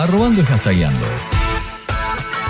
arrobando 0.00 0.40
y 0.40 0.44
hashtagueando, 0.46 1.06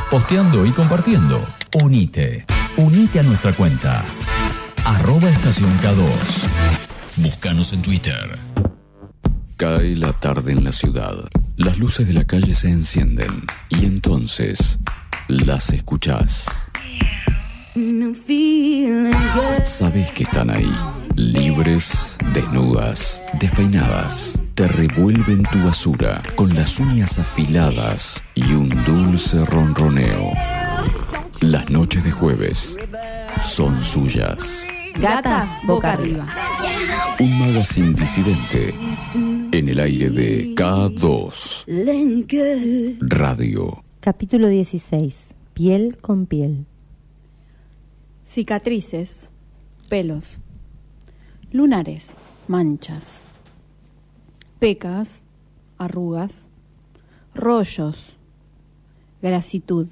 posteando 0.08 0.64
y 0.66 0.70
compartiendo. 0.70 1.44
Unite, 1.74 2.46
unite 2.76 3.18
a 3.18 3.22
nuestra 3.24 3.52
cuenta. 3.52 4.04
Arroba 4.84 5.28
estación 5.28 5.70
K2. 5.80 7.22
Búscanos 7.24 7.72
en 7.72 7.82
Twitter. 7.82 8.38
Cae 9.56 9.96
la 9.96 10.12
tarde 10.12 10.52
en 10.52 10.62
la 10.62 10.70
ciudad. 10.70 11.16
Las 11.56 11.76
luces 11.78 12.06
de 12.06 12.14
la 12.14 12.24
calle 12.24 12.54
se 12.54 12.70
encienden 12.70 13.44
y 13.68 13.84
entonces 13.84 14.78
las 15.26 15.70
escuchás. 15.70 16.46
Sabes 19.64 20.12
que 20.12 20.22
están 20.22 20.50
ahí, 20.50 20.72
libres, 21.16 22.16
desnudas, 22.32 23.24
despeinadas. 23.40 24.39
Te 24.54 24.68
revuelven 24.68 25.42
tu 25.44 25.58
basura 25.64 26.22
con 26.36 26.54
las 26.54 26.78
uñas 26.78 27.18
afiladas 27.18 28.22
y 28.34 28.42
un 28.52 28.68
dulce 28.84 29.44
ronroneo. 29.44 30.32
Las 31.40 31.70
noches 31.70 32.04
de 32.04 32.10
jueves 32.10 32.76
son 33.42 33.82
suyas. 33.82 34.66
Gatas 34.94 35.48
boca 35.66 35.92
arriba. 35.92 36.26
Un 37.18 37.38
magazine 37.38 37.94
disidente 37.94 38.74
en 39.14 39.68
el 39.68 39.80
aire 39.80 40.10
de 40.10 40.54
K2 40.54 41.64
Radio. 43.00 43.82
Capítulo 44.00 44.48
16. 44.48 45.28
Piel 45.54 45.96
con 45.98 46.26
piel. 46.26 46.66
Cicatrices, 48.26 49.30
pelos, 49.88 50.38
lunares, 51.52 52.14
manchas, 52.46 53.20
pecas, 54.60 55.22
arrugas, 55.78 56.46
rollos, 57.34 58.16
grasitud. 59.22 59.88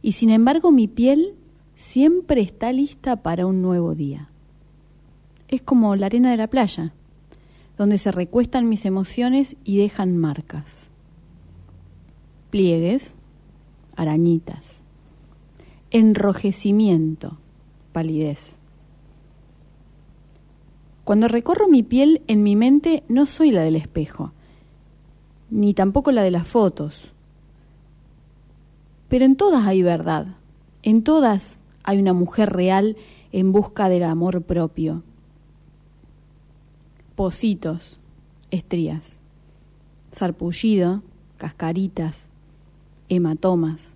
Y 0.00 0.12
sin 0.12 0.30
embargo 0.30 0.72
mi 0.72 0.88
piel 0.88 1.34
siempre 1.76 2.40
está 2.40 2.72
lista 2.72 3.16
para 3.22 3.44
un 3.46 3.60
nuevo 3.60 3.94
día. 3.94 4.30
Es 5.48 5.60
como 5.60 5.94
la 5.94 6.06
arena 6.06 6.30
de 6.30 6.38
la 6.38 6.46
playa, 6.46 6.94
donde 7.76 7.98
se 7.98 8.10
recuestan 8.12 8.70
mis 8.70 8.86
emociones 8.86 9.56
y 9.62 9.76
dejan 9.76 10.16
marcas. 10.16 10.88
Pliegues, 12.48 13.14
arañitas, 13.94 14.84
enrojecimiento, 15.90 17.36
palidez. 17.92 18.61
Cuando 21.04 21.26
recorro 21.26 21.68
mi 21.68 21.82
piel 21.82 22.22
en 22.28 22.42
mi 22.42 22.54
mente 22.54 23.02
no 23.08 23.26
soy 23.26 23.50
la 23.50 23.62
del 23.62 23.76
espejo, 23.76 24.32
ni 25.50 25.74
tampoco 25.74 26.12
la 26.12 26.22
de 26.22 26.30
las 26.30 26.46
fotos. 26.46 27.12
Pero 29.08 29.24
en 29.24 29.36
todas 29.36 29.66
hay 29.66 29.82
verdad, 29.82 30.36
en 30.82 31.02
todas 31.02 31.60
hay 31.82 31.98
una 31.98 32.12
mujer 32.12 32.50
real 32.50 32.96
en 33.32 33.52
busca 33.52 33.88
del 33.88 34.04
amor 34.04 34.42
propio. 34.42 35.02
Positos, 37.16 37.98
estrías, 38.50 39.18
sarpullido, 40.12 41.02
cascaritas, 41.36 42.28
hematomas. 43.08 43.94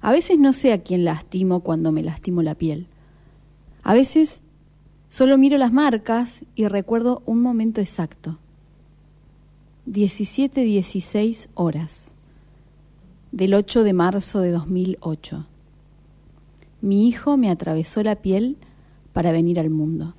A 0.00 0.12
veces 0.12 0.38
no 0.38 0.54
sé 0.54 0.72
a 0.72 0.82
quién 0.82 1.04
lastimo 1.04 1.60
cuando 1.60 1.92
me 1.92 2.02
lastimo 2.02 2.42
la 2.42 2.54
piel. 2.54 2.86
A 3.82 3.92
veces 3.92 4.42
solo 5.10 5.36
miro 5.36 5.58
las 5.58 5.72
marcas 5.72 6.40
y 6.54 6.66
recuerdo 6.66 7.22
un 7.26 7.42
momento 7.42 7.82
exacto. 7.82 8.38
17-16 9.86 11.48
horas 11.54 12.10
del 13.32 13.54
8 13.54 13.84
de 13.84 13.92
marzo 13.92 14.40
de 14.40 14.50
2008. 14.50 15.46
Mi 16.80 17.08
hijo 17.08 17.36
me 17.36 17.50
atravesó 17.50 18.02
la 18.02 18.16
piel 18.16 18.56
para 19.12 19.32
venir 19.32 19.60
al 19.60 19.68
mundo. 19.68 20.14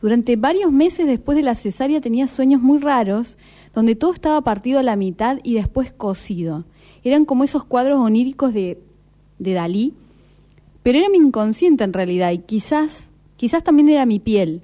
Durante 0.00 0.36
varios 0.36 0.72
meses 0.72 1.06
después 1.06 1.36
de 1.36 1.42
la 1.42 1.54
cesárea 1.54 2.00
tenía 2.00 2.26
sueños 2.26 2.62
muy 2.62 2.78
raros, 2.78 3.36
donde 3.74 3.94
todo 3.94 4.12
estaba 4.12 4.40
partido 4.40 4.78
a 4.78 4.82
la 4.82 4.96
mitad 4.96 5.38
y 5.42 5.54
después 5.54 5.92
cosido. 5.92 6.64
Eran 7.04 7.24
como 7.24 7.44
esos 7.44 7.64
cuadros 7.64 7.98
oníricos 7.98 8.54
de, 8.54 8.80
de 9.38 9.52
Dalí, 9.52 9.94
pero 10.82 10.98
era 10.98 11.10
mi 11.10 11.18
inconsciente 11.18 11.84
en 11.84 11.92
realidad 11.92 12.30
y 12.32 12.38
quizás, 12.38 13.09
quizás 13.40 13.64
también 13.64 13.88
era 13.88 14.04
mi 14.04 14.18
piel, 14.18 14.60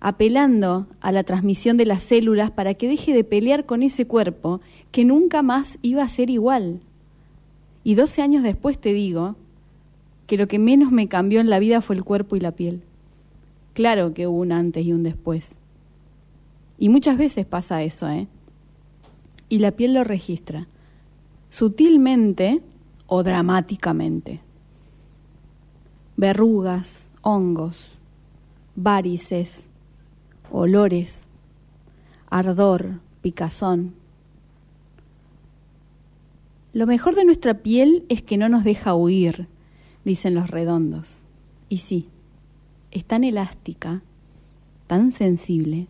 apelando 0.00 0.86
a 1.02 1.12
la 1.12 1.24
transmisión 1.24 1.76
de 1.76 1.84
las 1.84 2.02
células 2.02 2.50
para 2.50 2.72
que 2.72 2.88
deje 2.88 3.12
de 3.12 3.22
pelear 3.22 3.66
con 3.66 3.82
ese 3.82 4.06
cuerpo 4.06 4.62
que 4.90 5.04
nunca 5.04 5.42
más 5.42 5.78
iba 5.82 6.02
a 6.02 6.08
ser 6.08 6.30
igual. 6.30 6.80
Y 7.84 7.96
12 7.96 8.22
años 8.22 8.42
después 8.42 8.78
te 8.78 8.94
digo 8.94 9.36
que 10.26 10.38
lo 10.38 10.48
que 10.48 10.58
menos 10.58 10.90
me 10.90 11.06
cambió 11.06 11.38
en 11.38 11.50
la 11.50 11.58
vida 11.58 11.82
fue 11.82 11.96
el 11.96 12.02
cuerpo 12.02 12.34
y 12.34 12.40
la 12.40 12.52
piel. 12.52 12.80
Claro 13.74 14.14
que 14.14 14.26
hubo 14.26 14.38
un 14.38 14.52
antes 14.52 14.86
y 14.86 14.94
un 14.94 15.02
después. 15.02 15.56
Y 16.78 16.88
muchas 16.88 17.18
veces 17.18 17.44
pasa 17.44 17.82
eso, 17.82 18.08
¿eh? 18.08 18.26
Y 19.50 19.58
la 19.58 19.72
piel 19.72 19.92
lo 19.92 20.02
registra, 20.02 20.66
sutilmente 21.50 22.62
o 23.06 23.22
dramáticamente. 23.22 24.40
Verrugas, 26.16 27.06
hongos, 27.20 27.90
varices, 28.80 29.64
olores, 30.52 31.22
ardor, 32.30 33.00
picazón. 33.22 33.94
Lo 36.72 36.86
mejor 36.86 37.16
de 37.16 37.24
nuestra 37.24 37.54
piel 37.54 38.04
es 38.08 38.22
que 38.22 38.38
no 38.38 38.48
nos 38.48 38.62
deja 38.62 38.94
huir, 38.94 39.48
dicen 40.04 40.36
los 40.36 40.48
redondos. 40.50 41.18
Y 41.68 41.78
sí, 41.78 42.06
es 42.92 43.04
tan 43.04 43.24
elástica, 43.24 44.02
tan 44.86 45.10
sensible, 45.10 45.88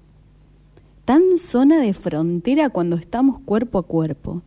tan 1.05 1.37
zona 1.37 1.83
de 1.83 1.93
frontera 1.93 2.71
cuando 2.71 2.97
estamos 2.97 3.39
cuerpo 3.41 3.81
a 3.81 3.83
cuerpo. 3.83 4.41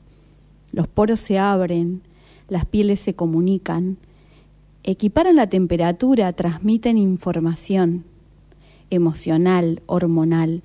Los 0.71 0.87
poros 0.87 1.19
se 1.19 1.37
abren, 1.37 2.01
las 2.49 2.65
pieles 2.65 3.01
se 3.01 3.13
comunican, 3.13 3.97
equiparan 4.81 5.35
la 5.35 5.47
temperatura, 5.47 6.33
transmiten 6.33 6.97
información 6.97 8.05
emocional, 8.91 9.81
hormonal, 9.87 10.61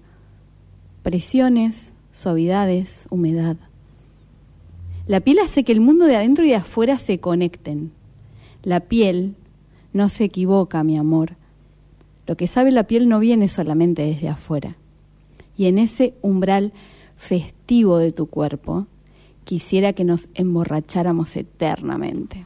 presiones, 1.03 1.93
suavidades, 2.13 3.07
humedad. 3.11 3.57
La 5.07 5.21
piel 5.21 5.39
hace 5.39 5.65
que 5.65 5.73
el 5.73 5.81
mundo 5.81 6.05
de 6.05 6.17
adentro 6.17 6.45
y 6.45 6.49
de 6.49 6.57
afuera 6.57 6.99
se 6.99 7.21
conecten. 7.21 7.93
La 8.63 8.81
piel 8.81 9.37
no 9.93 10.09
se 10.09 10.25
equivoca, 10.25 10.83
mi 10.83 10.99
amor. 10.99 11.37
Lo 12.27 12.37
que 12.37 12.49
sabe 12.49 12.73
la 12.73 12.85
piel 12.85 13.09
no 13.09 13.21
viene 13.21 13.49
solamente 13.49 14.03
desde 14.03 14.29
afuera. 14.29 14.77
Y 15.57 15.67
en 15.67 15.79
ese 15.79 16.15
umbral 16.23 16.73
festivo 17.15 17.99
de 17.99 18.13
tu 18.13 18.27
cuerpo, 18.27 18.87
quisiera 19.45 19.93
que 19.93 20.05
nos 20.05 20.29
emborracháramos 20.35 21.37
eternamente. 21.37 22.45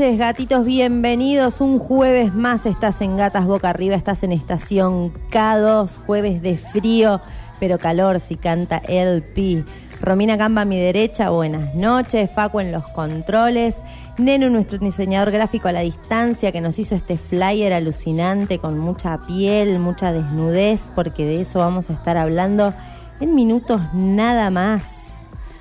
Gatitos, 0.00 0.64
bienvenidos. 0.64 1.60
Un 1.60 1.78
jueves 1.78 2.34
más 2.34 2.64
estás 2.64 3.02
en 3.02 3.18
Gatas 3.18 3.44
Boca 3.44 3.68
Arriba, 3.68 3.94
estás 3.94 4.22
en 4.22 4.32
estación 4.32 5.12
K2, 5.30 5.90
jueves 6.06 6.40
de 6.40 6.56
frío, 6.56 7.20
pero 7.60 7.78
calor 7.78 8.18
si 8.18 8.36
canta 8.36 8.78
LP. 8.88 9.62
Romina 10.00 10.36
Gamba 10.36 10.62
a 10.62 10.64
mi 10.64 10.80
derecha, 10.80 11.28
buenas 11.28 11.74
noches. 11.74 12.30
Facu 12.30 12.60
en 12.60 12.72
los 12.72 12.88
controles. 12.88 13.76
Neno, 14.16 14.48
nuestro 14.48 14.78
diseñador 14.78 15.32
gráfico 15.32 15.68
a 15.68 15.72
la 15.72 15.80
distancia, 15.80 16.50
que 16.50 16.62
nos 16.62 16.78
hizo 16.78 16.94
este 16.94 17.18
flyer 17.18 17.74
alucinante 17.74 18.58
con 18.58 18.78
mucha 18.78 19.20
piel, 19.26 19.78
mucha 19.80 20.14
desnudez, 20.14 20.80
porque 20.94 21.26
de 21.26 21.42
eso 21.42 21.58
vamos 21.58 21.90
a 21.90 21.92
estar 21.92 22.16
hablando 22.16 22.72
en 23.20 23.34
minutos 23.34 23.82
nada 23.92 24.48
más. 24.48 24.94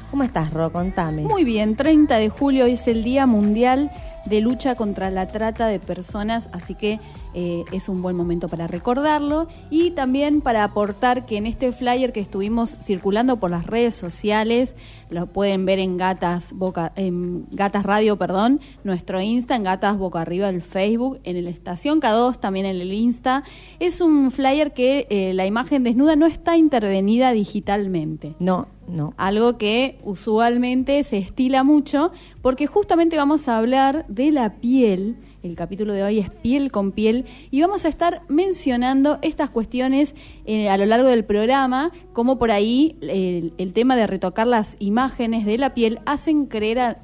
¿Cómo 0.09 0.23
estás, 0.23 0.53
Ro? 0.53 0.71
Contame. 0.71 1.23
Muy 1.23 1.43
bien, 1.43 1.75
30 1.75 2.15
de 2.15 2.29
julio 2.29 2.65
es 2.65 2.87
el 2.87 3.03
Día 3.03 3.27
Mundial 3.27 3.91
de 4.25 4.41
Lucha 4.41 4.75
contra 4.75 5.09
la 5.09 5.27
Trata 5.27 5.67
de 5.67 5.79
Personas, 5.79 6.49
así 6.51 6.75
que 6.75 6.99
eh, 7.33 7.63
es 7.71 7.89
un 7.89 8.01
buen 8.01 8.15
momento 8.15 8.47
para 8.47 8.65
recordarlo 8.65 9.47
y 9.69 9.91
también 9.91 10.41
para 10.41 10.63
aportar 10.63 11.27
que 11.27 11.37
en 11.37 11.45
este 11.45 11.71
flyer 11.71 12.11
que 12.11 12.19
estuvimos 12.19 12.75
circulando 12.81 13.37
por 13.37 13.51
las 13.51 13.67
redes 13.67 13.93
sociales, 13.93 14.75
lo 15.09 15.27
pueden 15.27 15.65
ver 15.65 15.79
en 15.79 15.97
Gatas 15.97 16.53
Boca, 16.53 16.91
en 16.95 17.45
Gatas 17.51 17.85
Radio, 17.85 18.17
perdón, 18.17 18.59
nuestro 18.83 19.21
Insta, 19.21 19.55
en 19.55 19.63
Gatas 19.63 19.97
Boca 19.97 20.21
Arriba, 20.21 20.49
el 20.49 20.61
Facebook, 20.61 21.19
en 21.23 21.37
el 21.37 21.47
Estación 21.47 22.01
K2, 22.01 22.39
también 22.39 22.65
en 22.65 22.81
el 22.81 22.93
Insta. 22.93 23.43
Es 23.79 24.01
un 24.01 24.31
flyer 24.31 24.73
que 24.73 25.07
eh, 25.09 25.33
la 25.33 25.45
imagen 25.45 25.83
desnuda 25.83 26.15
no 26.15 26.25
está 26.25 26.57
intervenida 26.57 27.31
digitalmente. 27.31 28.35
No, 28.39 28.67
no. 28.89 29.13
Algo 29.17 29.57
que 29.57 29.97
usualmente 30.03 31.03
se 31.03 31.17
estila 31.17 31.63
mucho, 31.63 32.11
porque 32.41 32.67
justamente 32.67 33.17
vamos 33.17 33.47
a 33.47 33.57
hablar 33.57 34.05
de 34.07 34.31
la 34.31 34.55
piel 34.55 35.17
el 35.41 35.55
capítulo 35.55 35.93
de 35.93 36.03
hoy 36.03 36.19
es 36.19 36.29
piel 36.29 36.69
con 36.69 36.91
piel 36.91 37.25
y 37.49 37.61
vamos 37.61 37.85
a 37.85 37.87
estar 37.87 38.23
mencionando 38.27 39.19
estas 39.21 39.49
cuestiones 39.49 40.13
eh, 40.51 40.67
a 40.67 40.77
lo 40.77 40.87
largo 40.87 41.07
del 41.07 41.25
programa, 41.25 41.91
como 42.11 42.39
por 42.39 42.49
ahí 42.49 42.97
el, 43.01 43.71
tema 43.71 43.95
de 43.95 44.07
retocar 44.07 44.47
las 44.47 44.77
imágenes 44.79 45.45
de 45.45 45.59
la 45.59 45.75
piel 45.75 45.99
hacen 46.07 46.47
creer 46.47 46.79
a, 46.79 46.95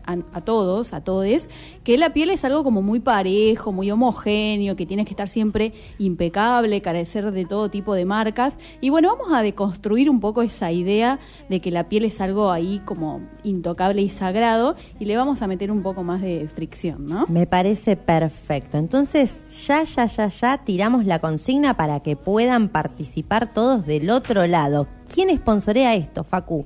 todos, 0.44 0.94
a 0.94 1.04
todos, 1.04 1.48
que 1.84 1.96
la 2.00 2.12
piel 2.12 2.32
es 2.32 2.44
algo 2.44 2.64
como 2.64 2.82
muy 2.82 3.00
parejo, 3.00 3.72
muy 3.72 3.92
homogéneo, 3.92 4.76
que 4.76 4.88
tienes 4.88 5.06
que 5.06 5.12
estar 5.12 5.30
siempre 5.30 5.74
impecable, 6.00 6.82
carecer 6.82 7.32
de 7.32 7.46
todo 7.46 7.70
tipo 7.70 7.94
de 7.94 8.06
marcas. 8.06 8.58
Y 8.82 8.90
bueno, 8.90 9.16
vamos 9.16 9.32
a 9.32 9.44
deconstruir 9.44 10.10
un 10.10 10.22
poco 10.22 10.42
esa 10.42 10.72
idea 10.72 11.20
de 11.48 11.60
que 11.60 11.70
la 11.70 11.88
piel 11.88 12.06
es 12.06 12.22
algo 12.22 12.50
ahí 12.50 12.82
como 12.84 13.22
intocable 13.44 14.02
y 14.02 14.10
sagrado 14.10 14.76
y 15.00 15.06
le 15.06 15.18
vamos 15.18 15.44
a 15.44 15.48
meter 15.48 15.72
un 15.72 15.84
poco 15.84 16.02
más 16.02 16.20
de 16.24 16.50
fricción, 16.52 17.06
¿no? 17.06 17.28
Me 17.30 17.46
parece 17.46 17.96
Perfecto. 17.96 18.80
Entonces, 18.80 19.66
ya, 19.68 19.84
ya, 19.84 20.08
ya, 20.08 20.30
ya 20.30 20.64
tiramos 20.64 21.06
la 21.06 21.20
consigna 21.20 21.78
para 21.78 22.00
que 22.00 22.16
puedan 22.16 22.70
participar 22.70 23.35
todos 23.44 23.86
del 23.86 24.10
otro 24.10 24.48
lado. 24.48 24.88
¿Quién 25.14 25.36
sponsorea 25.38 25.96
esto, 25.96 26.24
Facu? 26.24 26.66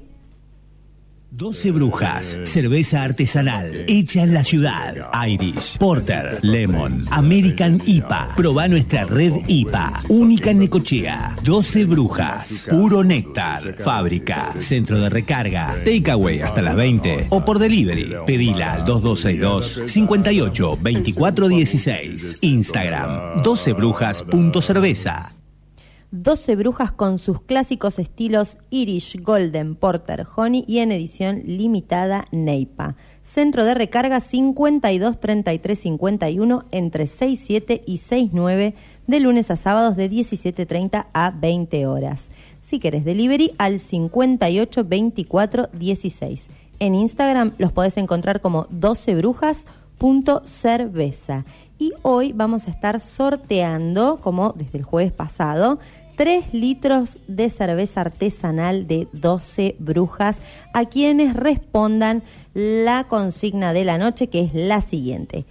12 1.32 1.70
Brujas, 1.72 2.38
cerveza 2.44 3.04
artesanal, 3.04 3.86
hecha 3.88 4.24
en 4.24 4.34
la 4.34 4.44
ciudad. 4.44 4.96
Irish, 5.28 5.78
Porter, 5.78 6.40
Lemon, 6.42 7.02
American 7.12 7.80
IPA. 7.86 8.34
Proba 8.36 8.68
nuestra 8.68 9.06
red 9.06 9.34
IPA, 9.48 10.06
única 10.10 10.50
en 10.50 10.58
Necochea. 10.60 11.36
12 11.44 11.86
Brujas, 11.86 12.66
puro 12.68 13.04
néctar. 13.04 13.76
Fábrica, 13.76 14.56
centro 14.58 15.00
de 15.00 15.10
recarga, 15.10 15.76
takeaway 15.86 16.42
hasta 16.42 16.64
las 16.64 16.76
20 16.76 17.28
o 17.30 17.46
por 17.46 17.60
delivery. 17.60 18.16
Pedila 18.26 18.74
al 18.74 18.86
2262 18.86 19.92
58 19.92 20.80
24 20.82 21.48
16. 21.48 22.40
Instagram 22.42 23.44
12brujas.cerveza. 23.44 25.39
12 26.12 26.56
brujas 26.56 26.92
con 26.92 27.20
sus 27.20 27.44
clásicos 27.44 28.00
estilos 28.00 28.58
Irish, 28.72 29.22
Golden, 29.22 29.76
Porter, 29.76 30.26
Honey 30.36 30.66
y 30.68 30.80
en 30.80 30.92
edición 30.92 31.44
limitada 31.46 32.26
Neipa. 32.32 32.96
Centro 33.22 33.64
de 33.64 33.76
recarga 33.76 34.20
52 34.20 35.20
33 35.20 35.80
51 35.80 36.66
entre 36.72 37.06
6 37.06 37.40
7 37.46 37.84
y 37.86 37.98
6 37.98 38.32
9 38.34 38.74
de 39.06 39.20
lunes 39.20 39.52
a 39.52 39.56
sábados 39.56 39.96
de 39.96 40.10
17.30 40.10 41.06
a 41.14 41.30
20 41.30 41.86
horas. 41.86 42.32
Si 42.60 42.80
querés 42.80 43.06
delivery 43.06 43.54
al 43.60 43.78
58 43.78 44.84
24 44.84 45.70
16. 45.74 46.48
En 46.80 46.96
Instagram 46.96 47.54
los 47.60 47.72
podés 47.72 47.98
encontrar 47.98 48.42
como 48.42 48.66
12brujas.cerveza. 48.70 51.46
Y 51.82 51.94
hoy 52.02 52.34
vamos 52.34 52.68
a 52.68 52.72
estar 52.72 53.00
sorteando, 53.00 54.20
como 54.20 54.52
desde 54.52 54.80
el 54.80 54.84
jueves 54.84 55.14
pasado, 55.14 55.80
3 56.20 56.54
litros 56.54 57.18
de 57.30 57.50
cerveza 57.50 58.02
artesanal 58.02 58.88
de 58.88 59.08
12 59.14 59.78
brujas 59.80 60.42
a 60.74 60.84
quienes 60.84 61.34
respondan 61.34 62.24
la 62.54 63.06
consigna 63.06 63.72
de 63.72 63.86
la 63.86 63.98
noche, 63.98 64.28
que 64.28 64.42
es 64.42 64.54
la 64.54 64.82
siguiente. 64.82 65.46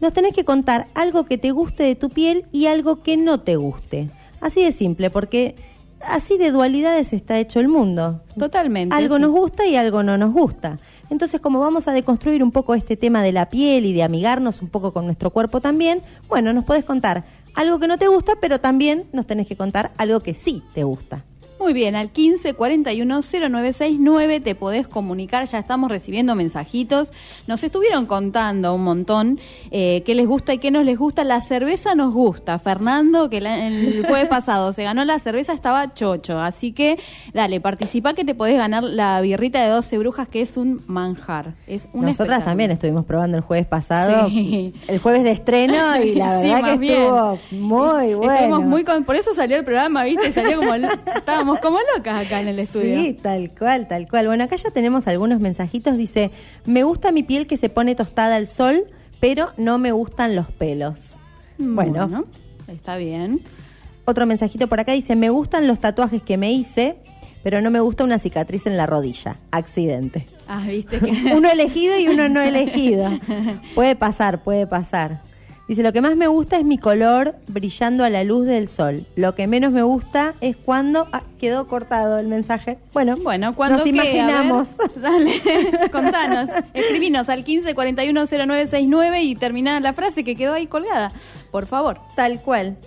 Nos 0.00 0.12
tenés 0.12 0.34
que 0.34 0.44
contar 0.44 0.86
algo 0.94 1.24
que 1.24 1.36
te 1.36 1.50
guste 1.50 1.82
de 1.82 1.96
tu 1.96 2.10
piel 2.10 2.46
y 2.52 2.66
algo 2.66 3.02
que 3.02 3.16
no 3.16 3.40
te 3.40 3.56
guste. 3.56 4.08
Así 4.40 4.62
de 4.62 4.70
simple, 4.70 5.10
porque 5.10 5.56
así 6.00 6.38
de 6.38 6.52
dualidades 6.52 7.12
está 7.12 7.40
hecho 7.40 7.58
el 7.58 7.66
mundo. 7.66 8.22
Totalmente. 8.38 8.94
Algo 8.94 9.18
nos 9.18 9.32
gusta 9.32 9.66
y 9.66 9.74
algo 9.74 10.04
no 10.04 10.16
nos 10.16 10.32
gusta. 10.32 10.78
Entonces, 11.10 11.40
como 11.40 11.58
vamos 11.58 11.88
a 11.88 11.92
deconstruir 11.92 12.44
un 12.44 12.52
poco 12.52 12.76
este 12.76 12.96
tema 12.96 13.20
de 13.24 13.32
la 13.32 13.50
piel 13.50 13.84
y 13.84 13.92
de 13.92 14.04
amigarnos 14.04 14.62
un 14.62 14.68
poco 14.68 14.92
con 14.92 15.06
nuestro 15.06 15.30
cuerpo 15.30 15.60
también, 15.60 16.02
bueno, 16.28 16.52
nos 16.52 16.64
puedes 16.64 16.84
contar 16.84 17.24
algo 17.58 17.80
que 17.80 17.88
no 17.88 17.98
te 17.98 18.06
gusta, 18.06 18.34
pero 18.40 18.60
también 18.60 19.08
nos 19.12 19.26
tenés 19.26 19.48
que 19.48 19.56
contar 19.56 19.90
algo 19.98 20.20
que 20.20 20.32
sí 20.32 20.62
te 20.74 20.84
gusta. 20.84 21.24
Muy 21.58 21.72
bien, 21.72 21.96
al 21.96 22.10
15 22.10 22.54
41 22.54 23.22
0969 23.22 24.40
te 24.40 24.54
podés 24.54 24.86
comunicar, 24.86 25.44
ya 25.44 25.58
estamos 25.58 25.90
recibiendo 25.90 26.34
mensajitos. 26.34 27.12
Nos 27.46 27.64
estuvieron 27.64 28.06
contando 28.06 28.74
un 28.74 28.84
montón 28.84 29.40
eh, 29.70 30.02
qué 30.06 30.14
les 30.14 30.26
gusta 30.26 30.54
y 30.54 30.58
qué 30.58 30.70
no 30.70 30.82
les 30.82 30.98
gusta. 30.98 31.24
La 31.24 31.40
cerveza 31.40 31.94
nos 31.94 32.12
gusta. 32.12 32.58
Fernando, 32.58 33.28
que 33.28 33.38
el 33.38 34.04
jueves 34.08 34.28
pasado 34.28 34.72
se 34.72 34.84
ganó 34.84 35.04
la 35.04 35.18
cerveza, 35.18 35.52
estaba 35.52 35.94
chocho. 35.94 36.38
Así 36.40 36.72
que 36.72 36.98
dale, 37.34 37.60
participa 37.60 38.14
que 38.14 38.24
te 38.24 38.34
podés 38.34 38.56
ganar 38.56 38.84
la 38.84 39.20
birrita 39.20 39.62
de 39.62 39.68
12 39.68 39.98
brujas, 39.98 40.28
que 40.28 40.42
es 40.42 40.56
un 40.56 40.82
manjar. 40.86 41.54
Es 41.66 41.88
Nosotras 41.92 42.44
también 42.44 42.70
estuvimos 42.70 43.04
probando 43.04 43.36
el 43.36 43.42
jueves 43.42 43.66
pasado, 43.66 44.28
el 44.28 44.98
jueves 45.02 45.24
de 45.24 45.32
estreno, 45.32 46.02
y 46.02 46.14
la 46.14 46.36
verdad 46.40 46.78
que 46.78 46.86
estuvo 46.86 47.38
muy 47.50 48.14
bueno. 48.14 48.32
Estuvimos 48.32 48.64
muy 48.64 48.84
por 49.04 49.16
eso 49.16 49.34
salió 49.34 49.56
el 49.56 49.64
programa, 49.64 50.04
¿viste? 50.04 50.32
Salió 50.32 50.58
como. 50.58 50.68
Estábamos 51.54 51.60
como 51.60 51.96
locas 51.96 52.26
acá 52.26 52.40
en 52.40 52.48
el 52.48 52.58
estudio. 52.58 53.02
Sí, 53.02 53.14
tal 53.14 53.52
cual, 53.56 53.88
tal 53.88 54.08
cual. 54.08 54.26
Bueno, 54.26 54.44
acá 54.44 54.56
ya 54.56 54.70
tenemos 54.70 55.06
algunos 55.06 55.40
mensajitos. 55.40 55.96
Dice, 55.96 56.30
me 56.66 56.82
gusta 56.82 57.12
mi 57.12 57.22
piel 57.22 57.46
que 57.46 57.56
se 57.56 57.68
pone 57.68 57.94
tostada 57.94 58.36
al 58.36 58.46
sol, 58.46 58.86
pero 59.20 59.48
no 59.56 59.78
me 59.78 59.92
gustan 59.92 60.36
los 60.36 60.50
pelos. 60.52 61.16
Mm, 61.58 61.74
bueno, 61.74 62.24
está 62.68 62.96
bien. 62.96 63.42
Otro 64.04 64.26
mensajito 64.26 64.68
por 64.68 64.80
acá 64.80 64.92
dice, 64.92 65.16
me 65.16 65.30
gustan 65.30 65.66
los 65.66 65.80
tatuajes 65.80 66.22
que 66.22 66.36
me 66.36 66.52
hice, 66.52 66.96
pero 67.42 67.60
no 67.60 67.70
me 67.70 67.80
gusta 67.80 68.04
una 68.04 68.18
cicatriz 68.18 68.66
en 68.66 68.76
la 68.76 68.86
rodilla. 68.86 69.38
Accidente. 69.50 70.26
Ah, 70.46 70.64
viste 70.66 70.98
que... 71.00 71.34
uno 71.34 71.50
elegido 71.50 71.98
y 71.98 72.08
uno 72.08 72.28
no 72.28 72.40
elegido. 72.40 73.10
Puede 73.74 73.96
pasar, 73.96 74.42
puede 74.42 74.66
pasar. 74.66 75.27
Dice, 75.68 75.82
lo 75.82 75.92
que 75.92 76.00
más 76.00 76.16
me 76.16 76.26
gusta 76.28 76.56
es 76.56 76.64
mi 76.64 76.78
color 76.78 77.34
brillando 77.46 78.02
a 78.02 78.08
la 78.08 78.24
luz 78.24 78.46
del 78.46 78.68
sol. 78.68 79.04
Lo 79.16 79.34
que 79.34 79.46
menos 79.46 79.70
me 79.70 79.82
gusta 79.82 80.34
es 80.40 80.56
cuando... 80.56 81.06
Ah, 81.12 81.22
quedó 81.38 81.68
cortado 81.68 82.18
el 82.18 82.26
mensaje. 82.26 82.78
Bueno, 82.94 83.16
bueno 83.16 83.54
cuando 83.54 83.76
nos 83.76 83.86
imaginamos. 83.86 84.70
dale, 84.96 85.40
contanos. 85.92 86.48
Escribinos 86.72 87.28
al 87.28 87.44
15410969 87.44 89.22
y 89.24 89.36
termina 89.36 89.78
la 89.80 89.92
frase 89.92 90.24
que 90.24 90.36
quedó 90.36 90.54
ahí 90.54 90.66
colgada. 90.66 91.12
Por 91.50 91.66
favor. 91.66 92.00
Tal 92.16 92.40
cual. 92.40 92.78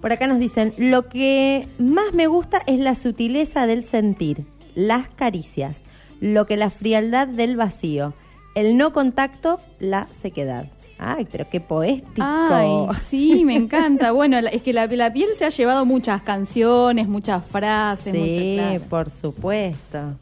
Por 0.00 0.10
acá 0.12 0.26
nos 0.26 0.38
dicen, 0.38 0.74
lo 0.78 1.08
que 1.08 1.68
más 1.78 2.14
me 2.14 2.26
gusta 2.26 2.62
es 2.66 2.78
la 2.78 2.94
sutileza 2.94 3.66
del 3.66 3.84
sentir, 3.84 4.46
las 4.74 5.08
caricias, 5.08 5.80
lo 6.20 6.46
que 6.46 6.56
la 6.56 6.70
frialdad 6.70 7.28
del 7.28 7.56
vacío, 7.56 8.14
el 8.54 8.76
no 8.76 8.92
contacto, 8.92 9.60
la 9.78 10.06
sequedad. 10.10 10.73
Ay, 10.98 11.26
pero 11.30 11.48
qué 11.48 11.60
poético. 11.60 12.22
Ay, 12.22 12.68
sí, 13.08 13.44
me 13.44 13.56
encanta. 13.56 14.12
Bueno, 14.12 14.38
es 14.38 14.62
que 14.62 14.72
la, 14.72 15.12
piel 15.12 15.30
se 15.36 15.44
ha 15.44 15.48
llevado 15.48 15.84
muchas 15.84 16.22
canciones, 16.22 17.08
muchas 17.08 17.48
frases. 17.48 18.12
Sí, 18.12 18.60
por 18.88 19.10
supuesto. 19.10 20.16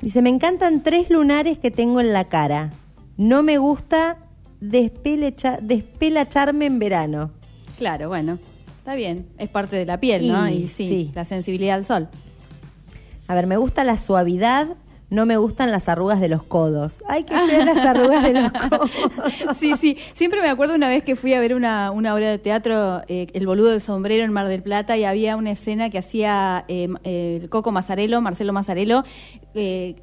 Dice, 0.00 0.22
me 0.22 0.28
encantan 0.28 0.82
tres 0.82 1.10
lunares 1.10 1.58
que 1.58 1.70
tengo 1.70 2.00
en 2.00 2.12
la 2.12 2.24
cara. 2.24 2.70
No 3.16 3.42
me 3.42 3.58
gusta 3.58 4.18
despelacharme 4.60 6.66
en 6.66 6.78
verano. 6.78 7.30
Claro, 7.78 8.08
bueno, 8.08 8.38
está 8.78 8.94
bien. 8.94 9.26
Es 9.38 9.48
parte 9.48 9.76
de 9.76 9.86
la 9.86 9.98
piel, 9.98 10.28
¿no? 10.28 10.48
Y 10.48 10.68
sí, 10.68 10.88
sí, 10.88 11.12
la 11.14 11.24
sensibilidad 11.24 11.76
al 11.76 11.84
sol. 11.84 12.08
A 13.28 13.34
ver, 13.34 13.46
me 13.46 13.56
gusta 13.56 13.84
la 13.84 13.96
suavidad, 13.96 14.68
no 15.08 15.24
me 15.24 15.36
gustan 15.36 15.70
las 15.70 15.88
arrugas 15.88 16.20
de 16.20 16.28
los 16.28 16.42
codos. 16.42 17.02
Ay, 17.08 17.22
qué 17.24 17.34
feas 17.38 17.64
las 17.64 17.78
arrugas 17.78 18.22
de 18.24 18.32
los 18.32 18.52
codos. 18.70 18.90
Sí, 19.54 19.74
sí. 19.76 19.96
Siempre 20.14 20.40
me 20.40 20.48
acuerdo 20.48 20.74
una 20.74 20.88
vez 20.88 21.04
que 21.04 21.14
fui 21.14 21.32
a 21.34 21.40
ver 21.40 21.54
una, 21.54 21.90
una 21.92 22.14
obra 22.14 22.28
de 22.30 22.38
teatro, 22.38 23.02
eh, 23.06 23.28
El 23.32 23.46
boludo 23.46 23.70
del 23.70 23.80
sombrero 23.80 24.24
en 24.24 24.32
Mar 24.32 24.48
del 24.48 24.62
Plata, 24.62 24.96
y 24.96 25.04
había 25.04 25.36
una 25.36 25.52
escena 25.52 25.90
que 25.90 25.98
hacía 25.98 26.64
eh, 26.68 26.88
eh, 27.04 27.38
el 27.42 27.48
Coco 27.48 27.70
Mazzarello, 27.70 28.20
Marcelo 28.20 28.52
Mazzarello, 28.52 29.04
eh, 29.54 29.96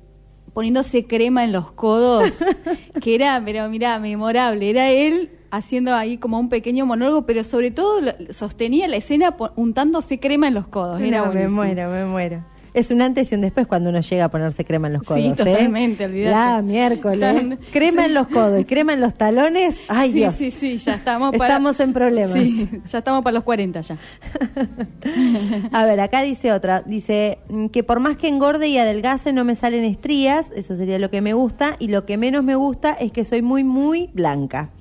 poniéndose 0.53 1.05
crema 1.05 1.43
en 1.43 1.51
los 1.51 1.71
codos, 1.71 2.31
que 3.01 3.15
era, 3.15 3.41
pero 3.43 3.67
mira, 3.67 3.99
memorable. 3.99 4.69
Era 4.69 4.89
él 4.89 5.31
haciendo 5.51 5.93
ahí 5.93 6.17
como 6.17 6.39
un 6.39 6.47
pequeño 6.49 6.85
monólogo, 6.85 7.25
pero 7.25 7.43
sobre 7.43 7.71
todo 7.71 7.99
sostenía 8.29 8.87
la 8.87 8.95
escena 8.95 9.35
untándose 9.55 10.19
crema 10.19 10.47
en 10.47 10.53
los 10.53 10.67
codos. 10.67 11.01
Era 11.01 11.25
No, 11.25 11.33
me 11.33 11.47
muero, 11.47 11.89
me 11.89 12.05
muero. 12.05 12.52
Es 12.73 12.89
un 12.89 13.03
antes 13.03 13.31
y 13.31 13.35
un 13.35 13.41
después 13.41 13.67
cuando 13.67 13.91
uno 13.91 13.99
llega 13.99 14.25
a 14.25 14.29
ponerse 14.31 14.65
crema 14.65 14.87
en 14.87 14.93
los 14.93 15.03
codos. 15.03 15.21
Sí, 15.21 15.27
¿eh? 15.27 15.33
totalmente, 15.35 16.05
olvídate. 16.05 16.31
La 16.31 16.61
miércoles. 16.63 17.19
Tan- 17.19 17.59
crema 17.71 18.01
sí. 18.01 18.07
en 18.07 18.13
los 18.15 18.27
codos 18.29 18.59
y 18.59 18.65
crema 18.65 18.93
en 18.93 18.99
los 19.01 19.13
talones. 19.13 19.77
Ay, 19.87 20.09
sí, 20.09 20.15
Dios. 20.15 20.35
sí, 20.35 20.49
sí, 20.49 20.77
ya 20.77 20.95
estamos 20.95 21.31
para... 21.37 21.53
Estamos 21.53 21.79
en 21.79 21.93
problemas. 21.93 22.33
Sí, 22.33 22.69
ya 22.85 22.97
estamos 22.97 23.23
para 23.23 23.35
los 23.35 23.43
40 23.43 23.81
ya. 23.81 23.97
A 25.71 25.85
ver, 25.85 25.99
acá 25.99 26.23
dice 26.23 26.51
otra. 26.51 26.81
Dice 26.81 27.37
mm, 27.49 27.67
que 27.67 27.83
por 27.83 27.99
más 27.99 28.17
que 28.17 28.27
engorde 28.27 28.67
y 28.67 28.79
adelgace 28.79 29.33
no 29.33 29.43
me 29.43 29.53
salen 29.53 29.83
estrías. 29.83 30.47
Eso 30.55 30.75
sería 30.75 30.97
lo 30.97 31.11
que 31.11 31.21
me 31.21 31.33
gusta. 31.33 31.75
Y 31.77 31.89
lo 31.89 32.05
que 32.07 32.17
menos 32.17 32.43
me 32.43 32.55
gusta 32.55 32.93
es 32.93 33.11
que 33.11 33.23
soy 33.23 33.43
muy, 33.43 33.63
muy 33.63 34.09
blanca. 34.13 34.71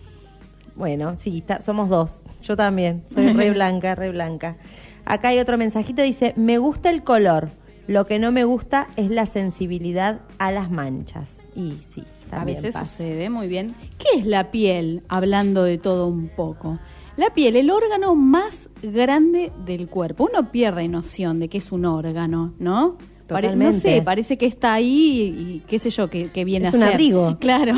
Bueno, 0.77 1.17
sí, 1.17 1.45
somos 1.61 1.91
dos. 1.91 2.23
Yo 2.43 2.57
también. 2.57 3.03
Soy 3.13 3.35
re 3.35 3.51
blanca, 3.53 3.95
re 3.95 4.11
blanca. 4.11 4.57
Acá 5.05 5.29
hay 5.29 5.39
otro 5.41 5.59
mensajito. 5.59 6.01
Dice, 6.01 6.33
me 6.37 6.57
gusta 6.57 6.89
el 6.89 7.03
color. 7.05 7.51
Lo 7.87 8.07
que 8.07 8.19
no 8.19 8.31
me 8.33 8.45
gusta 8.45 8.89
es 8.97 9.11
la 9.11 9.27
sensibilidad 9.27 10.21
a 10.39 10.53
las 10.53 10.71
manchas. 10.71 11.31
Y 11.55 11.75
sí, 11.95 12.05
A 12.29 12.37
también 12.37 12.59
veces 12.59 12.75
pasa. 12.75 12.87
sucede, 12.87 13.29
muy 13.29 13.49
bien. 13.49 13.75
¿Qué 13.99 14.19
es 14.19 14.27
la 14.27 14.51
piel? 14.51 15.03
Hablando 15.09 15.65
de 15.65 15.79
todo 15.79 16.07
un 16.07 16.29
poco. 16.29 16.79
La 17.17 17.31
piel, 17.35 17.57
el 17.57 17.71
órgano 17.71 18.15
más 18.15 18.71
grande 18.83 19.53
del 19.67 19.89
cuerpo. 19.89 20.29
Uno 20.33 20.51
pierde 20.51 20.89
noción 20.89 21.41
de 21.41 21.49
que 21.49 21.59
es 21.59 21.71
un 21.73 21.85
órgano, 21.85 22.55
¿no? 22.59 22.97
Pare- 23.33 23.57
no 23.57 23.73
sé, 23.73 24.03
parece 24.03 24.37
que 24.39 24.47
está 24.47 24.75
ahí 24.75 25.35
y, 25.37 25.63
qué 25.67 25.79
sé 25.79 25.91
yo, 25.91 26.09
que, 26.11 26.31
que 26.31 26.45
viene 26.45 26.69
Es 26.69 26.75
a 26.75 26.77
un 26.77 26.83
ser. 26.83 26.93
abrigo. 26.93 27.37
Claro, 27.41 27.75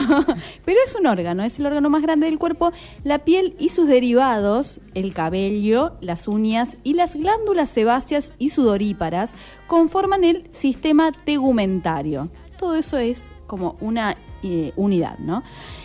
pero 0.65 0.79
es 0.87 0.95
un 0.95 1.07
órgano, 1.07 1.43
es 1.45 1.59
el 1.59 1.67
órgano 1.67 1.89
más 1.91 2.03
grande 2.03 2.27
del 2.27 2.39
cuerpo. 2.39 2.73
La 3.03 3.21
piel 3.25 3.55
y 3.59 3.71
sus 3.71 3.87
derivados, 3.87 4.81
el 4.95 5.13
cabello, 5.15 5.95
las 6.01 6.29
uñas 6.29 6.77
y 6.85 6.95
las 6.95 7.15
glándulas 7.15 7.71
sebáceas 7.71 8.35
y 8.39 8.51
sudoríparas 8.51 9.33
conforman 9.67 10.25
el 10.25 10.49
sistema 10.53 11.11
tegumentario. 11.25 12.29
Todo 12.59 12.75
eso 12.75 12.99
es 12.99 13.31
como 13.47 13.77
una 13.81 14.17
eh, 14.43 14.73
unidad, 14.77 15.19
¿no? 15.19 15.43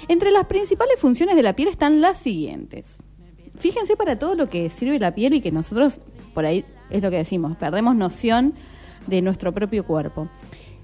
Entre 0.08 0.32
las 0.32 0.46
principales 0.46 1.00
funciones 1.00 1.36
de 1.36 1.44
la 1.44 1.54
piel 1.54 1.68
están 1.70 2.02
las 2.02 2.20
siguientes. 2.20 2.98
Fíjense 3.58 3.96
para 3.98 4.18
todo 4.18 4.36
lo 4.36 4.50
que 4.50 4.70
sirve 4.70 5.00
la 5.00 5.14
piel 5.14 5.34
y 5.34 5.42
que 5.42 5.52
nosotros, 5.52 6.02
por 6.34 6.46
ahí 6.46 6.64
es 6.90 7.02
lo 7.02 7.10
que 7.12 7.18
decimos, 7.18 7.58
perdemos 7.58 7.96
noción 7.96 8.54
de 9.10 9.22
nuestro 9.22 9.54
propio 9.54 9.86
cuerpo. 9.86 10.30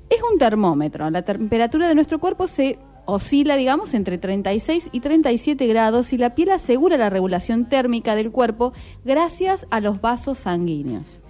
Es 0.10 0.20
un 0.32 0.38
termómetro. 0.38 1.10
La 1.10 1.24
temperatura 1.24 1.88
de 1.88 1.96
nuestro 1.96 2.20
cuerpo 2.20 2.48
se 2.48 2.78
oscila, 3.06 3.56
digamos, 3.56 3.94
entre 3.94 4.18
36 4.18 4.90
y 4.92 5.00
37 5.00 5.66
grados 5.68 6.14
y 6.14 6.18
la 6.18 6.36
piel 6.36 6.52
asegura 6.52 6.98
la 6.98 7.10
regulación 7.10 7.70
térmica 7.70 8.16
del 8.16 8.32
cuerpo 8.32 8.74
gracias 9.04 9.68
a 9.70 9.80
los 9.80 10.02
vasos 10.02 10.40
sanguíneos. 10.40 11.22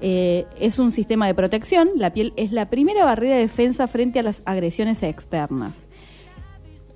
Eh, 0.00 0.46
es 0.60 0.78
un 0.78 0.92
sistema 0.92 1.26
de 1.26 1.34
protección. 1.34 1.90
La 1.96 2.12
piel 2.12 2.32
es 2.36 2.52
la 2.52 2.70
primera 2.70 3.04
barrera 3.04 3.36
de 3.36 3.42
defensa 3.42 3.88
frente 3.88 4.18
a 4.18 4.22
las 4.22 4.42
agresiones 4.44 5.02
externas. 5.02 5.88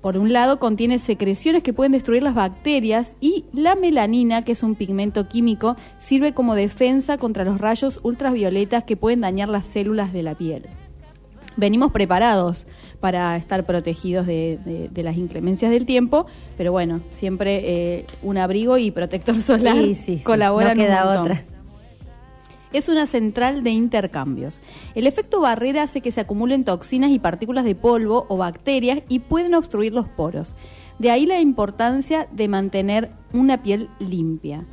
Por 0.03 0.17
un 0.17 0.33
lado, 0.33 0.59
contiene 0.59 0.99
secreciones 0.99 1.63
que 1.63 1.71
pueden 1.71 1.93
destruir 1.93 2.21
las 2.23 2.35
bacterias 2.35 3.15
y 3.21 3.45
la 3.53 3.73
melanina, 3.75 4.43
que 4.43 4.51
es 4.51 4.61
un 4.61 4.75
pigmento 4.75 5.29
químico, 5.29 5.77
sirve 6.01 6.33
como 6.33 6.55
defensa 6.55 7.17
contra 7.17 7.45
los 7.45 7.59
rayos 7.61 8.01
ultravioletas 8.03 8.83
que 8.83 8.97
pueden 8.97 9.21
dañar 9.21 9.47
las 9.47 9.65
células 9.65 10.11
de 10.11 10.21
la 10.23 10.35
piel. 10.35 10.65
Venimos 11.55 11.93
preparados 11.93 12.67
para 12.99 13.37
estar 13.37 13.65
protegidos 13.65 14.27
de, 14.27 14.59
de- 14.65 14.89
de 14.89 15.03
las 15.03 15.15
inclemencias 15.15 15.71
del 15.71 15.85
tiempo, 15.85 16.25
pero 16.57 16.73
bueno, 16.73 16.99
siempre 17.13 17.61
eh, 17.63 18.05
un 18.23 18.37
abrigo 18.37 18.77
y 18.77 18.91
protector 18.91 19.39
solar 19.41 19.77
Sí, 19.77 19.95
sí, 19.95 20.17
sí. 20.17 20.23
colaboran 20.25 20.77
No 20.77 20.83
queda 20.83 21.21
otra. 21.21 21.43
Es 22.73 22.89
una 22.89 23.05
central 23.05 23.63
de 23.63 23.69
intercambios. 23.69 24.59
El 24.95 25.05
efecto 25.05 25.41
barrera 25.41 25.83
hace 25.83 26.01
que 26.01 26.11
se 26.11 26.21
acumulen 26.21 26.63
toxinas 26.63 27.11
y 27.11 27.19
partículas 27.19 27.65
de 27.65 27.75
polvo 27.75 28.25
o 28.29 28.37
bacterias 28.37 29.03
y 29.07 29.19
pueden 29.19 29.53
obstruir 29.53 29.93
los 29.93 30.07
poros. 30.09 30.55
De 30.97 31.11
ahí 31.11 31.25
la 31.25 31.39
importancia 31.39 32.27
de 32.31 32.47
mantener 32.47 33.11
una 33.31 33.61
piel 33.61 33.89
limpia. 33.99 34.65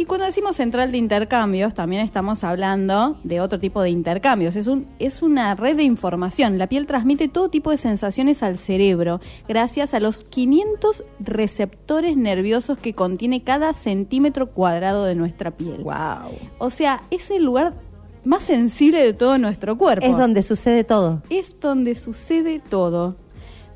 Y 0.00 0.04
cuando 0.04 0.26
decimos 0.26 0.54
central 0.54 0.92
de 0.92 0.98
intercambios, 0.98 1.74
también 1.74 2.02
estamos 2.02 2.44
hablando 2.44 3.18
de 3.24 3.40
otro 3.40 3.58
tipo 3.58 3.82
de 3.82 3.90
intercambios. 3.90 4.54
Es, 4.54 4.68
un, 4.68 4.86
es 5.00 5.22
una 5.22 5.56
red 5.56 5.76
de 5.76 5.82
información. 5.82 6.56
La 6.56 6.68
piel 6.68 6.86
transmite 6.86 7.26
todo 7.26 7.48
tipo 7.48 7.72
de 7.72 7.78
sensaciones 7.78 8.44
al 8.44 8.58
cerebro 8.58 9.20
gracias 9.48 9.94
a 9.94 10.00
los 10.00 10.22
500 10.22 11.02
receptores 11.18 12.16
nerviosos 12.16 12.78
que 12.78 12.94
contiene 12.94 13.42
cada 13.42 13.74
centímetro 13.74 14.52
cuadrado 14.52 15.04
de 15.04 15.16
nuestra 15.16 15.50
piel. 15.50 15.82
Wow. 15.82 16.30
O 16.58 16.70
sea, 16.70 17.02
es 17.10 17.32
el 17.32 17.42
lugar 17.42 17.74
más 18.22 18.44
sensible 18.44 19.02
de 19.02 19.14
todo 19.14 19.36
nuestro 19.36 19.76
cuerpo. 19.76 20.06
Es 20.06 20.16
donde 20.16 20.44
sucede 20.44 20.84
todo. 20.84 21.22
Es 21.28 21.58
donde 21.58 21.96
sucede 21.96 22.60
todo, 22.60 23.16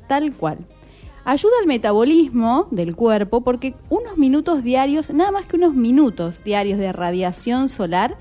tal 0.07 0.31
cual. 0.31 0.59
Ayuda 1.25 1.53
al 1.61 1.67
metabolismo 1.67 2.67
del 2.69 2.97
cuerpo 2.97 3.41
porque 3.41 3.75
unos 3.89 4.17
minutos 4.17 4.61
diarios, 4.61 5.13
nada 5.13 5.31
más 5.31 5.45
que 5.45 5.55
unos 5.55 5.73
minutos 5.73 6.43
diarios 6.43 6.77
de 6.79 6.91
radiación 6.91 7.69
solar, 7.69 8.17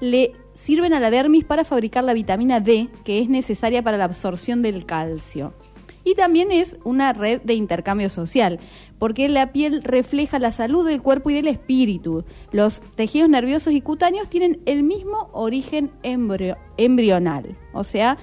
le 0.00 0.32
sirven 0.54 0.94
a 0.94 1.00
la 1.00 1.10
dermis 1.10 1.44
para 1.44 1.64
fabricar 1.64 2.04
la 2.04 2.14
vitamina 2.14 2.60
D 2.60 2.88
que 3.04 3.18
es 3.18 3.28
necesaria 3.28 3.82
para 3.82 3.98
la 3.98 4.04
absorción 4.04 4.62
del 4.62 4.86
calcio. 4.86 5.52
Y 6.02 6.14
también 6.14 6.50
es 6.50 6.78
una 6.84 7.12
red 7.12 7.42
de 7.42 7.54
intercambio 7.54 8.08
social, 8.08 8.58
porque 8.98 9.28
la 9.28 9.52
piel 9.52 9.82
refleja 9.82 10.38
la 10.38 10.52
salud 10.52 10.86
del 10.86 11.02
cuerpo 11.02 11.30
y 11.30 11.34
del 11.34 11.48
espíritu. 11.48 12.24
Los 12.52 12.80
tejidos 12.94 13.28
nerviosos 13.28 13.74
y 13.74 13.82
cutáneos 13.82 14.30
tienen 14.30 14.60
el 14.64 14.82
mismo 14.82 15.28
origen 15.32 15.90
embrio- 16.04 16.56
embrional, 16.78 17.56
o 17.74 17.84
sea, 17.84 18.16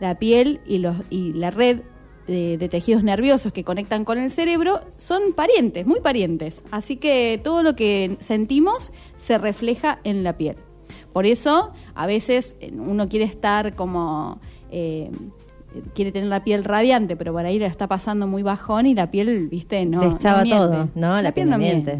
la 0.00 0.18
piel 0.18 0.60
y 0.66 0.78
la 0.78 1.50
red 1.50 1.82
de, 2.26 2.58
de 2.58 2.68
tejidos 2.68 3.02
nerviosos 3.02 3.52
que 3.52 3.64
conectan 3.64 4.04
con 4.04 4.18
el 4.18 4.30
cerebro 4.30 4.80
son 4.98 5.32
parientes, 5.34 5.86
muy 5.86 6.00
parientes. 6.00 6.62
Así 6.70 6.96
que 6.96 7.40
todo 7.42 7.62
lo 7.62 7.74
que 7.76 8.16
sentimos 8.20 8.92
se 9.16 9.38
refleja 9.38 9.98
en 10.04 10.22
la 10.22 10.36
piel. 10.36 10.56
Por 11.12 11.26
eso, 11.26 11.72
a 11.94 12.06
veces 12.06 12.56
uno 12.72 13.08
quiere 13.08 13.24
estar 13.24 13.74
como... 13.74 14.40
eh, 14.70 15.10
quiere 15.94 16.10
tener 16.10 16.28
la 16.28 16.42
piel 16.42 16.64
radiante, 16.64 17.16
pero 17.16 17.32
por 17.32 17.46
ahí 17.46 17.58
la 17.58 17.66
está 17.68 17.86
pasando 17.86 18.26
muy 18.26 18.42
bajón 18.42 18.86
y 18.86 18.94
la 18.94 19.10
piel, 19.10 19.48
viste, 19.48 19.84
no. 19.86 20.00
Deschaba 20.00 20.44
no 20.44 20.50
todo, 20.50 20.88
¿no? 20.96 21.22
La, 21.22 21.32
piel 21.32 21.48
no 21.48 21.58
miente. 21.58 21.92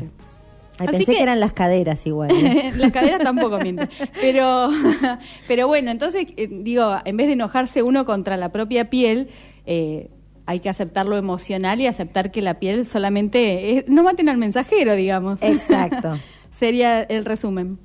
Ay, 0.78 0.86
Así 0.88 0.96
pensé 0.96 1.12
que... 1.12 1.18
que- 1.18 1.22
eran 1.22 1.38
las 1.40 1.52
caderas 1.52 2.04
igual. 2.06 2.30
¿eh? 2.32 2.72
Las 2.76 2.90
caderas 2.90 3.22
tampoco 3.22 3.58
mienten. 3.58 3.88
Pero, 4.20 4.70
pero 5.48 5.68
bueno, 5.68 5.90
entonces, 5.90 6.26
eh, 6.36 6.48
digo, 6.50 6.96
en 7.04 7.16
vez 7.16 7.26
de 7.28 7.34
enojarse 7.34 7.82
uno 7.82 8.04
contra 8.04 8.36
la 8.36 8.50
propia 8.50 8.90
piel, 8.90 9.28
eh, 9.70 10.10
hay 10.46 10.58
que 10.58 10.68
aceptar 10.68 11.06
lo 11.06 11.16
emocional 11.16 11.80
y 11.80 11.86
aceptar 11.86 12.32
que 12.32 12.42
la 12.42 12.58
piel 12.58 12.84
solamente 12.86 13.78
es- 13.78 13.88
no 13.88 14.02
maten 14.02 14.28
al 14.28 14.36
mensajero, 14.36 14.96
digamos. 14.96 15.38
Exacto. 15.42 16.18
Sería 16.50 17.02
el 17.02 17.24
resumen. 17.24 17.78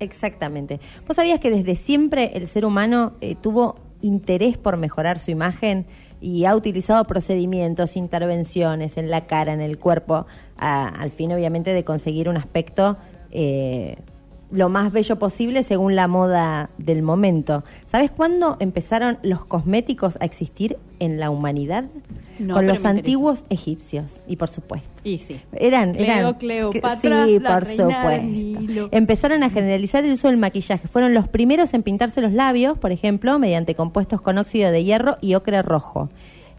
Exactamente. 0.00 0.80
¿Vos 1.06 1.16
sabías 1.16 1.40
que 1.40 1.50
desde 1.50 1.76
siempre 1.76 2.32
el 2.34 2.46
ser 2.46 2.64
humano 2.66 3.12
eh, 3.20 3.36
tuvo 3.40 3.76
interés 4.02 4.58
por 4.58 4.76
mejorar 4.76 5.18
su 5.18 5.30
imagen 5.30 5.86
y 6.20 6.44
ha 6.44 6.54
utilizado 6.54 7.04
procedimientos, 7.06 7.96
intervenciones 7.96 8.96
en 8.98 9.08
la 9.10 9.26
cara, 9.26 9.52
en 9.54 9.60
el 9.62 9.78
cuerpo, 9.78 10.26
a- 10.58 10.88
al 10.88 11.10
fin 11.10 11.32
obviamente 11.32 11.72
de 11.72 11.84
conseguir 11.84 12.28
un 12.28 12.36
aspecto 12.36 12.98
eh, 13.30 13.96
lo 14.50 14.68
más 14.68 14.92
bello 14.92 15.18
posible 15.18 15.62
según 15.62 15.96
la 15.96 16.08
moda 16.08 16.70
del 16.78 17.02
momento? 17.02 17.64
¿Sabes 17.86 18.10
cuándo 18.10 18.56
empezaron 18.60 19.18
los 19.22 19.44
cosméticos 19.44 20.18
a 20.20 20.24
existir 20.24 20.78
en 20.98 21.20
la 21.20 21.30
humanidad? 21.30 21.84
No, 22.38 22.54
Con 22.54 22.66
los 22.66 22.78
interesa. 22.78 22.98
antiguos 22.98 23.44
egipcios, 23.50 24.22
y 24.26 24.36
por 24.36 24.48
supuesto. 24.48 24.88
Y 25.04 25.18
sí. 25.18 25.38
Eran, 25.52 25.92
Cleo, 25.92 26.06
eran. 26.06 26.34
Cleopatra, 26.34 27.26
sí, 27.26 27.38
la 27.38 27.54
por 27.54 27.64
supuesto. 27.66 28.88
Empezaron 28.92 29.42
a 29.42 29.50
generalizar 29.50 30.06
el 30.06 30.12
uso 30.12 30.28
del 30.28 30.38
maquillaje. 30.38 30.88
Fueron 30.88 31.12
los 31.12 31.28
primeros 31.28 31.74
en 31.74 31.82
pintarse 31.82 32.22
los 32.22 32.32
labios, 32.32 32.78
por 32.78 32.92
ejemplo, 32.92 33.38
mediante 33.38 33.74
compuestos 33.74 34.22
con 34.22 34.38
óxido 34.38 34.70
de 34.70 34.84
hierro 34.84 35.18
y 35.20 35.34
ocre 35.34 35.60
rojo. 35.60 36.08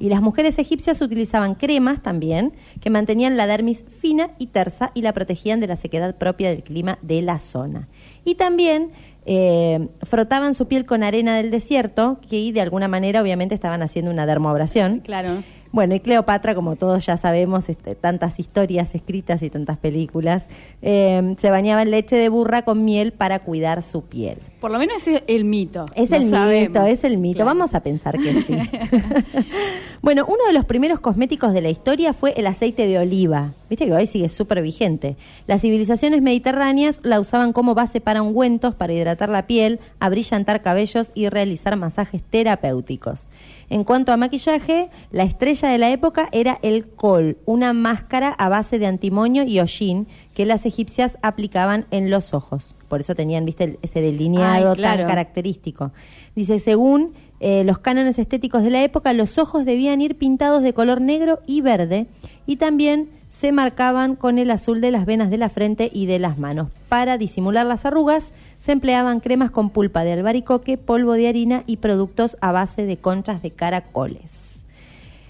Y 0.02 0.10
las 0.10 0.20
mujeres 0.20 0.58
egipcias 0.58 1.00
utilizaban 1.00 1.54
cremas 1.54 2.02
también 2.02 2.54
que 2.80 2.90
mantenían 2.90 3.38
la 3.38 3.46
dermis 3.46 3.86
fina 3.88 4.32
y 4.40 4.48
tersa 4.48 4.90
y 4.96 5.04
la 5.04 5.14
protegían 5.14 5.60
de 5.60 5.68
la 5.68 5.76
sequedad 5.76 6.18
propia 6.18 6.50
del 6.50 6.64
clima 6.64 6.98
de 7.04 7.22
la 7.22 7.38
zona. 7.38 7.88
Y 8.26 8.34
también 8.34 8.94
eh, 9.28 9.90
frotaban 10.02 10.56
su 10.56 10.68
piel 10.68 10.88
con 10.88 11.04
arena 11.04 11.36
del 11.36 11.52
desierto, 11.52 12.20
que 12.28 12.52
de 12.52 12.62
alguna 12.62 12.88
manera 12.88 13.22
obviamente 13.22 13.54
estaban 13.54 13.84
haciendo 13.84 14.10
una 14.10 14.26
dermoabrasión. 14.26 15.02
Claro. 15.02 15.44
Bueno, 15.72 15.96
y 15.96 16.00
Cleopatra, 16.02 16.54
como 16.54 16.76
todos 16.76 17.06
ya 17.06 17.16
sabemos, 17.18 17.70
este, 17.70 17.96
tantas 17.96 18.40
historias 18.40 18.94
escritas 18.94 19.42
y 19.42 19.50
tantas 19.50 19.78
películas, 19.78 20.48
eh, 20.82 21.36
se 21.38 21.50
bañaba 21.50 21.82
en 21.82 21.92
leche 21.92 22.18
de 22.18 22.30
burra 22.30 22.64
con 22.64 22.84
miel 22.84 23.14
para 23.14 23.40
cuidar 23.40 23.82
su 23.82 24.04
piel. 24.04 24.40
Por 24.62 24.70
lo 24.70 24.78
menos 24.78 25.08
es 25.08 25.24
el 25.26 25.44
mito. 25.44 25.86
Es 25.96 26.12
el 26.12 26.30
sabemos. 26.30 26.70
mito, 26.70 26.86
es 26.86 27.04
el 27.04 27.18
mito. 27.18 27.38
Claro. 27.38 27.48
Vamos 27.48 27.74
a 27.74 27.82
pensar 27.82 28.16
que 28.20 28.44
sí. 28.44 28.56
bueno, 30.04 30.24
uno 30.28 30.46
de 30.46 30.54
los 30.54 30.66
primeros 30.66 31.00
cosméticos 31.00 31.52
de 31.54 31.62
la 31.62 31.70
historia 31.70 32.14
fue 32.14 32.34
el 32.38 32.46
aceite 32.46 32.86
de 32.86 33.00
oliva. 33.00 33.54
Viste 33.72 33.88
que 33.88 33.94
hoy 33.94 34.06
sigue 34.06 34.30
súper 34.30 34.62
vigente. 34.62 35.18
Las 35.48 35.62
civilizaciones 35.62 36.22
mediterráneas 36.22 37.00
la 37.02 37.20
usaban 37.20 37.54
como 37.54 37.74
base 37.74 38.02
para 38.02 38.22
ungüentos, 38.22 38.76
para 38.76 38.94
hidratar 38.94 39.30
la 39.30 39.48
piel, 39.48 39.80
abrillantar 40.00 40.62
cabellos 40.62 41.12
y 41.16 41.30
realizar 41.30 41.76
masajes 41.76 42.22
terapéuticos. 42.22 43.30
En 43.72 43.86
cuanto 43.86 44.12
a 44.12 44.18
maquillaje, 44.18 44.90
la 45.12 45.24
estrella 45.24 45.70
de 45.70 45.78
la 45.78 45.92
época 45.92 46.28
era 46.34 46.60
el 46.62 46.90
col, 46.90 47.38
una 47.46 47.72
máscara 47.72 48.28
a 48.28 48.50
base 48.50 48.80
de 48.80 48.86
antimonio 48.86 49.44
y 49.44 49.62
hollín 49.62 50.10
que 50.34 50.46
las 50.46 50.66
egipcias 50.66 51.18
aplicaban 51.22 51.86
en 51.90 52.10
los 52.10 52.34
ojos. 52.34 52.76
Por 52.90 53.00
eso 53.00 53.16
tenían, 53.16 53.46
viste, 53.46 53.80
ese 53.82 54.02
delineado 54.02 54.72
Ay, 54.72 54.76
claro. 54.76 54.98
tan 54.98 55.08
característico. 55.08 55.94
Dice, 56.36 56.60
según 56.60 57.14
eh, 57.40 57.64
los 57.64 57.80
cánones 57.80 58.20
estéticos 58.20 58.62
de 58.62 58.72
la 58.72 58.84
época, 58.84 59.14
los 59.14 59.38
ojos 59.38 59.64
debían 59.64 60.02
ir 60.02 60.18
pintados 60.18 60.64
de 60.64 60.74
color 60.74 61.00
negro 61.00 61.40
y 61.48 61.62
verde 61.62 62.08
y 62.46 62.58
también 62.58 63.10
se 63.30 63.54
marcaban 63.54 64.18
con 64.18 64.38
el 64.38 64.52
azul 64.52 64.82
de 64.82 64.92
las 64.92 65.06
venas 65.06 65.30
de 65.30 65.38
la 65.38 65.48
frente 65.48 65.90
y 65.94 66.08
de 66.08 66.20
las 66.20 66.38
manos. 66.38 66.68
Para 66.90 67.18
disimular 67.18 67.66
las 67.66 67.86
arrugas, 67.86 68.34
se 68.62 68.72
empleaban 68.72 69.22
cremas 69.22 69.50
con 69.50 69.72
pulpa 69.72 70.04
de 70.04 70.14
albaricoque, 70.14 70.78
polvo 70.78 71.14
de 71.14 71.28
harina 71.28 71.64
y 71.66 71.78
productos 71.78 72.38
a 72.42 72.52
base 72.52 72.86
de 72.86 72.98
conchas 72.98 73.42
de 73.42 73.50
caracoles. 73.50 74.62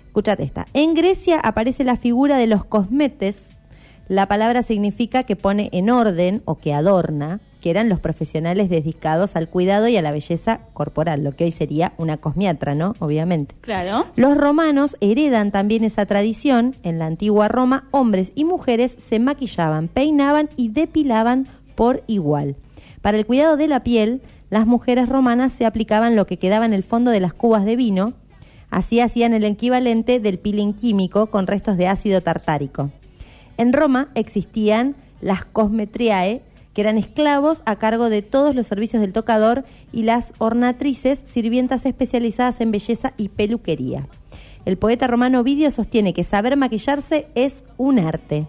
Escúchate 0.07 0.43
esta. 0.43 0.67
En 0.73 0.93
Grecia 0.95 1.39
aparece 1.39 1.85
la 1.85 1.95
figura 1.95 2.35
de 2.35 2.47
los 2.47 2.65
cosmetes. 2.65 3.57
La 4.09 4.27
palabra 4.27 4.63
significa 4.63 5.23
que 5.23 5.37
pone 5.37 5.69
en 5.71 5.89
orden 5.89 6.41
o 6.43 6.55
que 6.57 6.73
adorna, 6.73 7.39
que 7.61 7.69
eran 7.69 7.87
los 7.87 8.01
profesionales 8.01 8.69
dedicados 8.69 9.37
al 9.37 9.47
cuidado 9.47 9.87
y 9.87 9.95
a 9.95 10.01
la 10.01 10.11
belleza 10.11 10.59
corporal, 10.73 11.23
lo 11.23 11.33
que 11.33 11.45
hoy 11.45 11.51
sería 11.51 11.93
una 11.97 12.17
cosmiatra, 12.17 12.75
¿no? 12.75 12.95
Obviamente. 12.99 13.55
Claro. 13.61 14.07
Los 14.17 14.35
romanos 14.35 14.97
heredan 14.99 15.51
también 15.51 15.85
esa 15.85 16.05
tradición. 16.05 16.75
En 16.83 16.99
la 16.99 17.05
antigua 17.05 17.47
Roma, 17.47 17.87
hombres 17.91 18.33
y 18.35 18.43
mujeres 18.43 18.93
se 18.99 19.19
maquillaban, 19.19 19.87
peinaban 19.87 20.49
y 20.57 20.67
depilaban 20.67 21.47
por 21.75 22.03
igual. 22.07 22.57
Para 23.01 23.17
el 23.17 23.25
cuidado 23.25 23.57
de 23.57 23.67
la 23.67 23.83
piel, 23.83 24.21
las 24.49 24.67
mujeres 24.67 25.09
romanas 25.09 25.51
se 25.51 25.65
aplicaban 25.65 26.15
lo 26.15 26.27
que 26.27 26.37
quedaba 26.37 26.65
en 26.65 26.73
el 26.73 26.83
fondo 26.83 27.11
de 27.11 27.19
las 27.19 27.33
cubas 27.33 27.65
de 27.65 27.75
vino. 27.75 28.13
Así 28.69 28.99
hacían 28.99 29.33
el 29.33 29.43
equivalente 29.43 30.19
del 30.19 30.39
peeling 30.39 30.73
químico 30.73 31.27
con 31.27 31.47
restos 31.47 31.77
de 31.77 31.87
ácido 31.87 32.21
tartárico. 32.21 32.91
En 33.57 33.73
Roma 33.73 34.09
existían 34.15 34.95
las 35.19 35.45
cosmetriae, 35.45 36.41
que 36.73 36.81
eran 36.81 36.97
esclavos 36.97 37.63
a 37.65 37.77
cargo 37.77 38.09
de 38.09 38.21
todos 38.21 38.55
los 38.55 38.67
servicios 38.67 39.01
del 39.01 39.13
tocador, 39.13 39.65
y 39.91 40.03
las 40.03 40.33
ornatrices, 40.37 41.19
sirvientas 41.25 41.85
especializadas 41.85 42.61
en 42.61 42.71
belleza 42.71 43.13
y 43.17 43.29
peluquería. 43.29 44.07
El 44.63 44.77
poeta 44.77 45.07
romano 45.07 45.39
Ovidio 45.39 45.71
sostiene 45.71 46.13
que 46.13 46.23
saber 46.23 46.55
maquillarse 46.55 47.27
es 47.35 47.63
un 47.77 47.99
arte. 47.99 48.47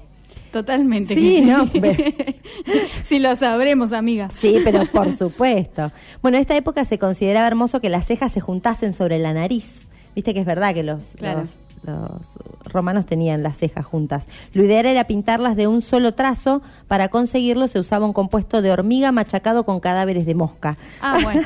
Totalmente. 0.52 1.14
Sí, 1.14 1.40
no, 1.40 1.66
sí, 3.04 3.18
lo 3.18 3.34
sabremos, 3.36 3.92
amiga. 3.92 4.28
Sí, 4.38 4.58
pero 4.62 4.84
por 4.86 5.10
supuesto. 5.10 5.90
Bueno, 6.20 6.36
en 6.36 6.42
esta 6.42 6.56
época 6.56 6.84
se 6.84 6.98
consideraba 6.98 7.46
hermoso 7.46 7.80
que 7.80 7.88
las 7.88 8.06
cejas 8.06 8.32
se 8.32 8.40
juntasen 8.40 8.92
sobre 8.92 9.18
la 9.18 9.32
nariz. 9.32 9.66
Viste 10.14 10.34
que 10.34 10.40
es 10.40 10.46
verdad 10.46 10.74
que 10.74 10.82
los, 10.82 11.04
Claro. 11.16 11.40
los, 11.40 11.56
los 11.82 12.10
romanos 12.64 13.06
tenían 13.06 13.42
las 13.42 13.56
cejas 13.56 13.84
juntas. 13.84 14.28
Lo 14.52 14.64
ideal 14.64 14.86
era 14.86 15.04
pintarlas 15.04 15.56
de 15.56 15.66
un 15.66 15.82
solo 15.82 16.14
trazo. 16.14 16.62
Para 16.88 17.08
conseguirlo 17.08 17.68
se 17.68 17.80
usaba 17.80 18.06
un 18.06 18.12
compuesto 18.12 18.62
de 18.62 18.70
hormiga 18.70 19.12
machacado 19.12 19.64
con 19.64 19.80
cadáveres 19.80 20.26
de 20.26 20.34
mosca. 20.34 20.76
Ah, 21.00 21.18
bueno. 21.22 21.42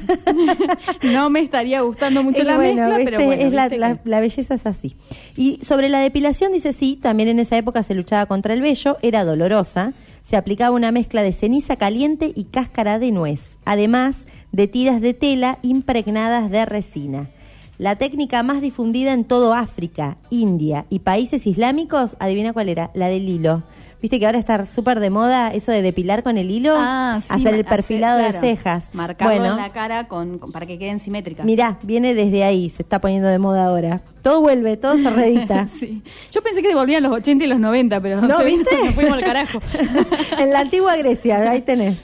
no 1.03 1.31
me 1.31 1.41
estaría 1.41 1.81
gustando 1.81 2.23
mucho 2.23 2.43
Y 2.43 2.45
la 2.45 2.57
bueno, 2.57 2.89
mezcla, 2.89 3.05
pero 3.05 3.25
bueno. 3.25 3.43
es 3.43 4.07
la 4.07 4.21
belleza 4.21 4.55
es 4.55 4.67
así. 4.67 4.97
Y 5.37 5.59
sobre 5.63 5.89
la 5.89 6.01
depilación 6.01 6.53
dice 6.53 6.73
sí, 6.73 6.99
también 7.01 7.29
en 7.29 7.39
esa 7.39 7.57
época 7.57 7.83
se 7.83 7.95
luchaba 7.95 8.27
contra 8.27 8.55
el 8.55 8.61
vello, 8.61 8.97
era 9.03 9.25
dolorosa, 9.25 9.93
se 10.23 10.37
aplicaba 10.37 10.75
una 10.75 10.93
mezcla 10.93 11.23
de 11.23 11.33
ceniza 11.33 11.77
caliente 11.77 12.33
y 12.35 12.45
cáscara 12.45 12.99
de 12.99 13.13
nuez, 13.13 13.59
además 13.65 14.27
de 14.53 14.69
tiras 14.69 15.01
de 15.01 15.15
tela 15.15 15.59
impregnadas 15.63 16.51
de 16.51 16.65
resina. 16.65 17.31
La 17.79 17.97
técnica 17.97 18.43
más 18.43 18.61
difundida 18.61 19.13
en 19.13 19.25
todo 19.25 19.53
África, 19.55 20.17
India 20.31 20.87
y 20.89 21.01
países 21.01 21.47
islámicos, 21.47 22.17
adivina 22.21 22.53
cuál 22.53 22.69
era, 22.71 22.91
la 22.95 23.09
del 23.09 23.29
hilo. 23.29 23.63
Viste 24.01 24.19
que 24.21 24.27
ahora 24.27 24.39
está 24.39 24.65
súper 24.67 25.01
de 25.01 25.09
moda 25.11 25.49
eso 25.53 25.73
de 25.73 25.81
depilar 25.83 26.23
con 26.23 26.37
el 26.39 26.51
hilo, 26.51 26.75
Ah, 26.77 27.21
sí, 27.23 27.29
hacer 27.31 27.55
el 27.55 27.65
perfilado 27.65 28.21
hacer- 28.21 28.31
claro, 28.33 28.47
de 28.47 28.57
cejas. 28.57 28.89
Marcarlo 28.93 29.35
bueno, 29.41 29.57
en 29.57 29.61
la 29.63 29.73
cara 29.73 30.07
con, 30.07 30.39
con- 30.39 30.53
para 30.53 30.65
que 30.67 30.79
queden 30.79 31.01
simétricas. 31.01 31.45
Mirá, 31.45 31.79
viene 31.83 32.15
desde 32.15 32.45
ahí, 32.45 32.69
se 32.71 32.83
está 32.83 33.01
poniendo 33.01 33.29
de 33.29 33.39
moda 33.39 33.67
ahora. 33.67 34.03
Todo 34.23 34.41
vuelve, 34.41 34.77
todo 34.77 34.97
se 34.99 35.11
reedita. 35.11 35.67
Sí. 35.79 36.03
Yo 36.31 36.43
pensé 36.43 36.63
que 36.63 36.75
volvían 36.75 37.03
los 37.03 37.13
80 37.13 37.45
y 37.45 37.49
los 37.49 37.59
90, 37.59 38.01
pero 38.01 38.21
¿No, 38.21 38.39
viste? 38.45 38.77
nos 38.85 38.95
fuimos 38.95 39.15
al 39.15 39.25
carajo. 39.25 39.61
en 40.39 40.53
la 40.53 40.61
antigua 40.61 40.97
Grecia, 40.97 41.51
ahí 41.51 41.63
tenés. 41.63 41.97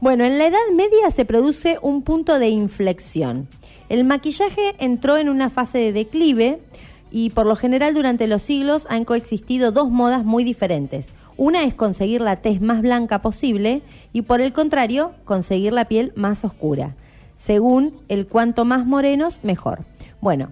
Bueno, 0.00 0.24
en 0.24 0.38
la 0.38 0.46
Edad 0.46 0.58
Media 0.74 1.10
se 1.10 1.24
produce 1.24 1.78
un 1.82 2.02
punto 2.02 2.38
de 2.38 2.48
inflexión. 2.48 3.48
El 3.90 4.04
maquillaje 4.04 4.76
entró 4.78 5.16
en 5.16 5.28
una 5.28 5.50
fase 5.50 5.78
de 5.78 5.92
declive 5.92 6.62
y 7.10 7.30
por 7.30 7.44
lo 7.44 7.56
general 7.56 7.92
durante 7.92 8.28
los 8.28 8.40
siglos 8.40 8.86
han 8.88 9.04
coexistido 9.04 9.72
dos 9.72 9.90
modas 9.90 10.24
muy 10.24 10.44
diferentes. 10.44 11.12
Una 11.36 11.64
es 11.64 11.74
conseguir 11.74 12.20
la 12.20 12.36
tez 12.36 12.60
más 12.60 12.82
blanca 12.82 13.20
posible 13.20 13.82
y 14.12 14.22
por 14.22 14.40
el 14.40 14.52
contrario, 14.52 15.12
conseguir 15.24 15.72
la 15.72 15.86
piel 15.86 16.12
más 16.14 16.44
oscura. 16.44 16.94
Según 17.34 17.98
el 18.06 18.28
cuanto 18.28 18.64
más 18.64 18.86
morenos, 18.86 19.40
mejor. 19.42 19.84
Bueno, 20.20 20.50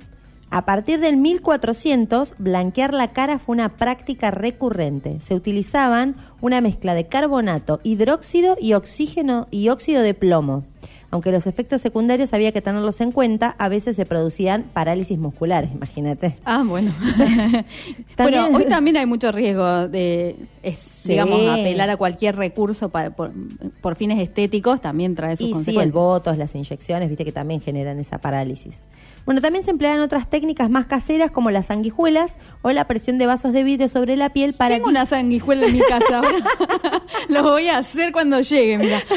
a 0.51 0.65
partir 0.65 0.99
del 0.99 1.17
1400, 1.17 2.35
blanquear 2.39 2.93
la 2.93 3.13
cara 3.13 3.39
fue 3.39 3.55
una 3.55 3.77
práctica 3.77 4.33
recurrente. 4.33 5.21
Se 5.21 5.37
utilizaban 5.37 6.17
una 6.41 6.61
mezcla 6.61 6.95
de 6.95 7.07
carbonato, 7.07 7.79
hidróxido 7.85 8.57
y 8.61 8.73
oxígeno 8.73 9.47
y 9.53 9.69
óxido 9.69 10.03
de 10.03 10.15
plomo. 10.15 10.65
Aunque 11.11 11.33
los 11.33 11.47
efectos 11.47 11.81
secundarios 11.81 12.35
había 12.35 12.53
que 12.53 12.61
tenerlos 12.61 13.01
en 13.01 13.13
cuenta, 13.13 13.55
a 13.59 13.71
veces 13.71 13.97
se 13.97 14.05
producían 14.05 14.65
parálisis 14.75 15.19
musculares, 15.19 15.71
imagínate. 15.73 16.37
Ah, 16.45 16.63
bueno. 16.67 16.93
También- 18.17 18.43
Bueno, 18.43 18.49
hoy 18.57 18.65
también 18.67 18.97
hay 18.99 19.07
mucho 19.07 19.33
riesgo 19.33 19.89
de, 19.89 20.37
es- 20.63 20.77
Sí. 20.99 21.11
digamos, 21.13 21.41
apelar 21.49 21.89
a 21.89 21.97
cualquier 21.97 22.37
recurso 22.37 22.91
para, 22.91 23.11
por, 23.11 23.33
por 23.81 23.95
fines 23.97 24.19
estéticos, 24.21 24.81
también 24.83 25.15
trae 25.15 25.37
sus 25.37 25.45
Y 25.45 25.45
sí, 25.47 25.51
el 25.51 25.55
consecuencias. 25.55 25.95
votos, 25.95 26.37
las 26.37 26.55
inyecciones, 26.55 27.09
viste 27.09 27.25
que 27.25 27.33
también 27.33 27.61
generan 27.63 27.99
esa 27.99 28.19
parálisis. 28.19 28.81
Bueno, 29.29 29.43
también 29.43 29.63
se 29.63 29.71
emplean 29.71 30.01
otras 30.01 30.31
técnicas 30.31 30.71
más 30.71 30.87
caseras 30.87 31.31
como 31.31 31.51
las 31.51 31.67
sanguijuelas 31.67 32.39
o 32.63 32.73
la 32.73 32.87
presión 32.87 33.19
de 33.19 33.27
vasos 33.27 33.53
de 33.53 33.63
vidrio 33.63 33.87
sobre 33.91 34.17
la 34.17 34.31
piel 34.31 34.55
para 34.55 34.77
Tengo 34.77 34.89
una 34.89 35.05
sanguijuela 35.05 35.67
en 35.67 35.75
mi 35.75 35.81
casa 35.81 36.21
ahora. 36.21 36.39
Lo 37.29 37.43
voy 37.43 37.69
a 37.69 37.77
hacer 37.77 38.11
cuando 38.11 38.41
llegue, 38.41 38.79
mira. 38.79 39.03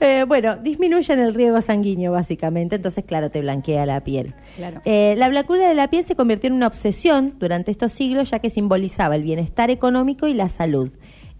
Eh, 0.00 0.24
bueno, 0.26 0.56
disminuyen 0.56 1.18
el 1.18 1.34
riego 1.34 1.62
sanguíneo 1.62 2.12
básicamente, 2.12 2.76
entonces 2.76 3.04
claro, 3.04 3.30
te 3.30 3.40
blanquea 3.40 3.86
la 3.86 4.02
piel. 4.02 4.34
Claro. 4.56 4.82
Eh, 4.84 5.14
la 5.16 5.28
blancura 5.28 5.66
de 5.66 5.74
la 5.74 5.88
piel 5.88 6.04
se 6.04 6.14
convirtió 6.14 6.48
en 6.48 6.54
una 6.54 6.66
obsesión 6.66 7.36
durante 7.38 7.70
estos 7.70 7.92
siglos 7.92 8.28
ya 8.28 8.40
que 8.40 8.50
simbolizaba 8.50 9.14
el 9.16 9.22
bienestar 9.22 9.70
económico 9.70 10.26
y 10.26 10.34
la 10.34 10.48
salud. 10.48 10.90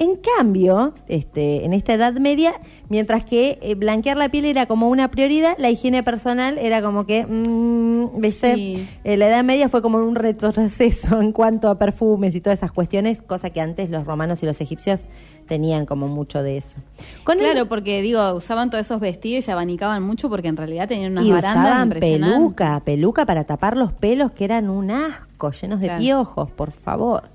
En 0.00 0.16
cambio, 0.16 0.92
este, 1.06 1.64
en 1.64 1.72
esta 1.72 1.94
Edad 1.94 2.14
Media, 2.14 2.52
mientras 2.88 3.24
que 3.24 3.60
eh, 3.62 3.76
blanquear 3.76 4.16
la 4.16 4.28
piel 4.28 4.44
era 4.44 4.66
como 4.66 4.88
una 4.88 5.08
prioridad, 5.08 5.54
la 5.58 5.70
higiene 5.70 6.02
personal 6.02 6.58
era 6.58 6.82
como 6.82 7.06
que, 7.06 7.24
mm, 7.24 8.20
¿viste? 8.20 8.54
Sí. 8.56 8.88
Eh, 9.04 9.16
la 9.16 9.28
Edad 9.28 9.44
Media 9.44 9.68
fue 9.68 9.82
como 9.82 9.98
un 9.98 10.16
retroceso 10.16 11.20
en 11.20 11.30
cuanto 11.30 11.68
a 11.68 11.78
perfumes 11.78 12.34
y 12.34 12.40
todas 12.40 12.58
esas 12.58 12.72
cuestiones, 12.72 13.22
cosa 13.22 13.50
que 13.50 13.60
antes 13.60 13.88
los 13.88 14.04
romanos 14.04 14.42
y 14.42 14.46
los 14.46 14.60
egipcios 14.60 15.06
tenían 15.46 15.86
como 15.86 16.08
mucho 16.08 16.42
de 16.42 16.56
eso. 16.56 16.76
Con 17.22 17.38
el- 17.38 17.44
Claro, 17.52 17.68
porque 17.68 18.02
digo, 18.02 18.34
usaban 18.34 18.70
todos 18.70 18.84
esos 18.86 18.98
vestidos 18.98 19.38
y 19.38 19.42
se 19.42 19.52
abanicaban 19.52 20.02
mucho 20.02 20.28
porque 20.28 20.48
en 20.48 20.56
realidad 20.56 20.88
tenían 20.88 21.12
unas 21.12 21.24
y 21.24 21.30
barandas 21.30 21.66
usaban 21.70 21.90
peluca, 21.90 22.82
peluca 22.84 23.26
para 23.26 23.44
tapar 23.44 23.76
los 23.76 23.92
pelos 23.92 24.32
que 24.32 24.44
eran 24.44 24.70
un 24.70 24.90
asco, 24.90 25.52
llenos 25.52 25.78
de 25.78 25.86
Claro. 25.86 26.00
piojos, 26.02 26.50
por 26.50 26.72
favor. 26.72 27.32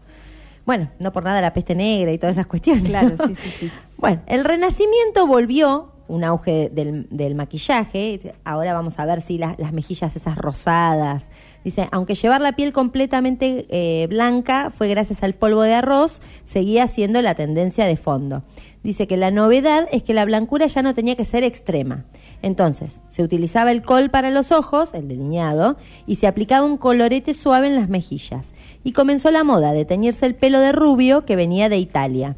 Bueno, 0.69 0.87
no 0.99 1.11
por 1.11 1.23
nada 1.23 1.41
la 1.41 1.51
peste 1.51 1.73
negra 1.73 2.11
y 2.11 2.19
todas 2.19 2.35
esas 2.35 2.45
cuestiones. 2.45 2.83
Claro, 2.83 3.15
¿no? 3.17 3.25
sí, 3.25 3.35
sí, 3.41 3.49
sí. 3.49 3.71
Bueno, 3.97 4.21
el 4.27 4.45
Renacimiento 4.45 5.25
volvió 5.25 5.93
un 6.07 6.23
auge 6.23 6.69
del, 6.69 7.07
del 7.09 7.33
maquillaje. 7.33 8.35
Ahora 8.43 8.73
vamos 8.73 8.99
a 8.99 9.05
ver 9.07 9.21
si 9.21 9.39
las, 9.39 9.57
las 9.57 9.73
mejillas 9.73 10.15
esas 10.15 10.37
rosadas. 10.37 11.31
Dice, 11.63 11.89
aunque 11.91 12.13
llevar 12.13 12.41
la 12.41 12.51
piel 12.51 12.71
completamente 12.71 13.65
eh, 13.69 14.05
blanca 14.09 14.69
fue 14.69 14.87
gracias 14.87 15.23
al 15.23 15.33
polvo 15.33 15.63
de 15.63 15.73
arroz, 15.73 16.21
seguía 16.45 16.87
siendo 16.87 17.19
la 17.23 17.33
tendencia 17.33 17.85
de 17.85 17.97
fondo. 17.97 18.43
Dice 18.83 19.07
que 19.07 19.17
la 19.17 19.31
novedad 19.31 19.87
es 19.91 20.03
que 20.03 20.13
la 20.13 20.23
blancura 20.23 20.67
ya 20.67 20.83
no 20.83 20.93
tenía 20.93 21.15
que 21.15 21.25
ser 21.25 21.43
extrema. 21.43 22.05
Entonces, 22.41 23.01
se 23.09 23.23
utilizaba 23.23 23.71
el 23.71 23.81
col 23.81 24.09
para 24.09 24.29
los 24.29 24.51
ojos, 24.51 24.93
el 24.93 25.07
delineado, 25.07 25.77
y 26.05 26.15
se 26.15 26.27
aplicaba 26.27 26.65
un 26.65 26.77
colorete 26.77 27.33
suave 27.33 27.67
en 27.67 27.75
las 27.75 27.89
mejillas. 27.89 28.51
Y 28.83 28.93
comenzó 28.93 29.31
la 29.31 29.43
moda 29.43 29.73
de 29.73 29.85
teñirse 29.85 30.25
el 30.25 30.35
pelo 30.35 30.59
de 30.59 30.71
rubio 30.71 31.25
que 31.25 31.35
venía 31.35 31.69
de 31.69 31.77
Italia. 31.77 32.35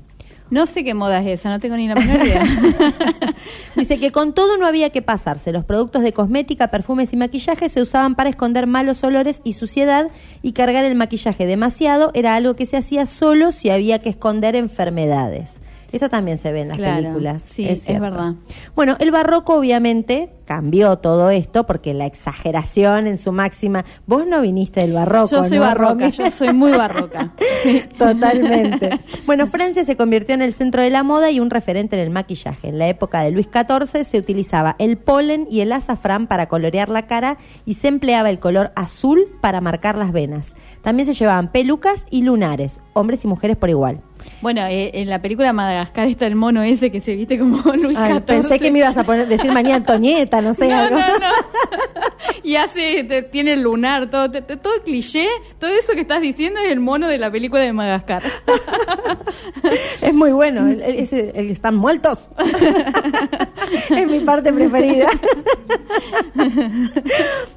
No 0.51 0.65
sé 0.65 0.83
qué 0.83 0.93
moda 0.93 1.21
es 1.21 1.39
esa, 1.39 1.49
no 1.49 1.61
tengo 1.61 1.77
ni 1.77 1.87
la 1.87 1.95
menor 1.95 2.25
idea. 2.27 2.43
Dice 3.77 3.99
que 3.99 4.11
con 4.11 4.33
todo 4.33 4.57
no 4.57 4.65
había 4.65 4.89
que 4.89 5.01
pasarse. 5.01 5.53
Los 5.53 5.63
productos 5.63 6.03
de 6.03 6.11
cosmética, 6.11 6.67
perfumes 6.67 7.13
y 7.13 7.15
maquillaje 7.15 7.69
se 7.69 7.81
usaban 7.81 8.15
para 8.15 8.29
esconder 8.29 8.67
malos 8.67 9.01
olores 9.05 9.39
y 9.45 9.53
suciedad 9.53 10.09
y 10.41 10.51
cargar 10.51 10.83
el 10.83 10.95
maquillaje 10.95 11.45
demasiado 11.45 12.11
era 12.13 12.35
algo 12.35 12.57
que 12.57 12.65
se 12.65 12.75
hacía 12.75 13.05
solo 13.05 13.53
si 13.53 13.69
había 13.69 13.99
que 13.99 14.09
esconder 14.09 14.57
enfermedades. 14.57 15.61
Esto 15.91 16.09
también 16.09 16.37
se 16.37 16.51
ve 16.51 16.61
en 16.61 16.69
las 16.69 16.77
Claro, 16.77 17.01
películas. 17.03 17.43
sí, 17.45 17.67
es 17.67 17.83
cierto. 17.83 18.01
verdad. 18.03 18.33
Bueno, 18.75 18.95
el 18.99 19.11
barroco 19.11 19.55
obviamente 19.55 20.29
cambió 20.45 20.97
todo 20.97 21.29
esto 21.29 21.65
porque 21.65 21.93
la 21.93 22.05
exageración 22.05 23.07
en 23.07 23.17
su 23.17 23.31
máxima. 23.31 23.85
Vos 24.05 24.25
no 24.27 24.41
viniste 24.41 24.81
del 24.81 24.93
barroco. 24.93 25.29
yo 25.29 25.43
soy 25.43 25.57
¿no, 25.57 25.63
barroca, 25.63 25.93
Romy? 25.93 26.11
yo 26.11 26.31
soy 26.31 26.53
muy 26.53 26.71
barroca. 26.71 27.33
Totalmente. 27.97 28.99
Bueno, 29.25 29.47
Francia 29.47 29.83
se 29.85 29.95
convirtió 29.95 30.35
en 30.35 30.41
el 30.41 30.53
centro 30.53 30.81
de 30.81 30.89
la 30.89 31.03
moda 31.03 31.31
y 31.31 31.39
un 31.39 31.49
referente 31.49 31.95
en 31.95 32.01
el 32.01 32.09
maquillaje. 32.09 32.69
En 32.69 32.79
la 32.79 32.87
época 32.87 33.21
de 33.21 33.31
Luis 33.31 33.47
XIV 33.51 34.03
se 34.03 34.17
utilizaba 34.17 34.75
el 34.79 34.97
polen 34.97 35.47
y 35.49 35.61
el 35.61 35.71
azafrán 35.71 36.27
para 36.27 36.47
colorear 36.47 36.89
la 36.89 37.07
cara 37.07 37.37
y 37.65 37.75
se 37.75 37.87
empleaba 37.87 38.29
el 38.29 38.39
color 38.39 38.71
azul 38.75 39.27
para 39.41 39.61
marcar 39.61 39.97
las 39.97 40.11
venas. 40.11 40.53
También 40.81 41.05
se 41.05 41.13
llevaban 41.13 41.51
pelucas 41.51 42.05
y 42.09 42.23
lunares, 42.23 42.79
hombres 42.93 43.23
y 43.23 43.27
mujeres 43.27 43.57
por 43.57 43.69
igual. 43.69 44.01
Bueno, 44.41 44.61
eh, 44.67 44.91
en 44.95 45.09
la 45.09 45.21
película 45.21 45.51
Madagascar 45.53 45.80
está 45.81 46.27
el 46.27 46.35
mono 46.35 46.61
ese 46.63 46.91
que 46.91 47.01
se 47.01 47.15
viste 47.15 47.37
como 47.39 47.57
Luis 47.75 47.97
Ay, 47.97 48.13
XIV. 48.13 48.21
pensé 48.23 48.59
que 48.59 48.71
me 48.71 48.79
ibas 48.79 48.97
a 48.97 49.03
poner, 49.03 49.27
decir 49.27 49.51
María 49.51 49.75
Antonieta, 49.75 50.41
no 50.41 50.53
sé. 50.53 50.67
No, 50.71 50.75
algo. 50.77 50.97
no, 50.99 51.07
no. 51.19 51.25
Y 52.43 52.55
hace, 52.55 53.03
te- 53.03 53.21
tiene 53.23 53.53
el 53.53 53.61
lunar, 53.61 54.09
todo, 54.09 54.31
te- 54.31 54.41
todo 54.41 54.75
el 54.75 54.81
cliché, 54.81 55.27
todo 55.59 55.69
eso 55.69 55.93
que 55.93 56.01
estás 56.01 56.21
diciendo 56.21 56.59
es 56.59 56.71
el 56.71 56.79
mono 56.79 57.07
de 57.07 57.17
la 57.19 57.31
película 57.31 57.61
de 57.61 57.71
Madagascar. 57.73 58.23
Es 60.01 60.13
muy 60.13 60.31
bueno, 60.31 60.67
el, 60.67 60.81
el- 60.81 60.95
ese- 60.95 61.31
el 61.35 61.49
están 61.51 61.75
muertos. 61.75 62.29
es 63.89 64.07
mi 64.07 64.19
parte 64.21 64.51
preferida. 64.53 65.07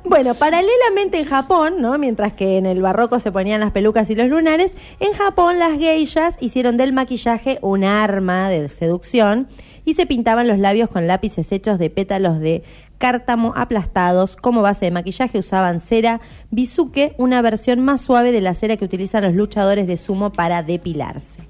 bueno, 0.04 0.34
paralelamente 0.34 1.18
en 1.18 1.24
Japón, 1.24 1.74
¿no? 1.78 1.96
mientras 1.98 2.32
que 2.34 2.58
en 2.58 2.66
el 2.66 2.80
barroco 2.82 3.20
se 3.20 3.32
ponían 3.32 3.60
las 3.60 3.70
pelucas 3.72 4.10
y 4.10 4.14
los 4.14 4.28
lunares, 4.28 4.74
en 5.00 5.12
Japón 5.14 5.58
las 5.58 5.78
geishas 5.78 6.36
hicieron 6.40 6.76
del 6.76 6.92
maquillaje 6.92 7.58
un 7.62 7.84
arma 8.14 8.48
de 8.48 8.68
seducción 8.68 9.46
y 9.84 9.94
se 9.94 10.06
pintaban 10.06 10.48
los 10.48 10.58
labios 10.58 10.88
con 10.88 11.06
lápices 11.06 11.52
hechos 11.52 11.78
de 11.78 11.90
pétalos 11.90 12.40
de 12.40 12.62
cártamo 12.98 13.52
aplastados. 13.56 14.36
Como 14.36 14.62
base 14.62 14.86
de 14.86 14.90
maquillaje 14.90 15.38
usaban 15.38 15.80
cera 15.80 16.20
bisuke, 16.50 17.14
una 17.18 17.42
versión 17.42 17.80
más 17.80 18.00
suave 18.00 18.32
de 18.32 18.40
la 18.40 18.54
cera 18.54 18.76
que 18.76 18.84
utilizan 18.84 19.24
los 19.24 19.34
luchadores 19.34 19.86
de 19.86 19.96
sumo 19.96 20.32
para 20.32 20.62
depilarse. 20.62 21.40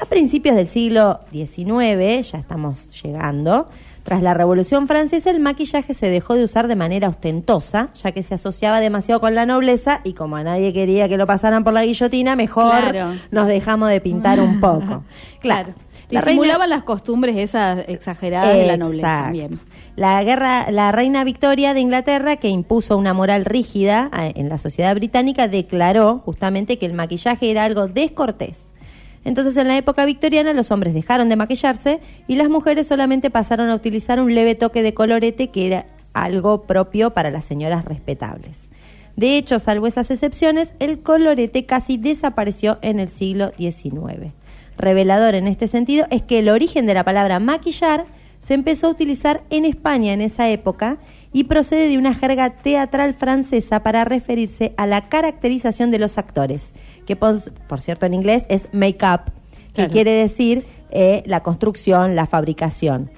A 0.00 0.06
principios 0.06 0.56
del 0.56 0.66
siglo 0.66 1.20
XIX, 1.30 2.28
ya 2.32 2.38
estamos 2.38 3.00
llegando, 3.00 3.68
tras 4.02 4.22
la 4.22 4.34
Revolución 4.34 4.88
Francesa 4.88 5.30
el 5.30 5.38
maquillaje 5.40 5.94
se 5.94 6.10
dejó 6.10 6.34
de 6.34 6.44
usar 6.44 6.66
de 6.66 6.74
manera 6.76 7.08
ostentosa, 7.08 7.90
ya 7.94 8.10
que 8.12 8.22
se 8.24 8.34
asociaba 8.34 8.80
demasiado 8.80 9.20
con 9.20 9.34
la 9.36 9.46
nobleza 9.46 10.00
y 10.04 10.12
como 10.14 10.34
a 10.36 10.42
nadie 10.42 10.72
quería 10.72 11.08
que 11.08 11.16
lo 11.16 11.26
pasaran 11.26 11.62
por 11.62 11.72
la 11.72 11.84
guillotina, 11.84 12.34
mejor 12.36 12.90
Claro. 12.90 13.12
nos 13.30 13.46
dejamos 13.46 13.88
de 13.88 14.00
pintar 14.00 14.40
un 14.40 14.60
poco. 14.60 15.04
Claro. 15.40 15.74
La 16.14 16.20
Disimulaban 16.22 16.60
reina- 16.62 16.76
las 16.76 16.84
costumbres 16.84 17.36
esas 17.36 17.84
exageradas 17.88 18.54
de 18.54 18.66
la 18.66 18.76
nobleza. 18.76 19.28
Bien. 19.32 19.58
La 19.96 20.22
guerra, 20.24 20.70
la 20.70 20.90
reina 20.92 21.22
Victoria 21.24 21.74
de 21.74 21.80
Inglaterra, 21.80 22.36
que 22.36 22.48
impuso 22.48 22.96
una 22.96 23.12
moral 23.14 23.44
rígida 23.44 24.10
en 24.34 24.48
la 24.48 24.58
sociedad 24.58 24.94
británica, 24.94 25.46
declaró 25.48 26.18
justamente 26.18 26.78
que 26.78 26.86
el 26.86 26.94
maquillaje 26.94 27.50
era 27.50 27.64
algo 27.64 27.86
descortés. 27.86 28.72
Entonces, 29.24 29.56
en 29.56 29.68
la 29.68 29.76
época 29.76 30.04
victoriana, 30.04 30.52
los 30.52 30.70
hombres 30.70 30.92
dejaron 30.94 31.28
de 31.28 31.36
maquillarse 31.36 32.00
y 32.26 32.36
las 32.36 32.48
mujeres 32.50 32.86
solamente 32.86 33.30
pasaron 33.30 33.70
a 33.70 33.74
utilizar 33.74 34.20
un 34.20 34.34
leve 34.34 34.54
toque 34.54 34.82
de 34.82 34.92
colorete, 34.94 35.48
que 35.48 35.66
era 35.66 35.86
algo 36.12 36.62
propio 36.62 37.10
para 37.10 37.30
las 37.30 37.44
señoras 37.44 37.84
respetables. 37.86 38.64
De 39.16 39.36
hecho, 39.38 39.60
salvo 39.60 39.86
esas 39.86 40.10
excepciones, 40.10 40.74
el 40.80 41.00
colorete 41.00 41.66
casi 41.66 41.96
desapareció 41.96 42.78
en 42.82 42.98
el 43.00 43.08
siglo 43.08 43.52
XIX. 43.56 44.32
Revelador 44.78 45.34
en 45.34 45.46
este 45.46 45.68
sentido 45.68 46.06
es 46.10 46.22
que 46.22 46.40
el 46.40 46.48
origen 46.48 46.86
de 46.86 46.94
la 46.94 47.04
palabra 47.04 47.38
maquillar 47.38 48.06
se 48.40 48.54
empezó 48.54 48.88
a 48.88 48.90
utilizar 48.90 49.42
en 49.50 49.64
España 49.64 50.12
en 50.12 50.20
esa 50.20 50.50
época 50.50 50.98
y 51.32 51.44
procede 51.44 51.88
de 51.88 51.96
una 51.96 52.14
jerga 52.14 52.50
teatral 52.50 53.14
francesa 53.14 53.82
para 53.82 54.04
referirse 54.04 54.74
a 54.76 54.86
la 54.86 55.08
caracterización 55.08 55.90
de 55.90 55.98
los 55.98 56.18
actores, 56.18 56.74
que 57.06 57.16
por, 57.16 57.38
por 57.66 57.80
cierto 57.80 58.04
en 58.04 58.14
inglés 58.14 58.44
es 58.48 58.68
make-up, 58.72 59.32
que 59.68 59.74
Claro. 59.74 59.90
quiere 59.90 60.10
decir 60.12 60.66
eh, 60.90 61.22
la 61.26 61.42
construcción, 61.42 62.14
la 62.14 62.26
fabricación. 62.26 63.10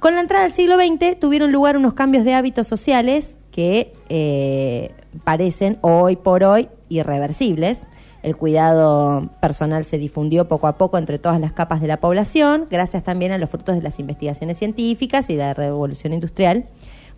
Con 0.00 0.14
la 0.14 0.20
entrada 0.22 0.44
del 0.44 0.52
siglo 0.52 0.76
XX 0.76 1.18
tuvieron 1.18 1.52
lugar 1.52 1.76
unos 1.76 1.94
cambios 1.94 2.24
de 2.24 2.34
hábitos 2.34 2.66
sociales 2.66 3.36
que 3.52 3.92
eh, 4.08 4.90
parecen 5.24 5.78
hoy 5.82 6.16
por 6.16 6.42
hoy 6.42 6.68
irreversibles. 6.88 7.86
El 8.22 8.36
cuidado 8.36 9.30
personal 9.40 9.84
se 9.84 9.96
difundió 9.98 10.46
poco 10.46 10.66
a 10.66 10.76
poco 10.76 10.98
entre 10.98 11.18
todas 11.18 11.40
las 11.40 11.52
capas 11.52 11.80
de 11.80 11.86
la 11.86 11.98
población, 11.98 12.66
gracias 12.70 13.02
también 13.02 13.32
a 13.32 13.38
los 13.38 13.48
frutos 13.48 13.74
de 13.76 13.82
las 13.82 13.98
investigaciones 13.98 14.58
científicas 14.58 15.30
y 15.30 15.36
de 15.36 15.44
la 15.44 15.54
revolución 15.54 16.12
industrial, 16.12 16.66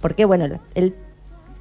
porque 0.00 0.24
bueno, 0.24 0.60
el 0.74 0.94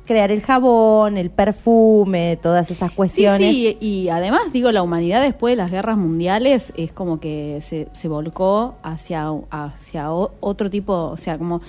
crear 0.06 0.32
el 0.32 0.42
jabón, 0.42 1.18
el 1.18 1.30
perfume, 1.30 2.38
todas 2.42 2.70
esas 2.70 2.90
Sí, 2.90 2.96
cuestiones. 2.96 3.50
sí, 3.50 3.78
y 3.80 4.10
además, 4.10 4.42
digo, 4.52 4.72
la 4.72 4.82
humanidad 4.84 5.22
después 5.22 5.54
de 5.54 5.56
las 5.56 5.72
guerras 5.72 5.98
mundiales 5.98 6.74
es 6.76 6.92
como 6.92 7.20
que 7.20 7.60
se, 7.62 7.88
se 7.94 8.08
volcó 8.08 8.76
hacia, 8.84 9.32
hacia 9.50 10.12
otro 10.12 10.70
tipo, 10.70 10.94
o 10.94 11.18
sea, 11.18 11.38
como 11.38 11.62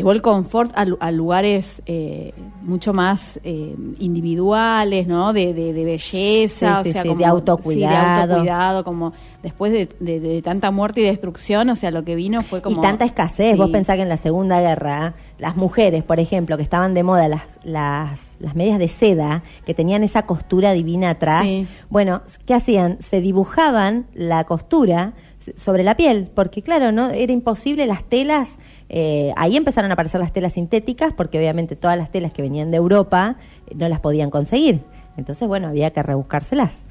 llevó 0.00 0.12
el 0.12 0.22
confort 0.22 0.72
a, 0.76 0.84
lu- 0.84 0.96
a 1.00 1.10
lugares 1.10 1.82
eh, 1.86 2.32
mucho 2.62 2.92
más 2.92 3.38
eh, 3.44 3.74
individuales, 3.98 5.06
¿no? 5.06 5.32
De, 5.32 5.54
de, 5.54 5.72
de 5.72 5.84
belleza, 5.84 6.82
Sí, 6.82 6.90
o 6.90 6.92
sea, 6.92 7.02
como, 7.02 7.16
de 7.16 7.24
autocuidado. 7.24 8.26
de 8.26 8.32
autocuidado, 8.34 8.84
como 8.84 9.12
después 9.42 9.72
de, 9.72 10.42
tanta 10.42 10.70
muerte 10.70 11.00
y 11.00 11.04
destrucción, 11.04 11.68
o 11.70 11.76
sea, 11.76 11.90
lo 11.90 12.04
que 12.04 12.14
vino 12.14 12.42
fue 12.42 12.62
como... 12.62 12.78
y 12.78 12.80
tanta 12.80 13.04
escasez. 13.04 13.56
Vos 13.56 13.70
pensás 13.70 13.96
que 13.96 14.02
en 14.02 14.08
la 14.08 14.16
Segunda 14.16 14.60
Guerra, 14.60 15.14
las 15.38 15.56
mujeres, 15.56 16.02
por 16.02 16.18
ejemplo, 16.20 16.56
que 16.56 16.62
estaban 16.62 16.94
de 16.94 17.02
moda 17.02 17.28
las, 17.28 17.58
las, 17.62 18.36
las 18.40 18.54
medias 18.56 18.78
de 18.78 18.88
seda, 18.88 19.42
que 19.64 19.74
tenían 19.74 20.02
esa 20.02 20.22
costura 20.22 20.72
divina 20.72 21.10
atrás, 21.10 21.46
bueno, 21.88 22.22
¿qué 22.46 22.54
hacían? 22.54 23.00
Se 23.00 23.20
dibujaban 23.20 24.06
la 24.14 24.44
costura 24.44 25.12
sobre 25.56 25.82
la 25.84 25.96
piel, 25.96 26.30
porque 26.34 26.62
claro, 26.62 26.92
no 26.92 27.10
era 27.10 27.32
imposible 27.32 27.86
las 27.86 28.04
telas, 28.04 28.58
eh, 28.88 29.32
ahí 29.36 29.56
empezaron 29.56 29.90
a 29.90 29.94
aparecer 29.94 30.20
las 30.20 30.32
telas 30.32 30.54
sintéticas, 30.54 31.12
porque 31.12 31.38
obviamente 31.38 31.76
todas 31.76 31.96
las 31.96 32.10
telas 32.10 32.32
que 32.32 32.42
venían 32.42 32.70
de 32.70 32.76
Europa 32.76 33.36
eh, 33.66 33.74
no 33.76 33.88
las 33.88 34.00
podían 34.00 34.30
conseguir. 34.30 34.80
Entonces, 35.16 35.46
bueno, 35.48 35.68
había 35.68 35.90
que 35.92 36.02
rebuscárselas. 36.02 36.84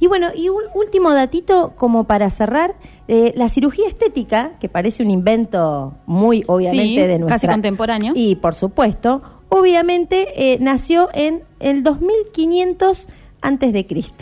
Y 0.00 0.06
bueno, 0.06 0.28
y 0.34 0.48
un 0.48 0.62
último 0.74 1.14
datito 1.14 1.72
como 1.76 2.04
para 2.04 2.28
cerrar, 2.30 2.74
eh, 3.08 3.32
la 3.36 3.48
cirugía 3.48 3.88
estética, 3.88 4.52
que 4.60 4.68
parece 4.68 5.02
un 5.02 5.10
invento 5.10 5.94
muy 6.06 6.44
obviamente 6.46 6.82
Sí, 6.84 6.96
de 6.96 7.18
nuestra... 7.18 7.36
casi 7.36 7.46
contemporáneo. 7.46 8.12
Y 8.14 8.36
por 8.36 8.54
supuesto, 8.54 9.22
obviamente 9.48 10.26
eh, 10.36 10.58
nació 10.60 11.08
en 11.14 11.44
el 11.60 11.82
2500 11.82 13.08
antes 13.44 13.72
de 13.72 13.86
Cristo. 13.86 14.16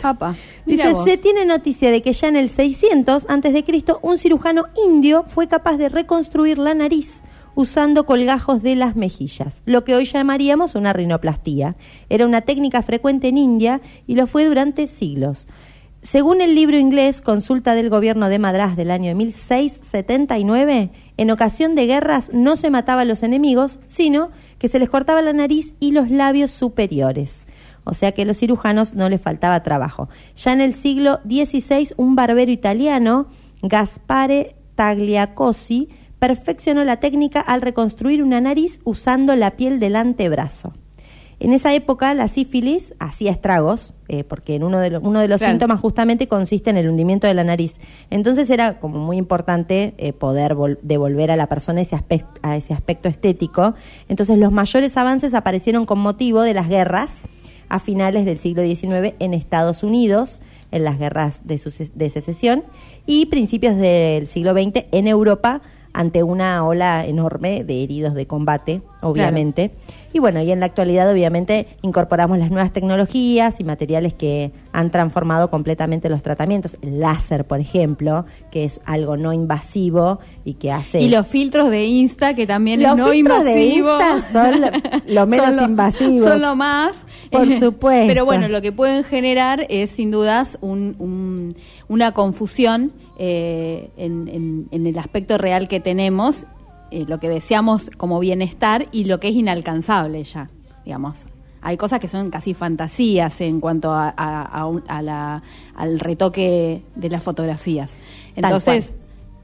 Dice, 0.65 0.93
vos. 0.93 1.05
se 1.05 1.17
tiene 1.17 1.45
noticia 1.45 1.89
de 1.89 2.01
que 2.01 2.13
ya 2.13 2.27
en 2.27 2.35
el 2.35 2.49
600 2.49 3.25
antes 3.29 3.53
de 3.53 3.63
Cristo 3.63 3.99
un 4.03 4.17
cirujano 4.17 4.65
indio 4.85 5.23
fue 5.27 5.47
capaz 5.47 5.77
de 5.77 5.89
reconstruir 5.89 6.57
la 6.57 6.73
nariz 6.73 7.23
usando 7.55 8.05
colgajos 8.05 8.61
de 8.63 8.75
las 8.75 8.95
mejillas, 8.95 9.61
lo 9.65 9.83
que 9.83 9.95
hoy 9.95 10.05
llamaríamos 10.05 10.75
una 10.75 10.93
rinoplastía. 10.93 11.75
Era 12.09 12.25
una 12.25 12.41
técnica 12.41 12.81
frecuente 12.81 13.27
en 13.27 13.37
India 13.37 13.81
y 14.07 14.15
lo 14.15 14.27
fue 14.27 14.45
durante 14.45 14.87
siglos. 14.87 15.47
Según 16.01 16.41
el 16.41 16.53
libro 16.53 16.77
inglés 16.77 17.21
Consulta 17.21 17.75
del 17.75 17.89
Gobierno 17.89 18.27
de 18.27 18.37
Madrás 18.37 18.75
del 18.75 18.91
año 18.91 19.15
1679, 19.15 20.91
en 21.15 21.31
ocasión 21.31 21.75
de 21.75 21.85
guerras 21.85 22.31
no 22.33 22.57
se 22.57 22.69
mataba 22.69 23.03
a 23.03 23.05
los 23.05 23.23
enemigos, 23.23 23.79
sino 23.85 24.31
que 24.57 24.67
se 24.67 24.79
les 24.79 24.89
cortaba 24.89 25.21
la 25.21 25.31
nariz 25.31 25.73
y 25.79 25.91
los 25.91 26.09
labios 26.09 26.51
superiores. 26.51 27.47
O 27.83 27.93
sea 27.93 28.11
que 28.11 28.23
a 28.23 28.25
los 28.25 28.37
cirujanos 28.37 28.93
no 28.93 29.09
les 29.09 29.21
faltaba 29.21 29.63
trabajo. 29.63 30.09
Ya 30.35 30.53
en 30.53 30.61
el 30.61 30.75
siglo 30.75 31.19
XVI, 31.25 31.93
un 31.97 32.15
barbero 32.15 32.51
italiano, 32.51 33.27
Gaspare 33.61 34.55
Tagliacozzi, 34.75 35.89
perfeccionó 36.19 36.83
la 36.85 37.01
técnica 37.01 37.41
al 37.41 37.61
reconstruir 37.61 38.23
una 38.23 38.39
nariz 38.39 38.79
usando 38.85 39.35
la 39.35 39.51
piel 39.51 39.79
del 39.79 39.95
antebrazo. 39.95 40.73
En 41.43 41.51
esa 41.51 41.73
época 41.73 42.13
la 42.13 42.29
sífilis 42.29 42.93
hacía 42.99 43.31
estragos, 43.31 43.93
eh, 44.07 44.23
porque 44.23 44.55
en 44.55 44.63
uno 44.63 44.79
de, 44.79 44.97
uno 44.99 45.19
de 45.19 45.27
los 45.27 45.41
síntomas 45.41 45.81
justamente 45.81 46.29
consiste 46.29 46.69
en 46.69 46.77
el 46.77 46.87
hundimiento 46.87 47.27
de 47.27 47.33
la 47.33 47.43
nariz. 47.43 47.79
Entonces 48.09 48.49
era 48.49 48.79
como 48.79 48.99
muy 48.99 49.17
importante 49.17 49.93
eh, 49.97 50.13
poder 50.13 50.55
devolver 50.81 51.31
a 51.31 51.35
la 51.35 51.47
persona 51.47 51.81
ese 51.81 51.97
aspecto, 51.97 52.39
a 52.43 52.55
ese 52.55 52.73
aspecto 52.73 53.09
estético. 53.09 53.73
Entonces 54.07 54.37
los 54.37 54.53
mayores 54.53 54.95
avances 54.95 55.33
aparecieron 55.33 55.83
con 55.83 55.99
motivo 55.99 56.41
de 56.43 56.53
las 56.53 56.69
guerras 56.69 57.17
a 57.73 57.79
finales 57.79 58.23
del 58.25 58.37
siglo 58.37 58.61
XIX 58.61 59.15
en 59.17 59.33
Estados 59.33 59.81
Unidos, 59.81 60.43
en 60.69 60.83
las 60.83 60.99
guerras 60.99 61.41
de, 61.43 61.59
de 61.95 62.09
secesión, 62.11 62.63
y 63.07 63.25
principios 63.25 63.77
del 63.77 64.27
siglo 64.27 64.53
XX 64.53 64.85
en 64.91 65.07
Europa 65.07 65.63
ante 65.91 66.21
una 66.21 66.63
ola 66.67 67.03
enorme 67.07 67.63
de 67.63 67.83
heridos 67.83 68.13
de 68.13 68.27
combate, 68.27 68.83
obviamente. 69.03 69.71
Y 70.13 70.19
bueno, 70.19 70.41
y 70.41 70.51
en 70.51 70.59
la 70.59 70.67
actualidad 70.67 71.11
obviamente 71.11 71.67
incorporamos 71.81 72.37
las 72.37 72.51
nuevas 72.51 72.71
tecnologías 72.71 73.59
y 73.59 73.63
materiales 73.63 74.13
que 74.13 74.51
han 74.71 74.91
transformado 74.91 75.49
completamente 75.49 76.07
los 76.07 76.21
tratamientos. 76.21 76.77
El 76.83 76.99
láser, 76.99 77.45
por 77.45 77.59
ejemplo, 77.59 78.25
que 78.51 78.63
es 78.63 78.79
algo 78.85 79.17
no 79.17 79.33
invasivo 79.33 80.19
y 80.45 80.53
que 80.53 80.71
hace... 80.71 81.01
Y 81.01 81.09
los 81.09 81.25
filtros 81.25 81.71
de 81.71 81.85
Insta, 81.85 82.35
que 82.35 82.45
también 82.45 82.81
es 82.81 82.95
no 82.95 83.11
invasivo. 83.11 83.43
de 83.43 83.65
Insta 83.65 84.21
son 84.21 84.61
lo, 85.07 85.25
menos 85.27 85.61
invasivo. 85.61 86.27
Son 86.27 86.41
lo 86.41 86.55
más. 86.55 87.05
Por 87.31 87.51
supuesto. 87.59 88.07
Pero 88.07 88.25
bueno, 88.25 88.47
lo 88.47 88.61
que 88.61 88.71
pueden 88.71 89.03
generar 89.03 89.65
es 89.69 89.89
sin 89.89 90.11
dudas 90.11 90.59
un, 90.61 91.55
una 91.87 92.11
confusión 92.11 92.91
eh, 93.17 93.89
en, 93.97 94.67
el 94.71 94.97
aspecto 94.97 95.37
real 95.37 95.67
que 95.67 95.79
tenemos, 95.79 96.45
eh, 96.93 97.05
lo 97.07 97.19
que 97.19 97.27
deseamos 97.27 97.89
como 97.97 98.19
bienestar 98.19 98.87
y 98.91 99.05
lo 99.05 99.19
que 99.19 99.29
es 99.29 99.35
inalcanzable 99.35 100.23
ya, 100.23 100.49
digamos. 100.85 101.25
Hay 101.61 101.75
cosas 101.75 101.99
que 101.99 102.07
son 102.07 102.29
casi 102.29 102.53
fantasías 102.53 103.41
en 103.41 103.59
cuanto 103.59 103.91
a, 103.91 104.09
al 104.09 105.99
retoque 105.99 106.83
de 106.93 107.09
las 107.09 107.23
fotografías. 107.23 107.91
Entonces, 108.35 108.97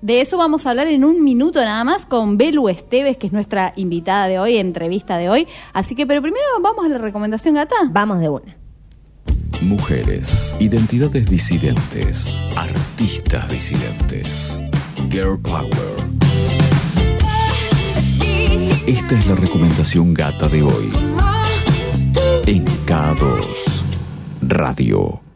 de 0.04 0.22
eso 0.22 0.38
vamos 0.38 0.66
a 0.66 0.70
hablar 0.70 0.88
en 0.88 1.04
un 1.06 1.24
minuto 1.24 1.60
nada 1.60 1.84
más 1.84 2.06
con 2.06 2.38
Belu 2.38 2.70
Esteves, 2.70 3.18
que 3.18 3.28
es 3.28 3.34
nuestra 3.34 3.74
invitada 3.78 4.28
de 4.28 4.38
hoy, 4.38 4.58
entrevista 4.58 5.18
de 5.18 5.30
hoy. 5.30 5.48
Así 5.74 5.96
que, 5.96 6.06
pero 6.06 6.22
primero 6.22 6.46
vamos 6.62 6.86
a 6.86 6.90
la 6.90 7.00
recomendación, 7.00 7.56
Gata. 7.56 7.76
Vamos 7.90 8.20
de 8.20 8.30
una. 8.30 8.56
Mujeres, 9.62 10.54
identidades 10.60 11.30
disidentes, 11.30 12.40
artistas 12.56 13.50
disidentes, 13.50 14.60
girl 15.10 15.40
power. 15.40 16.29
Esta 18.89 19.19
es 19.19 19.28
la 19.28 19.36
recomendación 19.36 20.15
gata 20.15 20.47
de 20.47 20.63
hoy. 20.63 20.91
En 22.47 22.65
K2 22.65 23.45
Radio. 24.41 25.29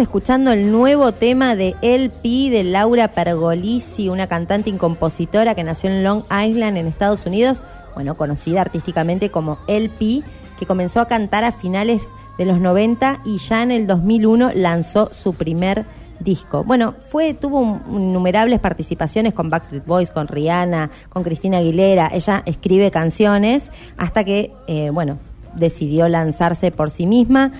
Escuchando 0.00 0.52
el 0.52 0.72
nuevo 0.72 1.12
tema 1.12 1.54
de 1.54 1.74
LP 1.82 2.50
de 2.50 2.64
Laura 2.64 3.08
Pergolisi, 3.08 4.08
una 4.08 4.26
cantante 4.26 4.70
y 4.70 4.72
compositora 4.74 5.54
que 5.54 5.64
nació 5.64 5.90
en 5.90 6.02
Long 6.02 6.22
Island, 6.24 6.78
en 6.78 6.86
Estados 6.86 7.26
Unidos, 7.26 7.64
bueno, 7.94 8.16
conocida 8.16 8.62
artísticamente 8.62 9.30
como 9.30 9.58
LP, 9.68 10.22
que 10.58 10.66
comenzó 10.66 11.00
a 11.00 11.08
cantar 11.08 11.44
a 11.44 11.52
finales 11.52 12.08
de 12.38 12.46
los 12.46 12.58
90 12.58 13.20
y 13.24 13.38
ya 13.38 13.62
en 13.62 13.70
el 13.70 13.86
2001 13.86 14.52
lanzó 14.54 15.10
su 15.12 15.34
primer 15.34 15.84
disco. 16.20 16.64
Bueno, 16.64 16.94
fue 17.10 17.34
tuvo 17.34 17.80
innumerables 17.90 18.60
participaciones 18.60 19.34
con 19.34 19.50
Backstreet 19.50 19.84
Boys, 19.84 20.10
con 20.10 20.28
Rihanna, 20.28 20.90
con 21.10 21.22
Cristina 21.22 21.58
Aguilera. 21.58 22.10
Ella 22.12 22.42
escribe 22.46 22.90
canciones 22.90 23.70
hasta 23.98 24.24
que, 24.24 24.52
eh, 24.68 24.90
bueno, 24.90 25.18
decidió 25.54 26.08
lanzarse 26.08 26.70
por 26.70 26.90
sí 26.90 27.06
misma. 27.06 27.52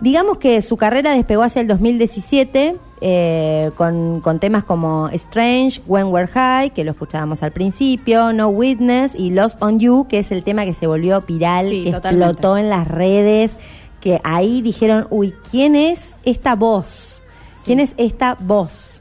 Digamos 0.00 0.38
que 0.38 0.60
su 0.62 0.76
carrera 0.76 1.14
despegó 1.14 1.42
hacia 1.42 1.62
el 1.62 1.68
2017 1.68 2.76
eh, 3.00 3.70
con, 3.76 4.38
temas 4.40 4.64
como 4.64 5.08
Strange, 5.10 5.82
When 5.86 6.06
We're 6.06 6.28
High, 6.28 6.70
que 6.70 6.84
lo 6.84 6.92
escuchábamos 6.92 7.42
al 7.42 7.52
principio, 7.52 8.32
No 8.32 8.48
Witness 8.48 9.14
y 9.14 9.30
Lost 9.30 9.62
on 9.62 9.78
You, 9.78 10.06
que 10.08 10.18
es 10.18 10.30
el 10.32 10.44
tema 10.44 10.64
que 10.64 10.74
se 10.74 10.86
volvió 10.86 11.20
viral, 11.22 11.70
que 11.70 11.90
explotó 11.90 12.56
en 12.56 12.70
las 12.70 12.88
redes, 12.88 13.56
que 14.00 14.20
ahí 14.24 14.62
dijeron, 14.62 15.06
uy, 15.10 15.34
¿quién 15.50 15.76
es 15.76 16.14
esta 16.24 16.56
voz? 16.56 17.22
¿Quién 17.64 17.80
es 17.80 17.94
esta 17.96 18.36
voz? 18.38 18.95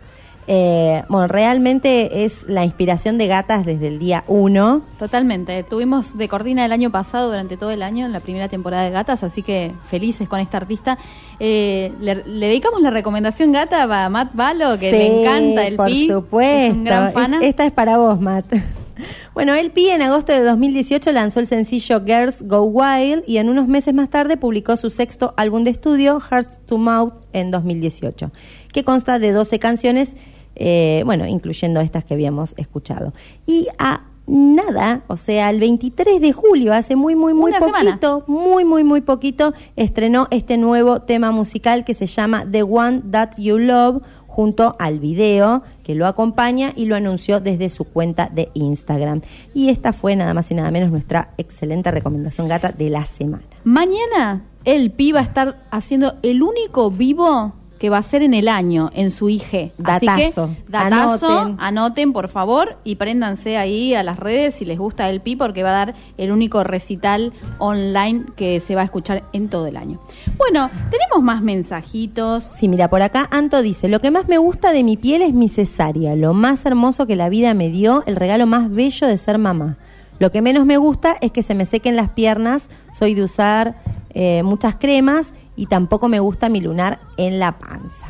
Eh, 0.48 1.04
bueno, 1.10 1.28
realmente 1.28 2.26
es 2.26 2.46
la 2.48 2.64
inspiración 2.64 3.18
de 3.18 3.28
gatas 3.28 3.66
desde 3.66 3.88
el 3.88 4.00
día 4.00 4.24
uno. 4.28 4.84
Totalmente. 5.00 5.64
Tuvimos 5.64 6.18
de 6.18 6.28
Cordina 6.28 6.66
el 6.66 6.72
año 6.72 6.92
pasado, 6.92 7.30
durante 7.30 7.58
todo 7.58 7.72
el 7.72 7.82
año, 7.82 8.06
en 8.06 8.12
la 8.12 8.20
primera 8.20 8.48
temporada 8.48 8.84
de 8.84 8.92
gatas, 8.92 9.24
así 9.24 9.42
que 9.42 9.74
felices 9.90 10.30
con 10.30 10.40
esta 10.40 10.58
artista. 10.58 10.98
Eh, 11.40 11.92
le, 12.00 12.16
dedicamos 12.24 12.82
la 12.82 12.92
recomendación 12.92 13.52
gata 13.52 13.84
a 13.84 14.10
Matt 14.10 14.36
Balo, 14.36 14.78
que 14.78 14.92
le 14.92 15.22
encanta 15.22 15.66
el 15.66 15.76
por 15.76 15.88
Pi. 15.88 16.08
supuesto. 16.08 16.66
Es 16.66 16.74
un 16.74 16.84
gran 16.84 17.12
fan. 17.12 17.42
Esta 17.42 17.66
es 17.66 17.72
para 17.72 17.98
vos, 17.98 18.20
Matt. 18.20 18.46
Bueno, 19.34 19.54
el 19.56 19.72
Pi 19.72 19.90
en 19.90 20.02
agosto 20.02 20.32
de 20.32 20.42
2018 20.42 21.12
lanzó 21.12 21.42
el 21.42 21.48
sencillo 21.48 22.02
Girls 22.06 22.44
Go 22.44 22.64
Wild 22.64 23.24
y 23.28 23.38
en 23.38 23.50
unos 23.50 23.68
meses 23.68 23.94
más 23.94 24.10
tarde 24.10 24.38
publicó 24.38 24.78
su 24.78 24.90
sexto 24.90 25.34
álbum 25.36 25.66
de 25.66 25.72
estudio, 25.72 26.22
Hearts 26.22 26.62
to 26.66 26.78
Mouth, 26.78 27.14
en 27.34 27.52
2018, 27.52 28.32
que 28.72 28.84
consta 28.86 29.20
de 29.20 29.34
12 29.34 29.60
canciones 29.60 30.16
eh, 30.56 31.04
bueno, 31.06 31.26
incluyendo 31.26 31.82
estas 31.82 32.06
que 32.06 32.14
habíamos 32.14 32.54
escuchado. 32.58 33.14
Y 33.46 33.68
a 33.78 34.04
nada, 34.28 35.04
o 35.08 35.16
sea, 35.16 35.50
el 35.50 35.60
23 35.60 36.20
de 36.20 36.32
julio, 36.32 36.74
hace 36.74 36.96
muy, 36.96 37.16
muy, 37.16 37.34
muy 37.34 37.54
poquito, 37.54 38.24
muy, 38.28 38.66
muy, 38.66 38.84
muy 38.84 39.02
poquito, 39.02 39.54
estrenó 39.76 40.28
este 40.32 40.58
nuevo 40.58 41.02
tema 41.02 41.32
musical 41.32 41.86
que 41.86 41.94
se 41.94 42.08
llama 42.08 42.46
The 42.50 42.64
One 42.64 43.04
That 43.12 43.38
You 43.38 43.60
Love 43.60 44.02
junto 44.28 44.76
al 44.80 45.00
video 45.00 45.64
que 45.84 45.96
lo 45.96 46.08
acompaña 46.08 46.74
y 46.76 46.86
lo 46.86 46.98
anunció 46.98 47.40
desde 47.40 47.70
su 47.70 47.86
cuenta 47.86 48.30
de 48.34 48.50
Instagram. 48.54 49.22
Y 49.54 49.70
esta 49.70 49.94
fue 49.94 50.16
nada 50.16 50.34
más 50.34 50.52
y 50.52 50.56
nada 50.56 50.72
menos 50.72 50.92
nuestra 50.92 51.30
excelente 51.38 51.90
recomendación 51.92 52.50
gata 52.50 52.74
de 52.74 52.90
la 52.90 53.06
semana. 53.06 53.46
Mañana 53.64 54.44
el 54.66 54.92
Pi 54.92 55.14
va 55.14 55.22
a 55.22 55.24
estar 55.24 55.64
haciendo 55.72 56.16
el 56.22 56.44
único 56.44 56.92
vivo 56.92 57.54
que 57.80 57.90
va 57.90 57.98
a 57.98 58.04
ser 58.04 58.22
en 58.24 58.34
el 58.34 58.48
año, 58.48 58.90
en 58.94 59.12
su 59.12 59.30
IG. 59.30 59.72
Así 59.84 60.06
que, 60.08 60.24
Datazo. 60.32 60.56
datazo, 60.68 61.28
Anoten. 61.28 61.56
anoten. 61.60 62.14
por 62.14 62.30
favor 62.30 62.78
y 62.84 62.96
préndanse 62.96 63.58
ahí 63.58 63.94
a 63.94 64.04
las 64.04 64.18
redes 64.20 64.56
si 64.56 64.66
les 64.66 64.80
gusta 64.80 65.10
el 65.10 65.22
Pi 65.22 65.36
porque 65.36 65.64
va 65.64 65.70
a 65.70 65.86
dar 65.86 65.96
el 66.18 66.32
único 66.32 66.64
recital 66.64 67.34
online 67.60 68.26
que 68.36 68.60
se 68.60 68.76
va 68.76 68.82
a 68.82 68.86
escuchar 68.86 69.24
en 69.34 69.50
todo 69.50 69.68
el 69.68 69.78
año. 69.78 70.00
Bueno, 70.38 70.70
tenemos 70.90 71.24
más 71.24 71.42
mensajitos. 71.42 72.44
Sí, 72.44 72.68
mira, 72.68 72.90
por 72.90 73.02
acá 73.02 73.28
Anto 73.32 73.62
dice, 73.62 73.90
lo 73.90 74.00
que 74.00 74.12
más 74.12 74.28
me 74.28 74.38
gusta 74.38 74.72
de 74.72 74.84
mi 74.84 74.98
piel 74.98 75.22
es 75.22 75.34
mi 75.34 75.50
cesárea, 75.50 76.16
lo 76.16 76.34
más 76.34 76.66
hermoso 76.66 77.06
que 77.08 77.16
la 77.16 77.30
vida 77.30 77.54
me 77.54 77.70
dio, 77.70 78.04
el 78.06 78.16
regalo 78.16 78.46
más 78.46 78.70
bello 78.70 79.08
de 79.08 79.18
ser 79.18 79.38
mamá. 79.38 79.78
Lo 80.18 80.32
que 80.32 80.42
menos 80.42 80.66
me 80.66 80.78
gusta 80.78 81.18
es 81.20 81.32
que 81.32 81.44
se 81.44 81.56
me 81.56 81.66
sequen 81.66 81.96
las 81.96 82.10
piernas, 82.10 82.70
soy 82.98 83.16
de 83.16 83.24
usar 83.24 83.76
eh, 84.14 84.44
muchas 84.44 84.76
cremas 84.76 85.34
y 85.56 85.68
tampoco 85.68 86.08
me 86.08 86.20
gusta 86.20 86.50
mi 86.50 86.62
lunar 86.62 87.00
en 87.18 87.40
la 87.40 87.58
panza. 87.58 88.08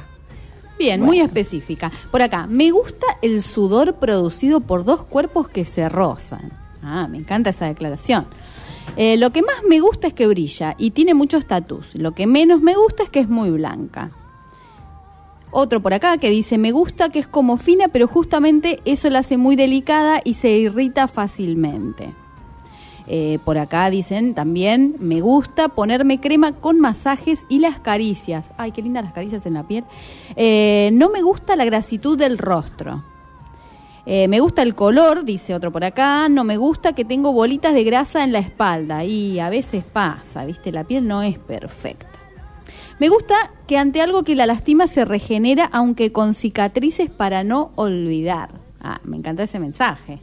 Bien, 0.77 1.01
muy 1.01 1.19
específica. 1.21 1.91
Por 2.11 2.21
acá, 2.21 2.47
me 2.47 2.71
gusta 2.71 3.05
el 3.21 3.41
sudor 3.43 3.95
producido 3.95 4.59
por 4.59 4.83
dos 4.83 5.03
cuerpos 5.03 5.47
que 5.47 5.63
se 5.63 5.87
rozan. 5.87 6.51
Ah, 6.83 7.07
me 7.07 7.17
encanta 7.17 7.51
esa 7.51 7.65
declaración. 7.65 8.27
Eh, 8.97 9.17
lo 9.17 9.31
que 9.31 9.41
más 9.41 9.63
me 9.67 9.79
gusta 9.79 10.07
es 10.07 10.13
que 10.13 10.27
brilla 10.27 10.75
y 10.77 10.91
tiene 10.91 11.13
muchos 11.13 11.45
tatus. 11.45 11.95
Lo 11.95 12.11
que 12.11 12.27
menos 12.27 12.61
me 12.61 12.75
gusta 12.75 13.03
es 13.03 13.09
que 13.09 13.21
es 13.21 13.29
muy 13.29 13.49
blanca. 13.51 14.11
Otro 15.51 15.81
por 15.81 15.93
acá 15.93 16.17
que 16.17 16.29
dice, 16.29 16.57
me 16.57 16.73
gusta 16.73 17.09
que 17.09 17.19
es 17.19 17.27
como 17.27 17.55
fina, 17.55 17.87
pero 17.87 18.07
justamente 18.07 18.81
eso 18.83 19.09
la 19.09 19.19
hace 19.19 19.37
muy 19.37 19.55
delicada 19.55 20.21
y 20.23 20.33
se 20.33 20.49
irrita 20.49 21.07
fácilmente. 21.07 22.13
Eh, 23.07 23.39
por 23.45 23.57
acá 23.57 23.89
dicen 23.89 24.33
también, 24.33 24.95
me 24.99 25.21
gusta 25.21 25.69
ponerme 25.69 26.19
crema 26.19 26.53
con 26.53 26.79
masajes 26.79 27.45
y 27.49 27.59
las 27.59 27.79
caricias. 27.79 28.51
Ay, 28.57 28.71
qué 28.71 28.81
lindas 28.81 29.03
las 29.03 29.13
caricias 29.13 29.45
en 29.45 29.53
la 29.53 29.67
piel. 29.67 29.83
Eh, 30.35 30.89
no 30.93 31.09
me 31.09 31.21
gusta 31.21 31.55
la 31.55 31.65
grasitud 31.65 32.17
del 32.17 32.37
rostro. 32.37 33.03
Eh, 34.07 34.27
me 34.27 34.39
gusta 34.39 34.61
el 34.61 34.75
color, 34.75 35.23
dice 35.23 35.55
otro 35.55 35.71
por 35.71 35.83
acá. 35.83 36.29
No 36.29 36.43
me 36.43 36.57
gusta 36.57 36.93
que 36.93 37.05
tengo 37.05 37.31
bolitas 37.31 37.73
de 37.73 37.83
grasa 37.83 38.23
en 38.23 38.31
la 38.31 38.39
espalda. 38.39 39.03
Y 39.03 39.39
a 39.39 39.49
veces 39.49 39.83
pasa, 39.83 40.45
¿viste? 40.45 40.71
La 40.71 40.83
piel 40.83 41.07
no 41.07 41.21
es 41.23 41.39
perfecta. 41.39 42.07
Me 42.99 43.09
gusta 43.09 43.51
que 43.67 43.77
ante 43.77 44.01
algo 44.01 44.23
que 44.23 44.35
la 44.35 44.45
lastima 44.45 44.87
se 44.87 45.03
regenera, 45.03 45.69
aunque 45.71 46.11
con 46.11 46.33
cicatrices 46.33 47.09
para 47.09 47.43
no 47.43 47.71
olvidar. 47.75 48.51
Ah, 48.81 49.01
me 49.03 49.17
encanta 49.17 49.43
ese 49.43 49.59
mensaje. 49.59 50.19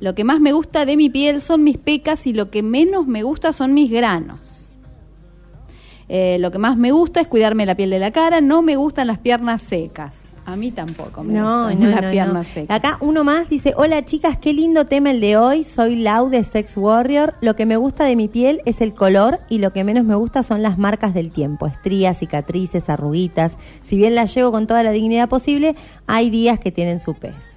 Lo 0.00 0.14
que 0.14 0.24
más 0.24 0.40
me 0.40 0.52
gusta 0.52 0.84
de 0.84 0.96
mi 0.96 1.08
piel 1.08 1.40
son 1.40 1.62
mis 1.64 1.78
pecas 1.78 2.26
y 2.26 2.32
lo 2.32 2.50
que 2.50 2.62
menos 2.62 3.06
me 3.06 3.22
gusta 3.22 3.52
son 3.52 3.74
mis 3.74 3.90
granos. 3.90 4.70
Eh, 6.08 6.36
lo 6.40 6.50
que 6.50 6.58
más 6.58 6.76
me 6.76 6.92
gusta 6.92 7.20
es 7.20 7.26
cuidarme 7.28 7.64
la 7.64 7.74
piel 7.76 7.90
de 7.90 7.98
la 7.98 8.10
cara, 8.10 8.40
no 8.40 8.60
me 8.62 8.76
gustan 8.76 9.06
las 9.06 9.18
piernas 9.18 9.62
secas. 9.62 10.24
A 10.46 10.56
mí 10.56 10.70
tampoco 10.70 11.24
me 11.24 11.32
No, 11.32 11.68
gustan 11.70 11.80
no, 11.82 11.88
las 11.90 12.02
no, 12.02 12.10
piernas 12.10 12.46
secas. 12.48 12.76
Acá 12.76 12.98
uno 13.00 13.24
más 13.24 13.48
dice, 13.48 13.72
hola 13.78 14.04
chicas, 14.04 14.36
qué 14.36 14.52
lindo 14.52 14.84
tema 14.84 15.10
el 15.10 15.20
de 15.22 15.38
hoy, 15.38 15.64
soy 15.64 15.96
Lau 15.96 16.28
de 16.28 16.44
Sex 16.44 16.76
Warrior, 16.76 17.32
lo 17.40 17.56
que 17.56 17.64
me 17.64 17.78
gusta 17.78 18.04
de 18.04 18.14
mi 18.14 18.28
piel 18.28 18.60
es 18.66 18.82
el 18.82 18.92
color 18.92 19.38
y 19.48 19.56
lo 19.56 19.72
que 19.72 19.84
menos 19.84 20.04
me 20.04 20.14
gusta 20.14 20.42
son 20.42 20.60
las 20.60 20.76
marcas 20.76 21.14
del 21.14 21.30
tiempo, 21.30 21.66
estrías, 21.66 22.18
cicatrices, 22.18 22.90
arruguitas, 22.90 23.56
si 23.84 23.96
bien 23.96 24.14
las 24.14 24.34
llevo 24.34 24.52
con 24.52 24.66
toda 24.66 24.82
la 24.82 24.90
dignidad 24.90 25.30
posible, 25.30 25.76
hay 26.06 26.28
días 26.28 26.58
que 26.60 26.70
tienen 26.70 27.00
su 27.00 27.14
peso. 27.14 27.56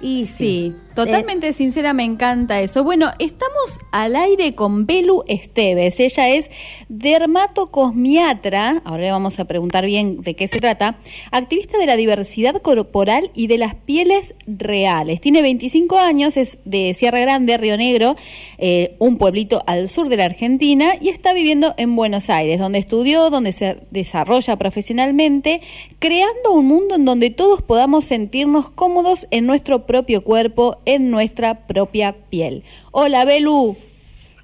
Y 0.00 0.26
Sí, 0.26 0.76
totalmente 1.04 1.52
sincera, 1.52 1.92
me 1.92 2.04
encanta 2.04 2.60
eso. 2.60 2.82
Bueno, 2.82 3.10
estamos 3.18 3.78
al 3.92 4.16
aire 4.16 4.54
con 4.54 4.84
Belu 4.84 5.22
Esteves. 5.28 6.00
Ella 6.00 6.28
es 6.30 6.50
dermatocosmiatra, 6.88 8.82
ahora 8.84 9.02
le 9.02 9.10
vamos 9.10 9.38
a 9.38 9.44
preguntar 9.44 9.86
bien 9.86 10.22
de 10.22 10.34
qué 10.34 10.48
se 10.48 10.58
trata, 10.58 10.98
activista 11.30 11.78
de 11.78 11.86
la 11.86 11.96
diversidad 11.96 12.60
corporal 12.62 13.30
y 13.34 13.46
de 13.46 13.58
las 13.58 13.74
pieles 13.74 14.34
reales. 14.46 15.20
Tiene 15.20 15.42
25 15.42 15.98
años, 15.98 16.36
es 16.36 16.58
de 16.64 16.94
Sierra 16.94 17.20
Grande, 17.20 17.56
Río 17.58 17.76
Negro, 17.76 18.16
eh, 18.58 18.96
un 18.98 19.18
pueblito 19.18 19.62
al 19.66 19.88
sur 19.88 20.08
de 20.08 20.16
la 20.16 20.24
Argentina, 20.24 20.94
y 21.00 21.10
está 21.10 21.32
viviendo 21.32 21.74
en 21.76 21.94
Buenos 21.94 22.28
Aires, 22.28 22.58
donde 22.58 22.78
estudió, 22.78 23.30
donde 23.30 23.52
se 23.52 23.78
desarrolla 23.90 24.56
profesionalmente, 24.56 25.60
creando 25.98 26.52
un 26.52 26.66
mundo 26.66 26.96
en 26.96 27.04
donde 27.04 27.30
todos 27.30 27.62
podamos 27.62 28.04
sentirnos 28.04 28.70
cómodos 28.70 29.26
en 29.30 29.46
nuestro 29.46 29.86
propio 29.86 30.24
cuerpo, 30.24 30.78
en 30.88 31.10
nuestra 31.10 31.66
propia 31.66 32.14
piel. 32.30 32.64
Hola, 32.92 33.26
Belu. 33.26 33.76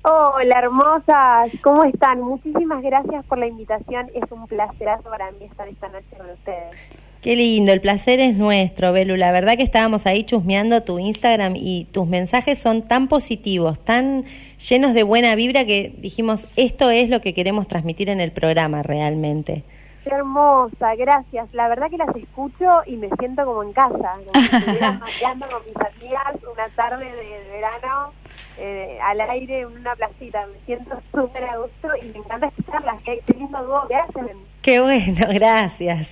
Hola, 0.03 0.59
hermosas, 0.59 1.51
¿cómo 1.63 1.85
están? 1.85 2.21
Muchísimas 2.21 2.83
gracias 2.83 3.25
por 3.25 3.39
la 3.39 3.47
invitación. 3.47 4.11
Es 4.15 4.31
un 4.31 4.47
placerazo 4.47 5.09
para 5.09 5.31
mí 5.33 5.47
estar 5.47 5.67
esta 5.67 5.89
noche 5.89 6.05
con 6.15 6.29
ustedes. 6.29 6.77
Qué 7.23 7.35
lindo, 7.35 7.73
el 7.73 7.81
placer 7.81 8.21
es 8.21 8.37
nuestro, 8.37 8.93
Belu. 8.93 9.17
La 9.17 9.33
verdad 9.33 9.57
que 9.57 9.63
estábamos 9.63 10.05
ahí 10.05 10.25
chusmeando 10.25 10.83
tu 10.83 10.99
Instagram 10.99 11.55
y 11.57 11.87
tus 11.93 12.07
mensajes 12.07 12.59
son 12.59 12.83
tan 12.83 13.09
positivos, 13.09 13.83
tan 13.83 14.25
llenos 14.69 14.93
de 14.93 15.03
buena 15.03 15.35
vibra 15.37 15.65
que 15.65 15.95
dijimos, 15.97 16.47
esto 16.57 16.91
es 16.91 17.09
lo 17.09 17.23
que 17.23 17.33
queremos 17.33 17.67
transmitir 17.69 18.11
en 18.11 18.21
el 18.21 18.33
programa 18.33 18.83
realmente. 18.83 19.65
Qué 20.05 20.11
hermosa, 20.11 20.95
gracias. 20.97 21.53
La 21.55 21.69
verdad 21.69 21.89
que 21.91 21.97
las 21.97 22.15
escucho 22.15 22.83
y 22.87 22.97
me 22.97 23.09
siento 23.19 23.45
como 23.45 23.63
en 23.63 23.73
casa, 23.73 24.17
como 24.27 24.33
si 24.47 24.57
estuviera 24.57 24.93
mateando 25.01 25.47
con 25.49 25.63
mis 25.67 25.77
amigas 25.77 26.35
una 26.53 26.69
tarde 26.77 27.05
de 27.11 27.51
verano 27.51 28.13
eh, 28.59 28.99
al 29.03 29.21
aire 29.23 29.61
en 29.63 29.67
una 29.69 29.97
placita. 29.97 30.47
Me 30.47 30.59
siento 30.67 31.01
súper 31.13 31.45
a 31.45 31.57
gusto 31.57 31.89
y 32.03 32.07
me 32.07 32.19
encanta 32.19 32.47
escucharlas. 32.49 33.03
Qué, 33.03 33.21
qué 33.27 33.33
lindo 33.35 33.65
dúo 33.65 33.89
que 33.89 33.97
hacen. 33.97 34.29
Qué 34.63 34.81
bueno, 34.81 35.27
gracias. 35.33 36.09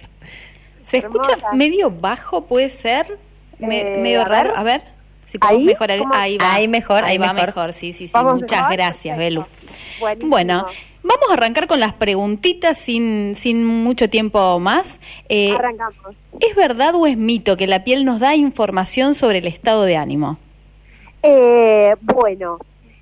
¿Se 0.83 0.99
escucha 0.99 1.37
medio 1.53 1.91
bajo, 1.91 2.45
puede 2.47 2.71
ser? 2.71 3.19
Me- 3.59 3.81
Eh, 3.81 4.01
medio 4.03 4.25
raro. 4.25 4.53
A 4.57 4.63
ver. 4.63 4.83
Si 5.27 5.39
podemos 5.39 5.61
¿Ahí? 5.61 5.67
mejorar. 5.67 5.99
Ahí 6.13 6.37
va. 6.39 6.55
Ahí 6.55 6.69
mejor, 6.69 7.05
ahí 7.05 7.17
va 7.19 7.33
mejor. 7.33 7.47
mejor. 7.49 7.73
Sí, 7.73 7.93
sí, 7.93 8.07
sí. 8.09 8.13
¿Vamos 8.13 8.35
Muchas 8.35 8.59
mejor? 8.61 8.73
gracias, 8.77 9.17
Belu. 9.17 9.47
Buenísimo. 10.01 10.31
Bueno, 10.31 10.67
vamos 11.03 11.31
a 11.31 11.35
arrancar 11.35 11.67
con 11.67 11.81
las 11.81 11.95
preguntitas 11.95 12.79
sin, 12.79 13.35
sin 13.35 13.65
mucho 13.65 14.09
tiempo 14.09 14.59
más. 14.59 14.99
Eh, 15.29 15.53
Arrancamos. 15.53 16.17
¿Es 16.41 16.55
verdad 16.57 16.95
o 16.95 17.07
es 17.07 17.17
mito 17.17 17.57
que 17.57 17.67
la 17.67 17.85
piel 17.85 18.05
nos 18.05 18.21
da 18.21 18.35
información 18.35 19.15
sobre 19.15 19.39
el 19.39 19.47
estado 19.47 19.85
de 19.85 19.97
ánimo? 19.97 20.39
Eh, 21.23 21.95
bueno, 22.01 22.59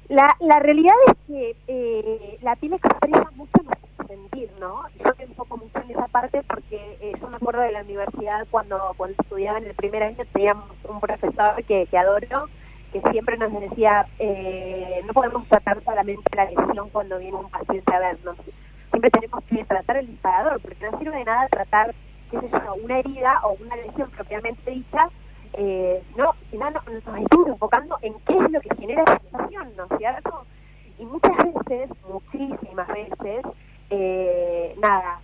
la, 0.08 0.36
la 0.40 0.58
realidad 0.58 0.94
es 1.06 1.14
que 1.26 1.56
eh, 1.68 2.38
la 2.42 2.56
piel 2.56 2.74
expresa 2.74 3.30
mucho 3.36 3.62
nuestro 3.64 4.06
sentir, 4.06 4.50
¿no? 4.58 4.82
Yo 4.98 5.12
me 5.16 5.24
enfoco 5.24 5.56
mucho 5.56 5.78
en 5.84 5.90
esa 5.92 6.08
parte 6.08 6.42
porque 6.42 6.98
eh, 7.00 7.12
yo 7.20 7.28
me 7.28 7.36
acuerdo 7.36 7.62
de 7.62 7.72
la 7.72 7.82
universidad 7.82 8.46
cuando, 8.50 8.92
cuando 8.96 9.16
estudiaba 9.22 9.58
en 9.58 9.66
el 9.66 9.74
primer 9.74 10.02
año 10.02 10.18
teníamos 10.32 10.68
un 10.88 11.00
profesor 11.00 11.62
que, 11.64 11.86
que 11.86 11.96
adoro 11.96 12.48
que 12.92 13.00
siempre 13.10 13.36
nos 13.36 13.52
decía 13.52 14.06
eh, 14.18 15.00
no 15.06 15.12
podemos 15.12 15.46
tratar 15.48 15.82
solamente 15.84 16.36
la 16.36 16.44
lesión 16.46 16.88
cuando 16.90 17.18
viene 17.18 17.36
un 17.36 17.50
paciente 17.50 17.94
a 17.94 17.98
vernos 18.00 18.36
siempre 18.90 19.10
tenemos 19.10 19.44
que 19.44 19.64
tratar 19.64 19.98
el 19.98 20.06
disparador 20.08 20.60
porque 20.60 20.90
no 20.90 20.98
sirve 20.98 21.16
de 21.16 21.24
nada 21.24 21.48
tratar 21.48 21.94
qué 22.30 22.40
sé 22.40 22.48
yo, 22.50 22.74
una 22.82 22.98
herida 22.98 23.40
o 23.44 23.56
una 23.60 23.76
lesión 23.76 24.10
propiamente 24.10 24.70
dicha 24.70 25.08
eh, 25.52 26.02
no, 26.16 26.34
si 26.50 26.56
no, 26.56 26.70
no, 26.70 26.80
nos 26.86 26.94
estamos 26.96 27.48
enfocando 27.48 27.98
en 28.02 28.14
qué 28.20 28.34
es 28.34 28.50
lo 28.52 28.60
que 28.60 28.74
genera 28.76 29.02
esa 29.02 29.18
sensación, 29.18 29.72
¿no 29.76 29.84
es 29.84 29.98
cierto? 29.98 30.44
Y 30.96 31.04
muchas 31.04 31.36
veces, 31.38 31.90
muchísimas 32.08 32.86
veces, 32.86 33.44
eh, 33.90 34.76
nada, 34.80 35.20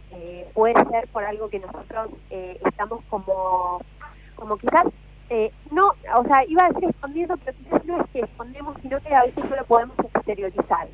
puede 0.53 0.75
ser 0.91 1.07
por 1.13 1.23
algo 1.23 1.49
que 1.49 1.61
nosotros 1.61 2.11
estamos 2.29 3.05
como, 3.09 3.81
como 4.35 4.57
quizás, 4.57 4.87
eh, 5.31 5.53
no, 5.71 5.89
o 6.17 6.25
sea, 6.25 6.45
iba 6.47 6.65
a 6.65 6.69
decir 6.69 6.89
escondiendo, 6.89 7.37
pero 7.39 7.57
quizás 7.59 7.85
no 7.85 8.01
es 8.01 8.11
que 8.11 8.21
escondemos, 8.21 8.77
sino 8.83 9.01
que 9.01 9.15
a 9.15 9.25
veces 9.25 9.45
no 9.49 9.57
lo 9.57 9.65
podemos 9.65 9.99
exteriorizar. 9.99 10.89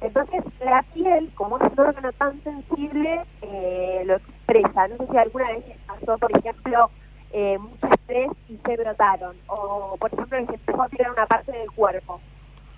Entonces, 0.00 0.44
la 0.60 0.82
piel, 0.94 1.30
como 1.34 1.58
es 1.58 1.72
un 1.72 1.80
órgano 1.80 2.12
tan 2.12 2.40
sensible, 2.42 3.22
eh, 3.42 4.02
lo 4.06 4.16
expresa. 4.16 4.88
No 4.88 4.96
sé 4.98 5.06
si 5.10 5.16
alguna 5.16 5.48
vez 5.50 5.64
pasó, 5.86 6.18
por 6.18 6.38
ejemplo, 6.38 6.90
eh, 7.32 7.58
mucho 7.58 7.86
estrés 7.88 8.30
y 8.48 8.56
se 8.64 8.76
brotaron. 8.76 9.36
O, 9.48 9.96
por 9.98 10.12
ejemplo, 10.12 10.38
les 10.38 10.48
empezó 10.50 10.82
a 10.82 10.88
tirar 10.88 11.10
una 11.12 11.26
parte 11.26 11.52
del 11.52 11.70
cuerpo. 11.72 12.20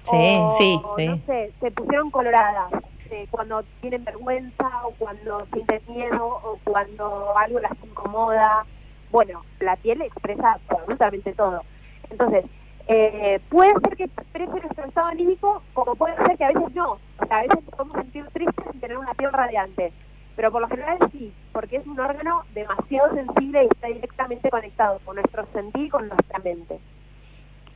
Sí, 0.04 0.36
O, 0.38 0.56
sí, 0.56 0.80
sí. 0.96 1.08
No 1.08 1.18
sé, 1.26 1.52
se 1.60 1.70
pusieron 1.72 2.10
coloradas 2.10 2.72
eh, 3.10 3.26
cuando 3.30 3.62
tienen 3.82 4.02
vergüenza 4.02 4.70
o 4.84 4.92
cuando 4.98 5.44
sienten 5.52 5.82
miedo 5.88 6.26
o 6.26 6.58
cuando 6.64 7.36
algo 7.36 7.60
las 7.60 7.72
incomoda. 7.84 8.64
Bueno, 9.10 9.42
la 9.60 9.76
piel 9.76 10.02
expresa 10.02 10.52
absolutamente 10.52 11.32
todo. 11.32 11.62
Entonces, 12.10 12.44
eh, 12.88 13.40
puede 13.48 13.72
ser 13.82 13.96
que 13.96 14.04
exprese 14.04 14.50
nuestro 14.60 14.84
estado 14.84 15.08
anímico, 15.08 15.62
como 15.74 15.94
puede 15.96 16.16
ser 16.16 16.36
que 16.36 16.44
a 16.44 16.48
veces 16.48 16.74
no. 16.74 16.92
O 17.18 17.26
sea, 17.26 17.38
a 17.38 17.42
veces 17.42 17.58
podemos 17.76 17.96
sentir 17.96 18.26
tristes 18.32 18.64
sin 18.70 18.80
tener 18.80 18.98
una 18.98 19.14
piel 19.14 19.32
radiante. 19.32 19.92
pero 20.36 20.50
por 20.52 20.62
lo 20.62 20.68
general 20.68 20.98
sí, 21.12 21.32
porque 21.52 21.76
es 21.76 21.86
un 21.86 22.00
órgano 22.00 22.44
demasiado 22.54 23.14
sensible 23.14 23.64
y 23.64 23.66
está 23.66 23.88
directamente 23.88 24.48
conectado 24.50 24.98
con 25.04 25.16
nuestro 25.16 25.46
sentir 25.52 25.86
y 25.86 25.90
con 25.90 26.08
nuestra 26.08 26.38
mente. 26.38 26.80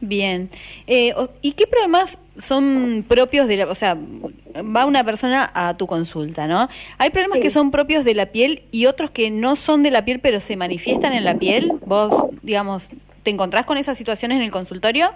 Bien. 0.06 0.50
Eh, 0.86 1.14
¿Y 1.40 1.52
qué 1.52 1.66
problemas 1.66 2.18
son 2.38 3.04
propios 3.08 3.48
de 3.48 3.56
la... 3.56 3.66
O 3.66 3.74
sea, 3.74 3.96
va 3.96 4.84
una 4.84 5.02
persona 5.02 5.50
a 5.54 5.76
tu 5.76 5.86
consulta, 5.86 6.46
¿no? 6.46 6.68
Hay 6.98 7.10
problemas 7.10 7.40
que 7.40 7.50
son 7.50 7.70
propios 7.70 8.04
de 8.04 8.14
la 8.14 8.26
piel 8.26 8.64
y 8.70 8.86
otros 8.86 9.10
que 9.10 9.30
no 9.30 9.56
son 9.56 9.82
de 9.82 9.90
la 9.90 10.04
piel, 10.04 10.20
pero 10.20 10.40
se 10.40 10.56
manifiestan 10.56 11.14
en 11.14 11.24
la 11.24 11.36
piel. 11.36 11.72
¿Vos, 11.86 12.30
digamos, 12.42 12.88
te 13.22 13.30
encontrás 13.30 13.64
con 13.64 13.78
esas 13.78 13.96
situaciones 13.96 14.36
en 14.36 14.42
el 14.42 14.50
consultorio? 14.50 15.12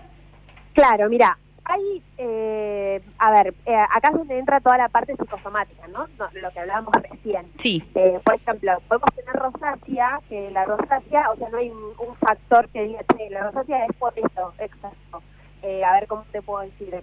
Claro, 0.72 1.08
mira, 1.10 1.36
hay, 1.68 2.02
eh, 2.16 3.02
a 3.18 3.30
ver, 3.30 3.54
eh, 3.66 3.76
acá 3.76 4.08
es 4.08 4.14
donde 4.14 4.38
entra 4.38 4.58
toda 4.60 4.78
la 4.78 4.88
parte 4.88 5.14
psicosomática, 5.16 5.86
¿no? 5.88 6.06
lo 6.16 6.50
que 6.50 6.60
hablábamos 6.60 6.94
recién. 7.10 7.46
Sí. 7.58 7.84
Eh, 7.94 8.18
por 8.24 8.34
ejemplo, 8.34 8.72
podemos 8.88 9.10
tener 9.14 9.34
rosácea, 9.34 10.20
que 10.30 10.50
la 10.50 10.64
rosácea, 10.64 11.30
o 11.30 11.36
sea, 11.36 11.48
no 11.50 11.58
hay 11.58 11.70
un, 11.70 12.16
factor 12.18 12.68
que 12.70 12.84
diga, 12.84 13.00
che, 13.14 13.30
la 13.30 13.44
rosácea 13.44 13.84
es 13.84 13.96
por 13.96 14.12
esto, 14.18 14.52
exacto. 14.58 15.22
Eh, 15.62 15.84
a 15.84 15.92
ver 15.92 16.06
cómo 16.06 16.24
te 16.32 16.40
puedo 16.40 16.64
decir, 16.64 17.02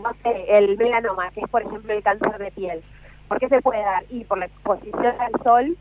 no 0.00 0.12
sé, 0.22 0.44
el 0.48 0.76
melanoma, 0.78 1.30
que 1.32 1.40
es 1.40 1.48
por 1.48 1.62
ejemplo 1.62 1.92
el 1.92 2.02
cáncer 2.02 2.38
de 2.38 2.50
piel. 2.52 2.82
¿Por 3.28 3.38
qué 3.40 3.48
se 3.48 3.62
puede 3.62 3.80
dar? 3.80 4.04
Y 4.10 4.24
por 4.24 4.38
la 4.38 4.46
exposición 4.46 5.14
al 5.18 5.32
sol 5.42 5.76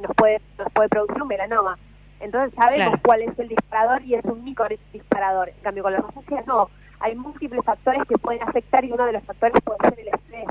nos 0.00 0.16
puede 0.16 0.40
nos 0.56 0.72
puede 0.72 0.88
producir 0.88 1.22
un 1.22 1.28
melanoma. 1.28 1.78
Entonces 2.20 2.54
sabemos 2.54 2.98
cuál 3.04 3.22
es 3.22 3.38
el 3.38 3.48
disparador 3.48 4.02
y 4.02 4.14
es 4.14 4.24
un 4.24 4.42
micro 4.42 4.66
disparador. 4.92 5.50
En 5.50 5.62
cambio, 5.62 5.82
con 5.82 5.92
la 5.92 5.98
rosácea 5.98 6.42
no 6.46 6.70
hay 7.00 7.14
múltiples 7.14 7.64
factores 7.64 8.02
que 8.08 8.18
pueden 8.18 8.42
afectar 8.42 8.84
y 8.84 8.92
uno 8.92 9.06
de 9.06 9.12
los 9.12 9.24
factores 9.24 9.60
puede 9.64 9.78
ser 9.80 10.00
el 10.00 10.08
estrés. 10.08 10.46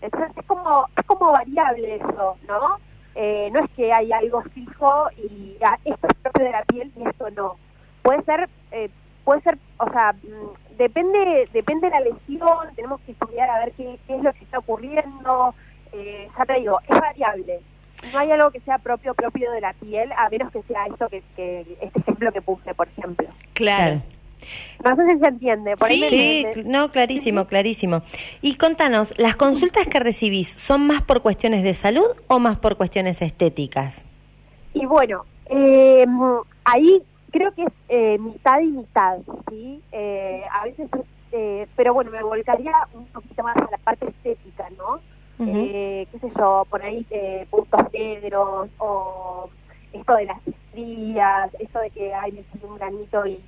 Entonces 0.00 0.36
es 0.36 0.46
como, 0.46 0.86
es 0.96 1.06
como 1.06 1.32
variable 1.32 1.96
eso, 1.96 2.36
¿no? 2.46 2.78
Eh, 3.14 3.48
no 3.52 3.64
es 3.64 3.70
que 3.70 3.92
hay 3.92 4.12
algo 4.12 4.42
fijo 4.42 5.06
y 5.16 5.56
ah, 5.64 5.78
esto 5.84 6.06
es 6.06 6.14
propio 6.16 6.44
de 6.44 6.52
la 6.52 6.62
piel 6.64 6.92
y 6.96 7.08
esto 7.08 7.30
no. 7.30 7.56
Puede 8.02 8.22
ser, 8.24 8.48
eh, 8.72 8.90
puede 9.24 9.40
ser, 9.40 9.58
o 9.78 9.90
sea, 9.90 10.12
mm, 10.12 10.76
depende, 10.76 11.48
depende 11.52 11.86
de 11.86 11.90
la 11.92 12.00
lesión, 12.00 12.74
tenemos 12.74 13.00
que 13.02 13.12
estudiar 13.12 13.48
a 13.48 13.60
ver 13.60 13.72
qué, 13.72 13.98
qué 14.06 14.16
es 14.16 14.22
lo 14.22 14.32
que 14.32 14.44
está 14.44 14.58
ocurriendo. 14.58 15.54
Eh, 15.92 16.28
ya 16.36 16.44
te 16.44 16.54
digo, 16.54 16.78
es 16.88 17.00
variable. 17.00 17.60
No 18.12 18.18
hay 18.18 18.30
algo 18.30 18.50
que 18.50 18.60
sea 18.60 18.78
propio 18.78 19.14
propio 19.14 19.50
de 19.52 19.62
la 19.62 19.72
piel, 19.72 20.12
a 20.12 20.28
menos 20.28 20.52
que 20.52 20.62
sea 20.64 20.86
esto 20.86 21.08
que, 21.08 21.22
que 21.34 21.60
este 21.80 22.00
ejemplo 22.00 22.30
que 22.32 22.42
puse, 22.42 22.74
por 22.74 22.88
ejemplo. 22.88 23.28
claro. 23.54 24.02
No 24.84 24.94
sé 24.96 25.06
si 25.06 25.18
se 25.18 25.26
entiende. 25.26 25.76
Por 25.76 25.88
sí, 25.88 26.46
no, 26.64 26.90
clarísimo, 26.90 27.46
clarísimo. 27.46 28.02
Y 28.42 28.56
contanos, 28.56 29.14
¿las 29.16 29.36
consultas 29.36 29.86
que 29.88 29.98
recibís 29.98 30.50
son 30.50 30.86
más 30.86 31.02
por 31.02 31.22
cuestiones 31.22 31.62
de 31.62 31.74
salud 31.74 32.06
o 32.28 32.38
más 32.38 32.58
por 32.58 32.76
cuestiones 32.76 33.22
estéticas? 33.22 34.04
Y 34.74 34.84
bueno, 34.84 35.24
eh, 35.46 36.04
ahí 36.64 37.02
creo 37.30 37.52
que 37.52 37.62
es 37.64 37.72
eh, 37.88 38.18
mitad 38.18 38.60
y 38.60 38.66
mitad, 38.66 39.18
¿sí? 39.48 39.80
Eh, 39.92 40.42
a 40.52 40.64
veces, 40.64 40.88
pero 41.74 41.94
bueno, 41.94 42.10
me 42.10 42.22
volcaría 42.22 42.72
un 42.94 43.06
poquito 43.06 43.42
más 43.42 43.56
a 43.56 43.68
la 43.70 43.78
parte 43.78 44.06
estética, 44.08 44.68
¿no? 44.76 45.00
qué 45.38 46.18
sé 46.18 46.30
yo, 46.38 46.66
por 46.70 46.82
ahí 46.82 47.06
puntos 47.50 47.92
negros 47.92 48.70
o 48.78 49.50
esto 49.92 50.14
de 50.14 50.24
las 50.24 50.38
estrías, 50.76 51.54
esto 51.58 51.80
de 51.80 51.90
que 51.90 52.14
hay 52.14 52.32
me 52.32 52.68
un 52.68 52.76
granito 52.76 53.26
y, 53.26 53.40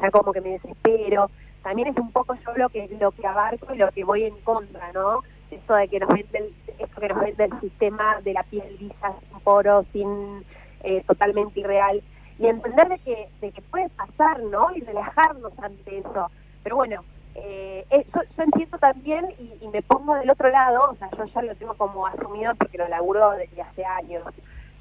ya 0.00 0.10
como 0.10 0.32
que 0.32 0.40
me 0.40 0.50
desespero, 0.50 1.30
también 1.62 1.88
es 1.88 1.96
un 1.96 2.10
poco 2.10 2.34
yo 2.34 2.54
lo 2.56 2.68
que 2.70 2.88
lo 2.98 3.10
que 3.12 3.26
abarco 3.26 3.74
y 3.74 3.78
lo 3.78 3.90
que 3.90 4.04
voy 4.04 4.24
en 4.24 4.36
contra, 4.40 4.90
¿no? 4.92 5.22
Esto 5.50 5.74
de 5.74 5.88
que 5.88 6.00
nos 6.00 6.08
vende 6.08 6.52
esto 6.78 7.00
que 7.00 7.08
nos 7.08 7.20
vende 7.20 7.44
el 7.44 7.60
sistema 7.60 8.20
de 8.22 8.32
la 8.32 8.42
piel 8.44 8.76
lisa, 8.80 9.14
sin 9.28 9.40
poro, 9.40 9.84
sin 9.92 10.44
eh, 10.82 11.02
totalmente 11.06 11.60
irreal 11.60 12.02
y 12.38 12.46
entender 12.46 12.88
de 12.88 12.98
que 13.00 13.28
de 13.40 13.52
que 13.52 13.60
puede 13.62 13.88
pasar, 13.90 14.42
¿no? 14.44 14.74
Y 14.74 14.80
relajarnos 14.80 15.52
ante 15.58 15.98
eso. 15.98 16.30
Pero 16.62 16.76
bueno, 16.76 17.04
eh, 17.34 17.84
eso, 17.90 18.20
yo 18.36 18.42
entiendo 18.42 18.78
también 18.78 19.26
y, 19.38 19.64
y, 19.64 19.68
me 19.68 19.82
pongo 19.82 20.14
del 20.14 20.30
otro 20.30 20.48
lado, 20.50 20.90
o 20.90 20.96
sea, 20.96 21.10
yo 21.16 21.24
ya 21.26 21.42
lo 21.42 21.54
tengo 21.54 21.74
como 21.74 22.06
asumido 22.06 22.54
porque 22.54 22.78
lo 22.78 22.88
laburo 22.88 23.32
desde 23.32 23.62
hace 23.62 23.84
años 23.84 24.24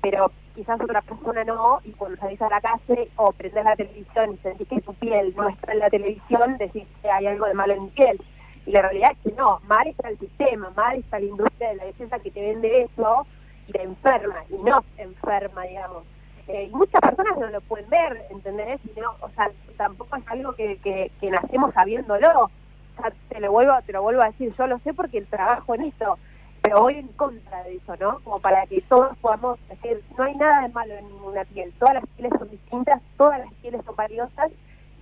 pero 0.01 0.31
quizás 0.59 0.81
otra 0.81 1.01
persona 1.01 1.45
no, 1.45 1.79
y 1.85 1.91
cuando 1.91 2.17
salís 2.17 2.41
a 2.41 2.49
la 2.49 2.59
calle 2.59 3.09
o 3.15 3.31
prendes 3.31 3.63
la 3.63 3.77
televisión 3.77 4.33
y 4.33 4.37
sentís 4.39 4.67
que 4.67 4.81
tu 4.81 4.93
piel 4.95 5.33
no 5.37 5.47
está 5.47 5.71
en 5.71 5.79
la 5.79 5.89
televisión, 5.89 6.57
decís 6.57 6.85
que 7.01 7.09
hay 7.09 7.27
algo 7.27 7.45
de 7.45 7.53
malo 7.53 7.75
en 7.75 7.83
mi 7.83 7.89
piel. 7.91 8.21
Y 8.65 8.71
la 8.71 8.81
realidad 8.81 9.11
es 9.13 9.17
que 9.19 9.37
no, 9.37 9.61
mal 9.69 9.87
está 9.87 10.09
el 10.09 10.19
sistema, 10.19 10.69
mal 10.75 10.97
está 10.97 11.17
la 11.17 11.27
industria 11.27 11.69
de 11.69 11.75
la 11.75 11.85
defensa 11.85 12.19
que 12.19 12.29
te 12.29 12.41
vende 12.41 12.81
eso 12.81 13.25
y 13.67 13.71
te 13.71 13.83
enferma, 13.83 14.43
y 14.49 14.55
no 14.55 14.83
enferma, 14.97 15.63
digamos. 15.63 16.03
Eh, 16.49 16.67
y 16.69 16.75
muchas 16.75 16.99
personas 16.99 17.37
no 17.37 17.47
lo 17.47 17.61
pueden 17.61 17.89
ver, 17.89 18.25
¿entendés? 18.29 18.81
Y 18.83 18.99
o 18.99 19.29
sea, 19.35 19.49
tampoco 19.77 20.17
es 20.17 20.27
algo 20.27 20.51
que, 20.55 20.77
que, 20.83 21.31
nacemos 21.31 21.73
sabiéndolo. 21.73 22.43
O 22.43 23.01
sea, 23.01 23.13
te 23.29 23.39
lo 23.39 23.49
vuelvo, 23.53 23.71
te 23.85 23.93
lo 23.93 24.01
vuelvo 24.01 24.23
a 24.23 24.31
decir, 24.31 24.53
yo 24.57 24.67
lo 24.67 24.77
sé 24.79 24.93
porque 24.93 25.21
trabajo 25.21 25.73
en 25.75 25.83
esto 25.83 26.17
pero 26.61 26.81
voy 26.81 26.95
en 26.95 27.07
contra 27.09 27.63
de 27.63 27.75
eso, 27.75 27.95
¿no? 27.97 28.19
Como 28.23 28.39
para 28.39 28.65
que 28.67 28.81
todos 28.81 29.17
podamos 29.19 29.59
decir, 29.69 30.03
no 30.17 30.23
hay 30.23 30.35
nada 30.35 30.63
de 30.63 30.69
malo 30.69 30.93
en 30.95 31.07
ninguna 31.07 31.45
piel, 31.45 31.73
todas 31.79 31.95
las 31.95 32.05
pieles 32.15 32.33
son 32.37 32.49
distintas, 32.49 33.01
todas 33.17 33.39
las 33.39 33.53
pieles 33.55 33.81
son 33.85 33.95
valiosas 33.95 34.51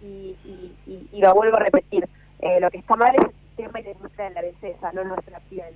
y, 0.01 0.36
lo 1.14 1.34
vuelvo 1.34 1.58
a 1.58 1.62
repetir, 1.62 2.08
eh, 2.39 2.60
lo 2.60 2.70
que 2.70 2.78
está 2.78 2.95
mal 2.95 3.14
es 3.16 3.26
el 3.26 3.32
sistema 3.32 3.80
y 3.80 3.84
la 3.84 3.91
industria 3.91 4.30
de 4.30 4.36
la 4.36 4.41
belleza, 4.41 4.91
no 4.93 5.03
nuestra 5.03 5.39
piel. 5.49 5.74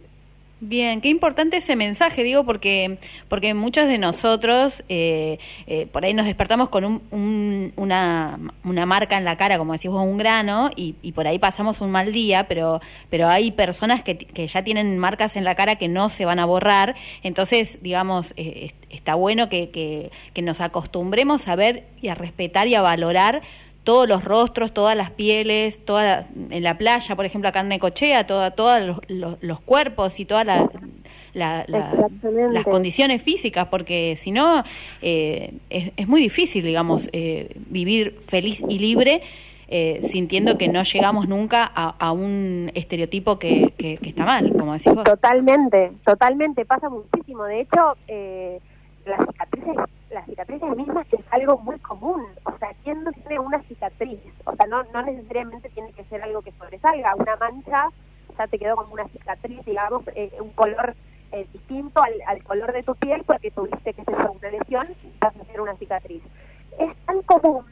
Bien, 0.64 1.01
qué 1.01 1.09
importante 1.09 1.57
ese 1.57 1.76
mensaje, 1.76 2.24
digo, 2.24 2.43
porque 2.43 2.99
porque 3.28 3.55
muchos 3.55 3.88
de 3.88 3.97
nosotros 3.97 4.84
eh, 4.89 5.39
eh, 5.66 5.88
por 5.88 6.05
ahí 6.05 6.14
nos 6.14 6.28
despertamos 6.28 6.70
con 6.70 6.86
un, 6.86 7.74
una, 7.76 8.39
una 8.64 8.86
marca 8.86 9.18
en 9.18 9.26
la 9.26 9.38
cara, 9.38 9.57
como 9.57 9.74
decís 9.74 9.89
vos, 9.89 10.03
un 10.03 10.20
grano, 10.20 10.70
y, 10.76 10.93
y, 11.01 11.14
por 11.14 11.26
ahí 11.26 11.39
pasamos 11.39 11.82
un 11.82 11.89
mal 11.89 12.14
día, 12.14 12.47
pero 12.47 12.80
pero 13.09 13.28
hay 13.28 13.49
personas 13.49 14.03
que, 14.03 14.20
que, 14.20 14.45
ya 14.45 14.64
tienen 14.64 14.99
marcas 14.99 15.36
en 15.36 15.45
la 15.45 15.55
cara 15.55 15.78
que 15.78 15.88
no 15.88 16.12
se 16.12 16.26
van 16.26 16.38
a 16.38 16.45
borrar, 16.45 16.95
entonces, 17.24 17.80
digamos, 17.82 18.36
eh, 18.38 18.74
está 18.91 19.16
bueno 19.16 19.49
que, 19.49 19.72
que, 19.72 20.12
que 20.36 20.43
nos 20.43 20.62
acostumbremos 20.62 21.47
a 21.47 21.55
ver 21.55 21.86
y 22.03 22.09
a 22.09 22.14
respetar 22.14 22.68
y 22.68 22.76
a 22.76 22.82
valorar 22.84 23.41
todos 23.84 24.08
los 24.08 24.24
rostros, 24.24 24.74
todas 24.74 24.96
las 24.96 25.12
pieles, 25.12 25.84
toda 25.86 26.28
en 26.50 26.64
la 26.64 26.78
playa, 26.78 27.16
por 27.16 27.26
ejemplo, 27.26 27.50
acá 27.50 27.62
en 27.62 27.70
Necochea, 27.70 28.28
toda, 28.28 28.52
todos 28.52 29.02
los, 29.08 29.60
cuerpos 29.62 30.20
y 30.20 30.26
todas 30.26 30.46
las 31.34 32.66
condiciones 32.66 33.24
físicas, 33.24 33.68
porque 33.70 34.18
si 34.20 34.32
no, 34.32 34.64
eh, 35.02 35.54
es, 35.70 36.08
muy 36.08 36.22
difícil, 36.22 36.64
digamos, 36.64 37.10
eh, 37.12 37.56
vivir 37.68 38.20
feliz 38.28 38.62
y 38.68 38.80
libre. 38.80 39.22
Eh, 39.74 40.10
sintiendo 40.10 40.58
que 40.58 40.68
no 40.68 40.84
llegamos 40.84 41.30
nunca 41.30 41.64
a, 41.64 42.12
un 42.12 42.70
estereotipo 42.76 43.40
que, 43.40 43.74
que, 43.78 43.98
está 44.02 44.26
mal, 44.26 44.52
como 44.52 44.74
decís 44.74 44.94
vos. 44.94 45.06
Totalmente, 45.06 45.94
totalmente, 46.04 46.66
pasa 46.66 46.90
muchísimo. 46.90 47.46
De 47.46 47.62
hecho, 47.62 47.96
las 49.06 49.26
cicatrices 49.26 49.78
las 50.12 50.26
cicatrices 50.26 50.76
mismas 50.76 51.08
es 51.12 51.20
algo 51.32 51.58
muy 51.58 51.80
común. 51.80 52.22
O 52.44 52.52
sea, 52.82 52.94
¿quién 52.94 53.04
no 53.04 53.12
tiene 53.12 53.40
una 53.40 53.62
cicatriz? 53.64 54.20
O 54.46 54.56
sea, 54.56 54.68
no, 54.68 54.84
necesariamente 55.04 55.70
tiene 55.70 55.92
que 55.94 56.04
ser 56.06 56.22
algo 56.22 56.42
que 56.42 56.52
sobresalga. 56.54 57.16
Una 57.16 57.36
mancha 57.38 57.90
ya 58.38 58.48
te 58.48 58.60
quedó 58.60 58.76
como 58.76 58.94
una 58.94 59.08
cicatriz, 59.10 59.64
digamos, 59.66 60.04
eh, 60.16 60.32
un 60.40 60.52
color 60.52 60.96
eh, 61.32 61.48
distinto 61.54 62.02
al, 62.02 62.44
color 62.44 62.74
de 62.74 62.84
tu 62.84 62.96
piel 62.96 63.24
porque 63.26 63.52
tuviste, 63.52 63.94
que 63.94 64.04
ser 64.04 64.16
una 64.16 64.50
lesión 64.50 64.88
y 65.04 65.18
vas 65.20 65.36
a 65.36 65.42
hacer 65.42 65.62
una 65.62 65.76
cicatriz. 65.76 66.22
Es 66.80 66.96
tan 67.06 67.22
común 67.24 67.66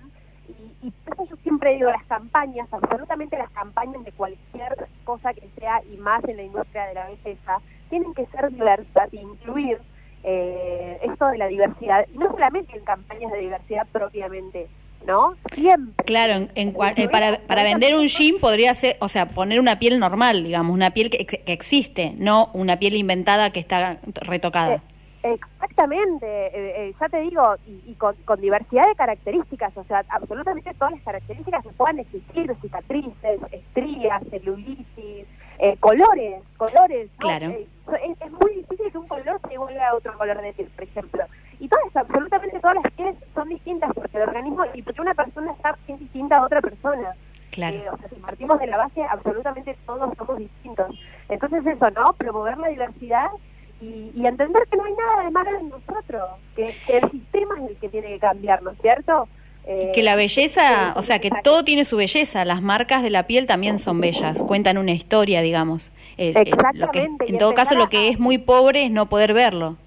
y, 0.48 0.88
y 0.88 0.92
por 0.92 1.14
eso 1.14 1.26
yo 1.26 1.36
siempre 1.44 1.76
digo, 1.76 1.90
las 1.90 2.06
campañas, 2.06 2.68
absolutamente 2.72 3.38
las 3.38 3.50
campañas 3.52 4.04
de 4.04 4.12
cualquier 4.12 4.88
cosa 5.04 5.34
que 5.34 5.50
sea 5.58 5.82
y 5.84 5.98
más 5.98 6.24
en 6.26 6.38
la 6.38 6.44
industria 6.44 6.86
de 6.88 6.94
la 6.94 7.08
belleza, 7.08 7.60
tienen 7.90 8.14
que 8.14 8.26
ser 8.28 8.50
diversas 8.52 9.14
e 9.14 9.18
incluir 9.18 9.80
eh, 10.24 11.00
esto 11.04 11.28
de 11.28 11.38
la 11.38 11.48
diversidad, 11.48 12.06
y 12.14 12.18
no 12.18 12.30
solamente 12.32 12.78
en 12.78 12.84
campañas 12.84 13.32
de 13.32 13.40
diversidad 13.40 13.88
propiamente, 13.92 14.68
¿no? 15.06 15.36
Siempre. 15.54 16.04
Claro, 16.06 16.48
en, 16.56 16.76
eh, 16.96 17.10
para, 17.10 17.40
para 17.48 17.64
vender 17.64 17.96
un 17.96 18.08
jean 18.08 18.40
podría 18.40 18.74
ser, 18.76 18.98
o 19.00 19.10
sea, 19.10 19.30
poner 19.30 19.60
una 19.60 19.80
piel 19.80 20.00
normal, 20.00 20.44
digamos, 20.44 20.74
una 20.74 20.92
piel 20.92 21.10
que, 21.10 21.26
que 21.26 21.42
existe, 21.52 22.14
no 22.18 22.50
una 22.54 22.78
piel 22.78 22.96
inventada 22.96 23.52
que 23.52 23.60
está 23.60 24.00
retocada. 24.22 24.82
Eh, 25.24 25.38
exactamente, 25.60 26.26
eh, 26.26 26.94
ya 27.00 27.10
te 27.10 27.22
digo, 27.22 27.56
y, 27.66 27.94
con, 27.96 28.16
con, 28.26 28.40
diversidad 28.40 28.88
de 28.88 28.96
características, 28.96 29.76
o 29.76 29.84
sea, 29.84 30.04
absolutamente 30.10 30.74
todas 30.76 30.94
las 30.94 31.04
características 31.04 31.64
que 31.64 31.70
puedan 31.72 32.00
existir, 32.00 32.56
cicatrices, 32.62 33.40
estrías, 33.52 34.24
celulitis, 34.30 35.26
eh, 35.60 35.76
colores, 35.82 36.42
colores. 36.56 37.10
Claro. 37.18 37.48
Eh, 37.50 37.68
es, 38.22 38.32
muy 38.32 38.56
difícil 38.56 38.92
que 38.92 38.98
un 38.98 39.08
color 39.08 39.42
se 39.50 39.58
vuelva 39.58 39.90
a 39.90 39.96
otro 39.96 40.18
color 40.18 40.42
de 40.42 40.54
piel, 40.54 40.70
por 40.70 40.84
ejemplo. 40.86 41.24
Y 41.60 41.68
todas, 41.68 41.96
absolutamente 41.96 42.60
todas 42.60 42.78
las 42.82 42.94
pieles 42.94 43.16
son 43.34 43.50
distintas 43.50 43.92
porque 43.94 44.18
el 44.18 44.24
organismo 44.24 44.64
y 44.74 44.82
porque 44.82 45.02
una 45.02 45.14
persona 45.14 45.52
está 45.52 45.78
es 45.88 46.00
distinta 46.00 46.38
a 46.38 46.46
otra 46.46 46.62
persona. 46.62 47.14
Claro. 47.52 47.78
Eh, 47.78 47.90
o 47.92 47.98
sea, 47.98 48.10
si 48.10 48.16
partimos 48.16 48.60
de 48.60 48.68
la 48.68 48.78
base, 48.78 49.04
absolutamente 49.04 49.76
todos 49.86 50.16
somos 50.18 50.38
distintos. 50.38 50.96
Entonces 51.28 51.66
eso, 51.66 51.90
¿no? 51.92 52.14
Promover 52.14 52.58
la 52.58 52.70
diversidad 52.70 53.30
y, 53.82 54.26
entender 54.26 54.64
que 54.70 54.78
no 54.78 54.84
hay 54.84 54.94
nada 54.94 55.24
de 55.24 55.32
malo 55.32 55.58
en 55.58 55.70
nosotros, 55.70 56.30
que, 56.56 56.76
el 56.88 57.12
sistema 57.12 57.56
es 57.64 57.70
el 57.70 57.78
que 57.78 57.90
tiene 57.90 58.08
que 58.08 58.20
cambiar, 58.20 58.62
¿no 58.62 58.72
es 58.72 58.82
cierto? 58.82 59.28
Eh, 59.66 59.92
que 59.94 60.04
la 60.04 60.16
belleza, 60.16 60.94
o 60.96 61.02
sea, 61.02 61.20
que 61.20 61.32
todo 61.44 61.64
tiene 61.64 61.86
su 61.86 61.96
belleza, 61.96 62.44
las 62.44 62.62
marcas 62.62 63.04
de 63.04 63.10
la 63.10 63.24
piel 63.24 63.46
también 63.46 63.80
son 63.80 64.02
bellas, 64.02 64.42
cuentan 64.44 64.78
una 64.78 64.92
historia, 64.92 65.42
digamos. 65.42 65.92
Exactamente. 66.18 67.30
en 67.30 67.38
todo 67.38 67.54
caso, 67.54 67.76
lo 67.76 67.88
que 67.88 68.10
es 68.10 68.20
muy 68.20 68.38
pobre 68.38 68.84
es 68.84 68.92
no 68.92 69.08
poder 69.08 69.34
verlo. 69.34 69.78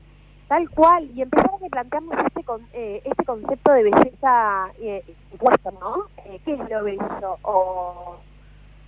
Tal 0.53 0.69
cual, 0.69 1.11
y 1.15 1.23
empezar 1.23 1.51
a 1.55 1.69
plantearnos 1.71 2.27
este, 2.27 2.45
con, 2.45 2.61
eh, 2.75 3.01
este 3.07 3.25
concepto 3.25 3.73
de 3.73 3.85
belleza 3.85 4.67
eh, 4.83 5.03
¿no? 5.81 6.05
Eh, 6.27 6.41
¿Qué 6.45 6.53
es 6.53 6.59
lo 6.69 6.85
bello? 6.85 7.39
O 7.41 8.17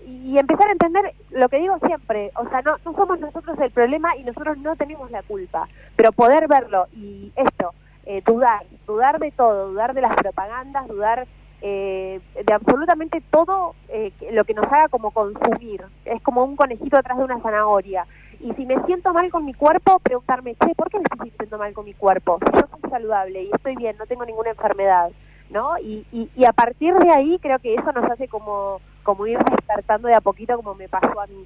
y 0.07 0.37
empezar 0.37 0.69
a 0.69 0.73
entender 0.73 1.15
lo 1.31 1.49
que 1.49 1.61
digo 1.61 1.79
siempre, 1.87 2.33
o 2.37 2.47
sea, 2.51 2.61
no, 2.61 2.77
no 2.85 2.93
somos 2.95 3.19
nosotros 3.19 3.59
el 3.61 3.71
problema 3.71 4.15
y 4.15 4.25
nosotros 4.25 4.59
no 4.59 4.77
tenemos 4.77 5.11
la 5.11 5.23
culpa, 5.23 5.67
pero 5.97 6.13
poder 6.13 6.49
verlo 6.49 6.87
y 6.93 7.33
esto, 7.35 7.73
eh, 8.05 8.23
dudar, 8.27 8.67
dudar 8.87 9.19
de 9.19 9.31
todo, 9.31 9.71
dudar 9.71 9.95
de 9.95 10.03
las 10.03 10.15
propagandas, 10.17 10.87
dudar 10.87 11.27
eh, 11.63 12.21
de 12.45 12.53
absolutamente 12.53 13.23
todo 13.31 13.75
eh, 13.89 14.13
lo 14.33 14.45
que 14.45 14.53
nos 14.53 14.67
haga 14.67 14.89
como 14.89 15.13
consumir, 15.13 15.83
es 16.05 16.21
como 16.21 16.45
un 16.45 16.57
conejito 16.57 16.99
atrás 16.99 17.17
de 17.17 17.25
una 17.25 17.41
zanahoria. 17.41 18.05
Y 18.41 18.53
si 18.55 18.67
me 18.67 18.83
siento 18.85 19.13
mal 19.13 19.31
con 19.31 19.45
mi 19.45 19.55
cuerpo, 19.55 19.99
preguntarme, 20.01 20.55
che, 20.55 20.75
¿por 20.75 20.91
qué 20.91 20.99
me 20.99 21.05
estoy 21.05 21.29
sintiendo 21.31 21.59
mal 21.59 21.73
con 21.73 21.85
mi 21.85 21.95
cuerpo? 21.95 22.39
Si 22.41 22.53
yo 22.53 22.67
soy 22.69 22.91
saludable 22.91 23.43
y 23.43 23.51
estoy 23.53 23.77
bien, 23.77 23.97
no 23.99 24.07
tengo 24.07 24.25
ninguna 24.25 24.51
enfermedad, 24.51 25.11
¿no? 25.51 25.79
Y, 25.79 26.07
y, 26.13 26.31
y 26.37 26.45
a 26.45 26.53
partir 26.53 26.95
de 26.95 27.11
ahí 27.11 27.39
creo 27.41 27.59
que 27.59 27.75
eso 27.75 27.93
nos 27.93 28.11
hace 28.11 28.29
como 28.29 28.81
como 29.05 29.27
ir 29.27 29.39
despertando 29.39 30.09
de 30.09 30.15
a 30.15 30.21
poquito 30.21 30.57
como 30.57 30.75
me 30.75 30.89
pasó 30.89 31.21
a 31.21 31.27
mí. 31.29 31.45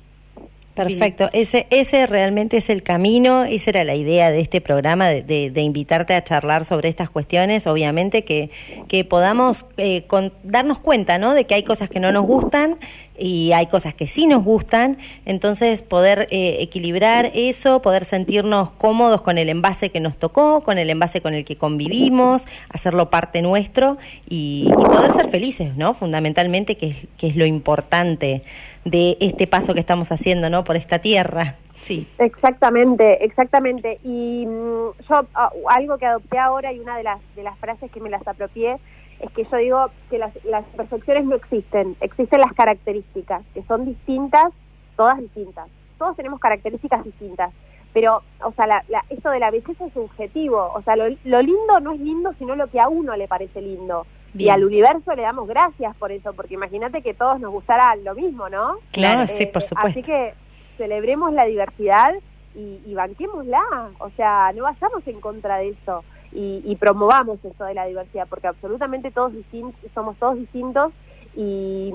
Perfecto, 0.74 1.28
ese, 1.32 1.66
ese 1.70 2.06
realmente 2.06 2.58
es 2.58 2.70
el 2.70 2.84
camino, 2.84 3.44
esa 3.44 3.70
era 3.70 3.82
la 3.82 3.96
idea 3.96 4.30
de 4.30 4.40
este 4.40 4.60
programa, 4.60 5.08
de, 5.08 5.50
de, 5.50 5.60
invitarte 5.60 6.14
a 6.14 6.22
charlar 6.22 6.64
sobre 6.64 6.88
estas 6.88 7.10
cuestiones, 7.10 7.66
obviamente 7.66 8.22
que, 8.22 8.50
que 8.86 9.04
podamos 9.04 9.66
eh, 9.76 10.06
darnos 10.44 10.78
cuenta 10.78 11.18
¿no? 11.18 11.34
de 11.34 11.46
que 11.46 11.56
hay 11.56 11.64
cosas 11.64 11.90
que 11.90 11.98
no 11.98 12.12
nos 12.12 12.24
gustan 12.24 12.76
y 13.18 13.52
hay 13.52 13.66
cosas 13.66 13.94
que 13.94 14.06
sí 14.06 14.26
nos 14.26 14.44
gustan, 14.44 14.98
entonces 15.26 15.82
poder 15.82 16.28
eh, 16.30 16.56
equilibrar 16.60 17.30
eso, 17.34 17.82
poder 17.82 18.04
sentirnos 18.04 18.70
cómodos 18.70 19.22
con 19.22 19.38
el 19.38 19.48
envase 19.48 19.90
que 19.90 20.00
nos 20.00 20.16
tocó, 20.16 20.62
con 20.62 20.78
el 20.78 20.90
envase 20.90 21.20
con 21.20 21.34
el 21.34 21.44
que 21.44 21.56
convivimos, 21.56 22.42
hacerlo 22.68 23.10
parte 23.10 23.42
nuestro 23.42 23.98
y, 24.28 24.70
poder 24.72 25.12
ser 25.12 25.28
felices, 25.28 25.76
¿no? 25.76 25.94
Fundamentalmente, 25.94 26.76
que 26.76 26.88
es, 26.88 26.96
que 27.18 27.28
es 27.28 27.36
lo 27.36 27.44
importante 27.44 28.42
de 28.84 29.16
este 29.20 29.46
paso 29.46 29.74
que 29.74 29.80
estamos 29.80 30.10
haciendo, 30.12 30.50
¿no? 30.50 30.64
Por 30.64 30.76
esta 30.76 30.98
tierra. 31.00 31.56
Sí. 31.82 32.06
Exactamente, 32.18 33.24
exactamente. 33.24 33.98
Y 34.02 34.46
mm, 34.46 34.90
yo 35.08 35.26
ah, 35.34 35.50
algo 35.68 35.98
que 35.98 36.06
adopté 36.06 36.38
ahora 36.38 36.72
y 36.72 36.80
una 36.80 36.96
de 36.96 37.02
las 37.02 37.20
de 37.36 37.42
las 37.42 37.56
frases 37.58 37.90
que 37.90 38.00
me 38.00 38.10
las 38.10 38.26
apropié 38.26 38.76
es 39.20 39.30
que 39.32 39.44
yo 39.44 39.56
digo 39.56 39.86
que 40.10 40.18
las, 40.18 40.32
las 40.44 40.64
perfecciones 40.76 41.24
no 41.24 41.36
existen, 41.36 41.96
existen 42.00 42.40
las 42.40 42.52
características, 42.52 43.42
que 43.54 43.62
son 43.64 43.84
distintas, 43.84 44.52
todas 44.96 45.18
distintas. 45.18 45.68
Todos 45.98 46.16
tenemos 46.16 46.38
características 46.38 47.04
distintas, 47.04 47.52
pero, 47.92 48.22
o 48.44 48.52
sea, 48.52 48.66
la, 48.66 48.84
esto 49.08 49.30
de 49.30 49.40
la 49.40 49.50
belleza 49.50 49.86
es 49.86 49.92
subjetivo, 49.92 50.70
o 50.72 50.82
sea, 50.82 50.94
lo, 50.94 51.08
lo, 51.24 51.42
lindo 51.42 51.80
no 51.80 51.92
es 51.92 52.00
lindo 52.00 52.32
sino 52.38 52.54
lo 52.54 52.68
que 52.68 52.78
a 52.78 52.88
uno 52.88 53.16
le 53.16 53.26
parece 53.26 53.60
lindo. 53.60 54.06
Y 54.34 54.50
al 54.50 54.62
universo 54.62 55.16
le 55.16 55.22
damos 55.22 55.48
gracias 55.48 55.96
por 55.96 56.12
eso, 56.12 56.32
porque 56.34 56.54
imagínate 56.54 57.02
que 57.02 57.14
todos 57.14 57.40
nos 57.40 57.50
gustara 57.50 57.96
lo 57.96 58.14
mismo, 58.14 58.48
¿no? 58.48 58.76
Claro, 58.92 59.26
sí, 59.26 59.46
por 59.46 59.62
supuesto. 59.62 59.88
Así 59.88 60.02
que 60.02 60.34
celebremos 60.76 61.32
la 61.32 61.46
diversidad 61.46 62.14
y, 62.54 62.78
y 62.86 62.94
banquémosla, 62.94 63.62
o 63.98 64.10
sea, 64.10 64.52
no 64.54 64.64
vayamos 64.64 65.04
en 65.06 65.20
contra 65.20 65.56
de 65.56 65.70
eso 65.70 66.04
y, 66.32 66.76
promovamos 66.76 67.42
eso 67.44 67.64
de 67.64 67.74
la 67.74 67.86
diversidad, 67.86 68.26
porque 68.28 68.48
absolutamente 68.48 69.10
todos 69.10 69.32
distintos, 69.32 69.74
somos 69.94 70.16
todos 70.18 70.36
distintos 70.36 70.92
y, 71.34 71.92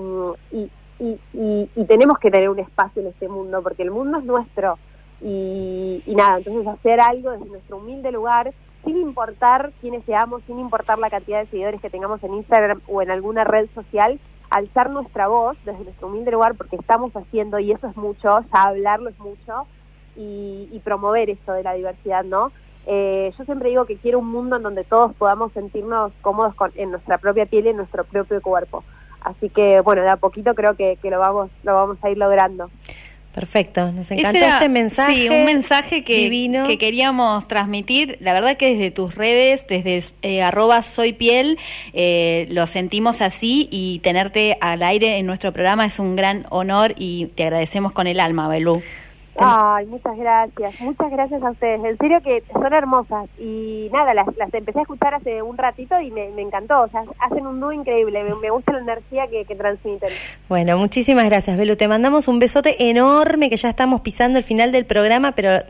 y, 0.98 1.84
tenemos 1.86 2.18
que 2.18 2.30
tener 2.30 2.48
un 2.48 2.58
espacio 2.58 3.02
en 3.02 3.08
este 3.08 3.28
mundo, 3.28 3.62
porque 3.62 3.82
el 3.82 3.90
mundo 3.90 4.18
es 4.18 4.24
nuestro. 4.24 4.78
Y, 5.20 6.02
nada, 6.06 6.38
entonces 6.38 6.66
hacer 6.66 7.00
algo 7.00 7.30
desde 7.30 7.46
nuestro 7.46 7.78
humilde 7.78 8.12
lugar, 8.12 8.52
sin 8.84 8.96
importar 8.98 9.72
quiénes 9.80 10.04
seamos, 10.04 10.42
sin 10.46 10.58
importar 10.58 10.98
la 10.98 11.10
cantidad 11.10 11.40
de 11.40 11.46
seguidores 11.46 11.80
que 11.80 11.90
tengamos 11.90 12.22
en 12.22 12.34
Instagram 12.34 12.80
o 12.88 13.00
en 13.00 13.10
alguna 13.10 13.44
red 13.44 13.68
social, 13.74 14.18
alzar 14.50 14.90
nuestra 14.90 15.28
voz 15.28 15.56
desde 15.64 15.84
nuestro 15.84 16.08
humilde 16.08 16.32
lugar, 16.32 16.54
porque 16.56 16.76
estamos 16.76 17.12
haciendo, 17.14 17.58
y 17.58 17.72
eso 17.72 17.86
es 17.86 17.96
mucho, 17.96 18.40
ya 18.40 18.62
hablarlo 18.62 19.08
es 19.08 19.18
mucho, 19.18 19.66
y, 20.16 20.68
y 20.70 20.80
promover 20.80 21.30
esto 21.30 21.52
de 21.52 21.62
la 21.62 21.72
diversidad, 21.72 22.24
¿no? 22.24 22.52
Eh, 22.86 23.32
yo 23.38 23.44
siempre 23.44 23.70
digo 23.70 23.86
que 23.86 23.96
quiero 23.96 24.18
un 24.18 24.30
mundo 24.30 24.56
en 24.56 24.62
donde 24.62 24.84
todos 24.84 25.14
podamos 25.14 25.52
sentirnos 25.52 26.12
cómodos 26.20 26.54
en 26.74 26.90
nuestra 26.90 27.18
propia 27.18 27.46
piel 27.46 27.66
y 27.66 27.70
en 27.70 27.76
nuestro 27.76 28.04
propio 28.04 28.40
cuerpo. 28.42 28.84
Así 29.20 29.48
que, 29.48 29.80
bueno, 29.80 30.02
de 30.02 30.10
a 30.10 30.16
poquito 30.16 30.54
creo 30.54 30.76
que, 30.76 30.98
lo, 31.04 31.18
vamos, 31.18 31.50
lo 31.62 31.74
vamos 31.74 31.98
a 32.02 32.10
ir 32.10 32.18
logrando. 32.18 32.70
Perfecto, 33.34 33.90
nos 33.90 34.08
encantó 34.12 34.38
este 34.38 34.68
mensaje. 34.68 35.12
Sí, 35.12 35.28
un 35.28 35.44
mensaje 35.44 36.04
que, 36.04 36.30
que 36.68 36.78
queríamos 36.78 37.48
transmitir. 37.48 38.16
La 38.20 38.32
verdad 38.32 38.56
que 38.56 38.74
desde 38.74 38.92
tus 38.92 39.16
redes, 39.16 39.66
desde 39.66 40.04
eh, 40.22 40.40
arroba 40.40 40.82
soy 40.82 41.14
piel, 41.14 41.58
eh, 41.94 42.46
lo 42.50 42.68
sentimos 42.68 43.20
así 43.20 43.66
y 43.72 43.98
tenerte 44.04 44.56
al 44.60 44.84
aire 44.84 45.18
en 45.18 45.26
nuestro 45.26 45.52
programa 45.52 45.84
es 45.84 45.98
un 45.98 46.14
gran 46.14 46.46
honor 46.50 46.94
y 46.96 47.26
te 47.34 47.42
agradecemos 47.42 47.90
con 47.90 48.06
el 48.06 48.20
alma, 48.20 48.46
Belú. 48.46 48.82
Ay, 49.38 49.86
muchas 49.86 50.16
gracias, 50.16 50.80
muchas 50.80 51.10
gracias 51.10 51.42
a 51.42 51.50
ustedes. 51.50 51.84
En 51.84 51.98
serio 51.98 52.20
que 52.22 52.42
son 52.52 52.72
hermosas 52.72 53.28
y 53.38 53.88
nada, 53.92 54.14
las, 54.14 54.26
las 54.36 54.52
empecé 54.54 54.78
a 54.78 54.82
escuchar 54.82 55.14
hace 55.14 55.42
un 55.42 55.56
ratito 55.58 56.00
y 56.00 56.10
me, 56.10 56.28
encantó. 56.40 56.82
O 56.82 56.88
sea, 56.88 57.02
hacen 57.18 57.46
un 57.46 57.60
dúo 57.60 57.72
increíble, 57.72 58.22
me, 58.40 58.50
gusta 58.50 58.72
la 58.72 58.80
energía 58.80 59.26
que, 59.28 59.44
que, 59.44 59.56
transmiten. 59.56 60.10
Bueno, 60.48 60.78
muchísimas 60.78 61.24
gracias, 61.26 61.56
Belu. 61.56 61.76
Te 61.76 61.88
mandamos 61.88 62.28
un 62.28 62.38
besote 62.38 62.90
enorme 62.90 63.50
que 63.50 63.56
ya 63.56 63.70
estamos 63.70 64.02
pisando 64.02 64.38
el 64.38 64.44
final 64.44 64.72
del 64.72 64.86
programa, 64.86 65.32
pero 65.32 65.62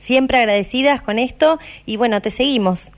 siempre 0.00 0.38
agradecidas 0.38 1.02
con 1.02 1.18
esto 1.18 1.58
y 1.86 1.96
bueno, 1.96 2.20
te 2.20 2.30
seguimos. 2.30 2.90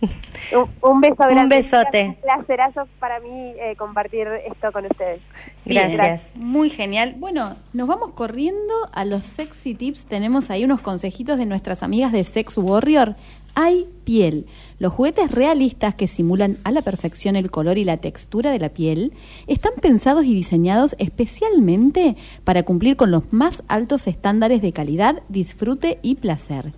Un, 0.81 1.01
beso 1.01 1.17
grande. 1.17 1.43
Un 1.43 1.49
besote. 1.49 2.05
Un 2.05 2.15
placerazo 2.17 2.89
para 2.99 3.21
mí 3.21 3.55
eh, 3.59 3.77
compartir 3.77 4.27
esto 4.47 4.73
con 4.73 4.87
ustedes. 4.87 5.21
Gracias. 5.65 6.23
Muy 6.35 6.71
genial. 6.71 7.15
Bueno, 7.19 7.57
nos 7.73 7.87
vamos 7.87 8.13
corriendo 8.13 8.75
a 8.93 9.05
los 9.05 9.25
sexy 9.25 9.75
tips. 9.75 10.05
Tenemos 10.05 10.51
ahí 10.51 10.65
unos 10.65 10.81
consejitos 10.81 11.39
de 11.39 11.47
nuestras 11.47 11.83
amigas 11.83 12.13
de 12.13 12.25
Sex 12.25 12.57
Warrior. 12.57 13.15
Hay 13.55 13.87
piel. 14.05 14.47
Los 14.79 14.93
juguetes 14.93 15.31
realistas 15.31 15.95
que 15.95 16.09
simulan 16.09 16.57
a 16.65 16.73
la 16.73 16.83
perfección 16.83 17.37
el 17.37 17.51
color 17.51 17.79
y 17.79 17.85
la 17.85 17.99
textura 17.99 18.51
de 18.51 18.59
la 18.59 18.71
piel 18.71 19.13
están 19.47 19.73
pensados 19.81 20.25
y 20.25 20.35
diseñados 20.35 20.97
especialmente 20.99 22.17
para 22.45 22.63
cumplir 22.63 22.97
con 22.97 23.11
los 23.11 23.33
más 23.33 23.63
altos 23.69 24.07
estándares 24.07 24.63
de 24.63 24.73
calidad, 24.73 25.23
disfrute 25.29 25.99
y 26.03 26.17
placer 26.17 26.73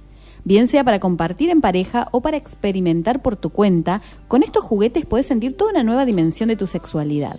bien 0.44 0.68
sea 0.68 0.84
para 0.84 1.00
compartir 1.00 1.48
en 1.48 1.62
pareja 1.62 2.08
o 2.12 2.20
para 2.20 2.36
experimentar 2.36 3.22
por 3.22 3.36
tu 3.36 3.48
cuenta, 3.48 4.02
con 4.28 4.42
estos 4.42 4.62
juguetes 4.62 5.06
puedes 5.06 5.26
sentir 5.26 5.56
toda 5.56 5.70
una 5.70 5.82
nueva 5.82 6.04
dimensión 6.04 6.50
de 6.50 6.56
tu 6.56 6.66
sexualidad. 6.66 7.38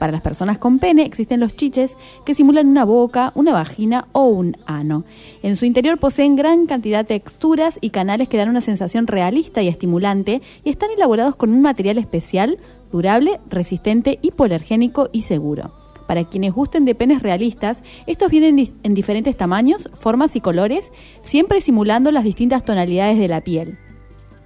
Para 0.00 0.12
las 0.12 0.22
personas 0.22 0.56
con 0.56 0.78
pene 0.78 1.04
existen 1.04 1.40
los 1.40 1.54
chiches 1.56 1.94
que 2.24 2.34
simulan 2.34 2.68
una 2.68 2.86
boca, 2.86 3.32
una 3.34 3.52
vagina 3.52 4.08
o 4.12 4.24
un 4.24 4.56
ano. 4.64 5.04
En 5.42 5.56
su 5.56 5.66
interior 5.66 5.98
poseen 5.98 6.36
gran 6.36 6.64
cantidad 6.64 7.00
de 7.00 7.20
texturas 7.20 7.78
y 7.82 7.90
canales 7.90 8.26
que 8.26 8.38
dan 8.38 8.48
una 8.48 8.62
sensación 8.62 9.06
realista 9.06 9.60
y 9.60 9.68
estimulante 9.68 10.40
y 10.64 10.70
están 10.70 10.88
elaborados 10.90 11.36
con 11.36 11.52
un 11.52 11.60
material 11.60 11.98
especial, 11.98 12.56
durable, 12.90 13.40
resistente, 13.50 14.18
hipoalergénico 14.22 15.10
y 15.12 15.20
seguro. 15.20 15.70
Para 16.06 16.24
quienes 16.24 16.54
gusten 16.54 16.86
de 16.86 16.94
penes 16.94 17.22
realistas, 17.22 17.82
estos 18.06 18.30
vienen 18.30 18.72
en 18.82 18.94
diferentes 18.94 19.36
tamaños, 19.36 19.86
formas 19.92 20.34
y 20.34 20.40
colores, 20.40 20.90
siempre 21.24 21.60
simulando 21.60 22.10
las 22.10 22.24
distintas 22.24 22.64
tonalidades 22.64 23.18
de 23.18 23.28
la 23.28 23.42
piel. 23.42 23.76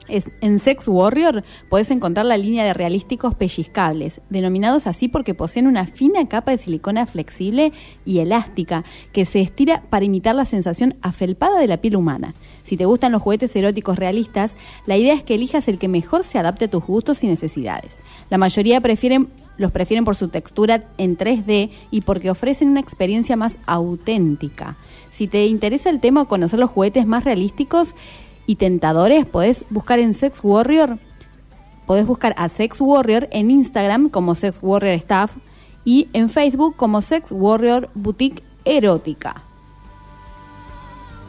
En 0.08 0.58
Sex 0.58 0.86
Warrior 0.86 1.44
puedes 1.68 1.90
encontrar 1.90 2.26
la 2.26 2.36
línea 2.36 2.64
de 2.64 2.74
realísticos 2.74 3.34
pellizcables, 3.34 4.20
denominados 4.28 4.86
así 4.86 5.08
porque 5.08 5.34
poseen 5.34 5.66
una 5.66 5.86
fina 5.86 6.28
capa 6.28 6.50
de 6.50 6.58
silicona 6.58 7.06
flexible 7.06 7.72
y 8.04 8.18
elástica 8.18 8.84
que 9.12 9.24
se 9.24 9.40
estira 9.40 9.82
para 9.88 10.04
imitar 10.04 10.34
la 10.34 10.44
sensación 10.44 10.96
afelpada 11.02 11.58
de 11.58 11.66
la 11.66 11.78
piel 11.78 11.96
humana. 11.96 12.34
Si 12.64 12.76
te 12.76 12.86
gustan 12.86 13.12
los 13.12 13.22
juguetes 13.22 13.54
eróticos 13.56 13.98
realistas, 13.98 14.56
la 14.86 14.96
idea 14.96 15.14
es 15.14 15.22
que 15.22 15.34
elijas 15.34 15.68
el 15.68 15.78
que 15.78 15.88
mejor 15.88 16.24
se 16.24 16.38
adapte 16.38 16.66
a 16.66 16.70
tus 16.70 16.84
gustos 16.84 17.24
y 17.24 17.26
necesidades. 17.26 18.00
La 18.30 18.38
mayoría 18.38 18.80
prefieren 18.80 19.28
los 19.56 19.72
prefieren 19.72 20.04
por 20.04 20.16
su 20.16 20.28
textura 20.28 20.84
en 20.98 21.16
3D 21.16 21.70
y 21.90 22.00
porque 22.00 22.30
ofrecen 22.30 22.68
una 22.68 22.80
experiencia 22.80 23.36
más 23.36 23.58
auténtica. 23.66 24.76
Si 25.10 25.28
te 25.28 25.46
interesa 25.46 25.90
el 25.90 26.00
tema 26.00 26.22
o 26.22 26.28
conocer 26.28 26.58
los 26.58 26.70
juguetes 26.70 27.06
más 27.06 27.24
realísticos 27.24 27.94
y 28.46 28.56
tentadores, 28.56 29.26
podés 29.26 29.64
buscar 29.70 29.98
en 29.98 30.14
Sex 30.14 30.40
Warrior, 30.42 30.98
podés 31.86 32.06
buscar 32.06 32.34
a 32.36 32.48
Sex 32.48 32.80
Warrior 32.80 33.28
en 33.30 33.50
Instagram 33.50 34.08
como 34.08 34.34
Sex 34.34 34.58
Warrior 34.62 34.94
Staff 34.94 35.34
y 35.84 36.08
en 36.12 36.30
Facebook 36.30 36.76
como 36.76 37.02
Sex 37.02 37.30
Warrior 37.32 37.90
Boutique 37.94 38.42
Erótica. 38.64 39.42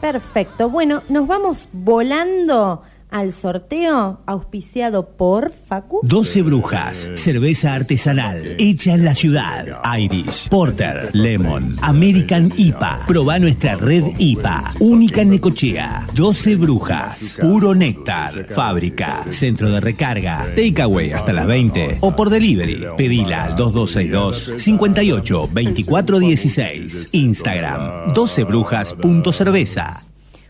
Perfecto. 0.00 0.68
Bueno, 0.68 1.02
nos 1.08 1.26
vamos 1.26 1.68
volando 1.72 2.82
al 3.10 3.32
sorteo 3.32 4.20
auspiciado 4.26 5.16
por 5.16 5.52
Facu. 5.52 6.00
12 6.02 6.42
Brujas, 6.42 7.08
cerveza 7.14 7.74
artesanal, 7.74 8.56
hecha 8.58 8.94
en 8.94 9.04
la 9.04 9.14
ciudad. 9.14 9.80
Irish, 9.98 10.48
Porter, 10.48 11.10
Lemon, 11.12 11.72
American 11.82 12.52
IPA. 12.56 13.04
Proba 13.06 13.38
nuestra 13.38 13.76
red 13.76 14.04
IPA, 14.18 14.74
única 14.80 15.22
en 15.22 15.30
Necochea. 15.30 16.06
12 16.14 16.56
Brujas, 16.56 17.38
puro 17.40 17.74
néctar. 17.74 18.48
Fábrica, 18.54 19.24
centro 19.30 19.70
de 19.70 19.80
recarga, 19.80 20.46
takeaway 20.54 21.12
hasta 21.12 21.32
las 21.32 21.46
20 21.46 21.98
o 22.00 22.14
por 22.14 22.30
delivery. 22.30 22.84
Pedila 22.96 23.44
al 23.44 23.56
2262 23.56 24.62
58 24.62 25.48
24 25.52 26.18
16. 26.18 27.14
Instagram 27.14 28.12
12brujas.cerveza. 28.14 30.06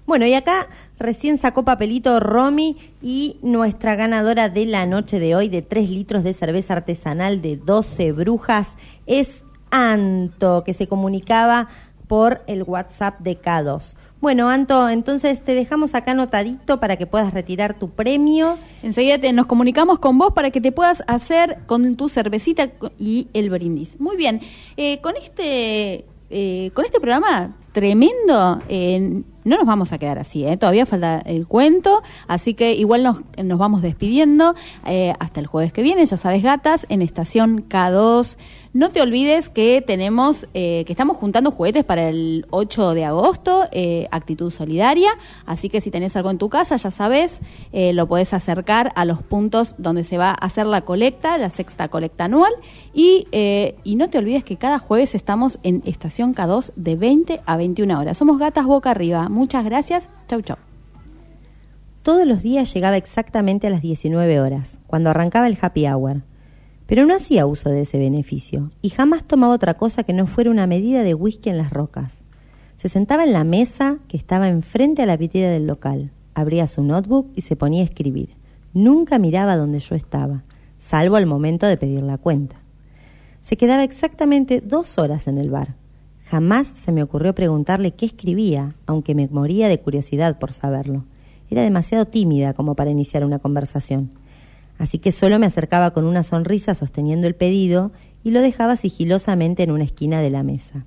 Bueno, 0.06 0.24
y 0.24 0.34
acá 0.34 0.68
recién 0.98 1.38
sacó 1.38 1.64
papelito 1.64 2.20
Romy 2.20 2.76
y 3.02 3.36
nuestra 3.42 3.96
ganadora 3.96 4.48
de 4.48 4.66
la 4.66 4.86
noche 4.86 5.18
de 5.18 5.34
hoy 5.34 5.48
de 5.48 5.62
3 5.62 5.90
litros 5.90 6.24
de 6.24 6.32
cerveza 6.32 6.74
artesanal 6.74 7.42
de 7.42 7.56
12 7.56 8.12
brujas 8.12 8.70
es 9.06 9.42
Anto, 9.70 10.64
que 10.64 10.72
se 10.72 10.86
comunicaba 10.86 11.68
por 12.06 12.42
el 12.46 12.62
WhatsApp 12.62 13.20
de 13.20 13.40
K2. 13.40 13.94
Bueno, 14.20 14.48
Anto, 14.48 14.88
entonces 14.88 15.42
te 15.42 15.54
dejamos 15.54 15.94
acá 15.94 16.12
anotadito 16.12 16.80
para 16.80 16.96
que 16.96 17.06
puedas 17.06 17.34
retirar 17.34 17.74
tu 17.74 17.90
premio. 17.90 18.58
Enseguida 18.82 19.18
te, 19.18 19.32
nos 19.32 19.46
comunicamos 19.46 19.98
con 19.98 20.16
vos 20.16 20.32
para 20.32 20.50
que 20.50 20.60
te 20.60 20.72
puedas 20.72 21.04
hacer 21.06 21.58
con 21.66 21.96
tu 21.96 22.08
cervecita 22.08 22.70
y 22.98 23.28
el 23.34 23.50
brindis. 23.50 24.00
Muy 24.00 24.16
bien, 24.16 24.40
eh, 24.76 25.00
con 25.00 25.16
este 25.16 26.06
eh, 26.30 26.70
con 26.74 26.84
este 26.84 26.98
programa 26.98 27.54
tremendo, 27.76 28.62
eh, 28.70 29.22
no 29.46 29.56
nos 29.56 29.64
vamos 29.64 29.92
a 29.92 29.98
quedar 29.98 30.18
así, 30.18 30.44
¿eh? 30.44 30.56
todavía 30.56 30.86
falta 30.86 31.20
el 31.24 31.46
cuento, 31.46 32.02
así 32.26 32.54
que 32.54 32.74
igual 32.74 33.04
nos, 33.04 33.18
nos 33.42 33.58
vamos 33.58 33.80
despidiendo 33.80 34.56
eh, 34.84 35.14
hasta 35.20 35.38
el 35.38 35.46
jueves 35.46 35.72
que 35.72 35.82
viene, 35.82 36.04
ya 36.04 36.16
sabes, 36.16 36.42
gatas, 36.42 36.84
en 36.88 37.00
estación 37.00 37.68
K2. 37.68 38.36
No 38.72 38.90
te 38.90 39.00
olvides 39.00 39.48
que 39.48 39.82
tenemos, 39.86 40.46
eh, 40.52 40.82
que 40.84 40.92
estamos 40.92 41.16
juntando 41.16 41.52
juguetes 41.52 41.84
para 41.84 42.08
el 42.08 42.44
8 42.50 42.92
de 42.92 43.04
agosto, 43.04 43.68
actitud 44.10 44.50
solidaria, 44.50 45.10
así 45.46 45.70
que 45.70 45.80
si 45.80 45.90
tenés 45.90 46.16
algo 46.16 46.30
en 46.30 46.38
tu 46.38 46.50
casa, 46.50 46.76
ya 46.76 46.90
sabes, 46.90 47.40
lo 47.72 48.06
podés 48.06 48.34
acercar 48.34 48.92
a 48.96 49.06
los 49.06 49.22
puntos 49.22 49.76
donde 49.78 50.04
se 50.04 50.18
va 50.18 50.30
a 50.30 50.34
hacer 50.34 50.66
la 50.66 50.82
colecta, 50.82 51.38
la 51.38 51.48
sexta 51.48 51.88
colecta 51.88 52.24
anual, 52.24 52.52
y, 52.92 53.26
y 53.82 53.96
no 53.96 54.10
te 54.10 54.18
olvides 54.18 54.44
que 54.44 54.56
cada 54.56 54.78
jueves 54.78 55.14
estamos 55.14 55.58
en 55.62 55.82
estación 55.86 56.34
K2 56.34 56.72
de 56.74 56.96
20 56.96 57.40
a 57.46 57.56
21 57.66 57.98
horas. 57.98 58.16
Somos 58.16 58.38
gatas 58.38 58.66
boca 58.66 58.90
arriba. 58.90 59.28
Muchas 59.28 59.64
gracias. 59.64 60.08
Chau, 60.28 60.40
chau. 60.42 60.56
Todos 62.02 62.24
los 62.24 62.42
días 62.42 62.72
llegaba 62.72 62.96
exactamente 62.96 63.66
a 63.66 63.70
las 63.70 63.82
19 63.82 64.40
horas, 64.40 64.78
cuando 64.86 65.10
arrancaba 65.10 65.48
el 65.48 65.58
happy 65.60 65.88
hour. 65.88 66.22
Pero 66.86 67.04
no 67.04 67.16
hacía 67.16 67.46
uso 67.46 67.68
de 67.68 67.80
ese 67.80 67.98
beneficio 67.98 68.70
y 68.80 68.90
jamás 68.90 69.24
tomaba 69.24 69.54
otra 69.54 69.74
cosa 69.74 70.04
que 70.04 70.12
no 70.12 70.28
fuera 70.28 70.52
una 70.52 70.68
medida 70.68 71.02
de 71.02 71.14
whisky 71.14 71.50
en 71.50 71.56
las 71.56 71.72
rocas. 71.72 72.24
Se 72.76 72.88
sentaba 72.88 73.24
en 73.24 73.32
la 73.32 73.42
mesa 73.42 73.98
que 74.06 74.16
estaba 74.16 74.46
enfrente 74.46 75.02
a 75.02 75.06
la 75.06 75.16
vidriera 75.16 75.50
del 75.50 75.66
local, 75.66 76.12
abría 76.34 76.68
su 76.68 76.84
notebook 76.84 77.32
y 77.34 77.40
se 77.40 77.56
ponía 77.56 77.82
a 77.82 77.86
escribir. 77.86 78.36
Nunca 78.72 79.18
miraba 79.18 79.56
donde 79.56 79.80
yo 79.80 79.96
estaba, 79.96 80.44
salvo 80.78 81.16
al 81.16 81.26
momento 81.26 81.66
de 81.66 81.76
pedir 81.76 82.02
la 82.04 82.18
cuenta. 82.18 82.60
Se 83.40 83.56
quedaba 83.56 83.82
exactamente 83.82 84.60
dos 84.60 84.98
horas 84.98 85.26
en 85.26 85.38
el 85.38 85.50
bar. 85.50 85.74
Jamás 86.28 86.66
se 86.66 86.90
me 86.90 87.02
ocurrió 87.02 87.34
preguntarle 87.34 87.92
qué 87.92 88.06
escribía, 88.06 88.74
aunque 88.86 89.14
me 89.14 89.28
moría 89.28 89.68
de 89.68 89.80
curiosidad 89.80 90.38
por 90.38 90.52
saberlo. 90.52 91.04
Era 91.50 91.62
demasiado 91.62 92.06
tímida 92.06 92.52
como 92.52 92.74
para 92.74 92.90
iniciar 92.90 93.24
una 93.24 93.38
conversación. 93.38 94.10
Así 94.78 94.98
que 94.98 95.12
solo 95.12 95.38
me 95.38 95.46
acercaba 95.46 95.92
con 95.92 96.04
una 96.04 96.24
sonrisa 96.24 96.74
sosteniendo 96.74 97.28
el 97.28 97.36
pedido 97.36 97.92
y 98.24 98.32
lo 98.32 98.40
dejaba 98.40 98.76
sigilosamente 98.76 99.62
en 99.62 99.70
una 99.70 99.84
esquina 99.84 100.20
de 100.20 100.30
la 100.30 100.42
mesa. 100.42 100.84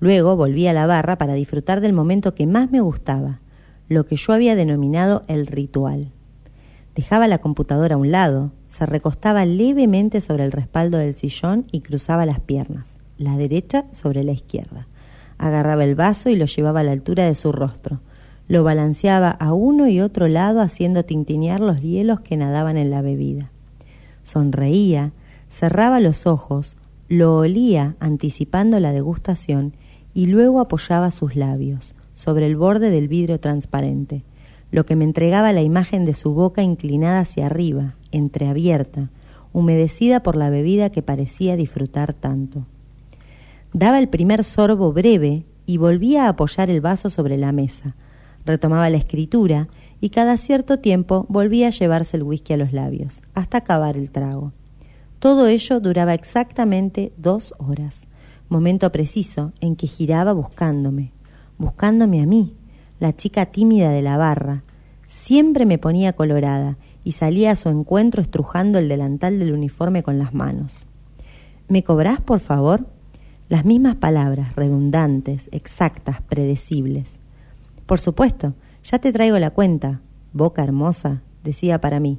Luego 0.00 0.36
volví 0.36 0.66
a 0.66 0.72
la 0.72 0.86
barra 0.86 1.18
para 1.18 1.34
disfrutar 1.34 1.82
del 1.82 1.92
momento 1.92 2.34
que 2.34 2.46
más 2.46 2.70
me 2.70 2.80
gustaba, 2.80 3.40
lo 3.88 4.06
que 4.06 4.16
yo 4.16 4.32
había 4.32 4.56
denominado 4.56 5.22
el 5.28 5.46
ritual. 5.46 6.12
Dejaba 6.94 7.28
la 7.28 7.38
computadora 7.38 7.96
a 7.96 7.98
un 7.98 8.10
lado, 8.10 8.52
se 8.66 8.86
recostaba 8.86 9.44
levemente 9.44 10.22
sobre 10.22 10.44
el 10.44 10.52
respaldo 10.52 10.96
del 10.96 11.14
sillón 11.14 11.66
y 11.70 11.82
cruzaba 11.82 12.24
las 12.24 12.40
piernas, 12.40 12.95
la 13.18 13.36
derecha 13.36 13.86
sobre 13.92 14.24
la 14.24 14.32
izquierda. 14.32 14.86
Agarraba 15.38 15.84
el 15.84 15.94
vaso 15.94 16.30
y 16.30 16.36
lo 16.36 16.46
llevaba 16.46 16.80
a 16.80 16.84
la 16.84 16.92
altura 16.92 17.24
de 17.24 17.34
su 17.34 17.52
rostro. 17.52 18.00
Lo 18.48 18.64
balanceaba 18.64 19.30
a 19.30 19.52
uno 19.52 19.88
y 19.88 20.00
otro 20.00 20.28
lado 20.28 20.60
haciendo 20.60 21.04
tintinear 21.04 21.60
los 21.60 21.80
hielos 21.80 22.20
que 22.20 22.36
nadaban 22.36 22.76
en 22.76 22.90
la 22.90 23.02
bebida. 23.02 23.50
Sonreía, 24.22 25.12
cerraba 25.48 26.00
los 26.00 26.26
ojos, 26.26 26.76
lo 27.08 27.36
olía 27.36 27.96
anticipando 28.00 28.80
la 28.80 28.92
degustación 28.92 29.74
y 30.14 30.26
luego 30.26 30.60
apoyaba 30.60 31.10
sus 31.10 31.36
labios 31.36 31.94
sobre 32.14 32.46
el 32.46 32.56
borde 32.56 32.90
del 32.90 33.08
vidrio 33.08 33.38
transparente, 33.38 34.24
lo 34.70 34.86
que 34.86 34.96
me 34.96 35.04
entregaba 35.04 35.52
la 35.52 35.62
imagen 35.62 36.06
de 36.06 36.14
su 36.14 36.32
boca 36.32 36.62
inclinada 36.62 37.20
hacia 37.20 37.46
arriba, 37.46 37.94
entreabierta, 38.10 39.10
humedecida 39.52 40.22
por 40.22 40.34
la 40.34 40.50
bebida 40.50 40.90
que 40.90 41.02
parecía 41.02 41.56
disfrutar 41.56 42.14
tanto. 42.14 42.66
Daba 43.76 43.98
el 43.98 44.08
primer 44.08 44.42
sorbo 44.42 44.90
breve 44.94 45.44
y 45.66 45.76
volvía 45.76 46.24
a 46.24 46.28
apoyar 46.30 46.70
el 46.70 46.80
vaso 46.80 47.10
sobre 47.10 47.36
la 47.36 47.52
mesa, 47.52 47.94
retomaba 48.46 48.88
la 48.88 48.96
escritura 48.96 49.68
y 50.00 50.08
cada 50.08 50.38
cierto 50.38 50.78
tiempo 50.78 51.26
volvía 51.28 51.66
a 51.66 51.72
llevarse 51.72 52.16
el 52.16 52.22
whisky 52.22 52.54
a 52.54 52.56
los 52.56 52.72
labios, 52.72 53.20
hasta 53.34 53.58
acabar 53.58 53.98
el 53.98 54.10
trago. 54.10 54.54
Todo 55.18 55.46
ello 55.46 55.78
duraba 55.78 56.14
exactamente 56.14 57.12
dos 57.18 57.52
horas, 57.58 58.08
momento 58.48 58.90
preciso 58.90 59.52
en 59.60 59.76
que 59.76 59.88
giraba 59.88 60.32
buscándome, 60.32 61.12
buscándome 61.58 62.22
a 62.22 62.26
mí, 62.26 62.54
la 62.98 63.14
chica 63.14 63.44
tímida 63.44 63.90
de 63.90 64.00
la 64.00 64.16
barra. 64.16 64.62
Siempre 65.06 65.66
me 65.66 65.76
ponía 65.76 66.14
colorada 66.14 66.78
y 67.04 67.12
salía 67.12 67.50
a 67.50 67.56
su 67.56 67.68
encuentro 67.68 68.22
estrujando 68.22 68.78
el 68.78 68.88
delantal 68.88 69.38
del 69.38 69.52
uniforme 69.52 70.02
con 70.02 70.18
las 70.18 70.32
manos. 70.32 70.86
¿Me 71.68 71.84
cobrás, 71.84 72.22
por 72.22 72.40
favor? 72.40 72.95
Las 73.48 73.64
mismas 73.64 73.94
palabras, 73.94 74.56
redundantes, 74.56 75.48
exactas, 75.52 76.20
predecibles. 76.20 77.20
Por 77.86 78.00
supuesto, 78.00 78.54
ya 78.82 78.98
te 78.98 79.12
traigo 79.12 79.38
la 79.38 79.50
cuenta, 79.50 80.00
boca 80.32 80.64
hermosa, 80.64 81.22
decía 81.44 81.80
para 81.80 82.00
mí, 82.00 82.18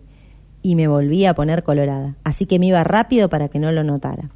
y 0.62 0.76
me 0.76 0.88
volvía 0.88 1.32
a 1.32 1.34
poner 1.34 1.64
colorada, 1.64 2.16
así 2.24 2.46
que 2.46 2.60
me 2.60 2.68
iba 2.68 2.82
rápido 2.86 3.30
para 3.30 3.50
que 3.50 3.60
no 3.60 3.74
lo 3.74 3.84
notara. 3.84 4.30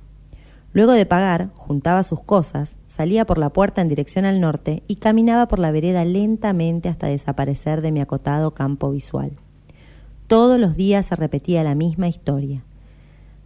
Luego 0.74 0.92
de 0.92 1.06
pagar, 1.06 1.52
juntaba 1.56 2.04
sus 2.04 2.22
cosas, 2.24 2.78
salía 2.88 3.26
por 3.26 3.38
la 3.38 3.52
puerta 3.52 3.82
en 3.82 3.88
dirección 3.88 4.26
al 4.26 4.42
norte 4.42 4.84
y 4.90 4.98
caminaba 4.98 5.48
por 5.48 5.60
la 5.60 5.72
vereda 5.72 6.04
lentamente 6.04 6.90
hasta 6.90 7.08
desaparecer 7.08 7.82
de 7.82 7.94
mi 7.94 8.02
acotado 8.02 8.52
campo 8.52 8.92
visual. 8.92 9.32
Todos 10.28 10.60
los 10.60 10.76
días 10.76 11.06
se 11.06 11.16
repetía 11.16 11.64
la 11.64 11.76
misma 11.76 12.10
historia. 12.10 12.66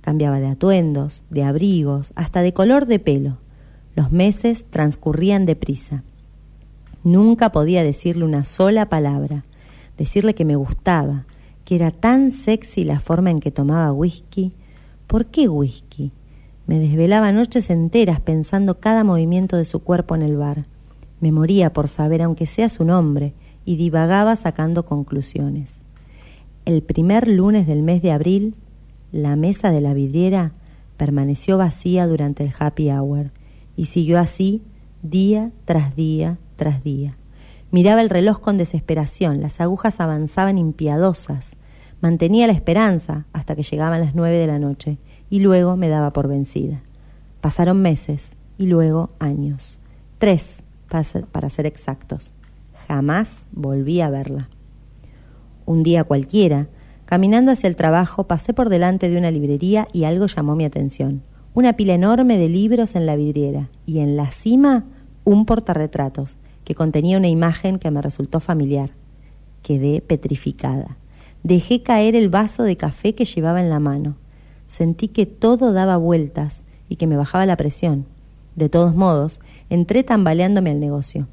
Cambiaba 0.05 0.39
de 0.39 0.45
atuendos, 0.45 1.25
de 1.31 1.41
abrigos, 1.41 2.13
hasta 2.15 2.43
de 2.43 2.53
color 2.53 2.85
de 2.85 2.99
pelo. 2.99 3.39
Los 3.95 4.11
meses 4.11 4.63
transcurrían 4.69 5.47
deprisa. 5.47 6.03
Nunca 7.03 7.51
podía 7.51 7.83
decirle 7.83 8.23
una 8.23 8.45
sola 8.45 8.87
palabra, 8.87 9.45
decirle 9.97 10.35
que 10.35 10.45
me 10.45 10.57
gustaba, 10.57 11.25
que 11.63 11.73
era 11.73 11.89
tan 11.89 12.29
sexy 12.29 12.83
la 12.83 12.99
forma 12.99 13.31
en 13.31 13.39
que 13.39 13.49
tomaba 13.49 13.91
whisky. 13.91 14.53
¿Por 15.07 15.25
qué 15.25 15.49
whisky? 15.49 16.11
Me 16.67 16.77
desvelaba 16.77 17.31
noches 17.31 17.71
enteras 17.71 18.19
pensando 18.19 18.79
cada 18.79 19.03
movimiento 19.03 19.57
de 19.57 19.65
su 19.65 19.79
cuerpo 19.79 20.13
en 20.13 20.21
el 20.21 20.37
bar. 20.37 20.67
Me 21.19 21.31
moría 21.31 21.73
por 21.73 21.87
saber, 21.87 22.21
aunque 22.21 22.45
sea 22.45 22.69
su 22.69 22.85
nombre, 22.85 23.33
y 23.65 23.75
divagaba 23.75 24.35
sacando 24.35 24.85
conclusiones. 24.85 25.83
El 26.65 26.83
primer 26.83 27.27
lunes 27.27 27.65
del 27.65 27.81
mes 27.81 28.03
de 28.03 28.11
abril, 28.11 28.55
la 29.15 29.37
mesa 29.37 29.71
de 29.71 29.79
la 29.79 29.93
vidriera 29.93 30.51
permaneció 30.97 31.57
vacía 31.57 32.05
durante 32.05 32.43
el 32.43 32.53
happy 32.59 32.91
hour 32.91 33.31
y 33.77 33.85
siguió 33.85 34.19
así 34.19 34.61
día 35.03 35.53
tras 35.63 35.95
día 35.95 36.37
tras 36.57 36.83
día. 36.83 37.17
Miraba 37.71 38.01
el 38.01 38.09
reloj 38.09 38.41
con 38.41 38.57
desesperación, 38.57 39.41
las 39.41 39.61
agujas 39.61 40.01
avanzaban 40.01 40.57
impiadosas. 40.57 41.55
Mantenía 42.01 42.45
la 42.47 42.51
esperanza 42.53 43.25
hasta 43.31 43.55
que 43.55 43.63
llegaban 43.63 44.01
las 44.01 44.15
nueve 44.15 44.37
de 44.37 44.47
la 44.47 44.59
noche 44.59 44.97
y 45.29 45.39
luego 45.39 45.77
me 45.77 45.87
daba 45.87 46.11
por 46.11 46.27
vencida. 46.27 46.83
Pasaron 47.39 47.81
meses 47.81 48.35
y 48.57 48.65
luego 48.65 49.11
años. 49.19 49.79
Tres, 50.17 50.57
para 51.31 51.49
ser 51.49 51.65
exactos. 51.65 52.33
Jamás 52.85 53.47
volví 53.53 54.01
a 54.01 54.09
verla. 54.09 54.49
Un 55.65 55.83
día 55.83 56.03
cualquiera, 56.03 56.67
caminando 57.05 57.51
hacia 57.51 57.67
el 57.67 57.75
trabajo, 57.75 58.25
pasé 58.25 58.53
por 58.53 58.69
delante 58.69 59.09
de 59.09 59.17
una 59.17 59.31
librería 59.31 59.87
y 59.93 60.03
algo 60.03 60.27
llamó 60.27 60.55
mi 60.55 60.65
atención. 60.65 61.23
Una 61.53 61.73
pila 61.73 61.93
enorme 61.93 62.37
de 62.37 62.49
libros 62.49 62.95
en 62.95 63.05
la 63.05 63.15
vidriera 63.15 63.69
y 63.85 63.99
en 63.99 64.17
la 64.17 64.31
cima 64.31 64.85
un 65.23 65.45
portarretratos 65.45 66.37
que 66.63 66.75
contenía 66.75 67.17
una 67.17 67.27
imagen 67.27 67.79
que 67.79 67.91
me 67.91 68.01
resultó 68.01 68.39
familiar. 68.39 68.91
Quedé 69.61 70.01
petrificada. 70.01 70.97
Dejé 71.43 71.83
caer 71.83 72.15
el 72.15 72.29
vaso 72.29 72.63
de 72.63 72.75
café 72.75 73.13
que 73.13 73.25
llevaba 73.25 73.61
en 73.61 73.69
la 73.69 73.79
mano. 73.79 74.17
Sentí 74.65 75.07
que 75.07 75.25
todo 75.25 75.73
daba 75.73 75.97
vueltas 75.97 76.65
y 76.89 76.95
que 76.95 77.07
me 77.07 77.17
bajaba 77.17 77.45
la 77.45 77.55
presión. 77.55 78.05
De 78.55 78.69
todos 78.69 78.95
modos, 78.95 79.39
entré 79.69 80.03
tambaleándome 80.03 80.71
al 80.71 80.79
negocio. 80.79 81.27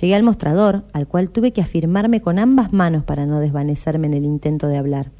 Llegué 0.00 0.14
al 0.14 0.22
mostrador, 0.22 0.84
al 0.92 1.06
cual 1.06 1.30
tuve 1.30 1.52
que 1.52 1.60
afirmarme 1.60 2.22
con 2.22 2.38
ambas 2.38 2.72
manos 2.72 3.04
para 3.04 3.26
no 3.26 3.40
desvanecerme 3.40 4.06
en 4.06 4.14
el 4.14 4.24
intento 4.24 4.68
de 4.68 4.78
hablar. 4.78 5.10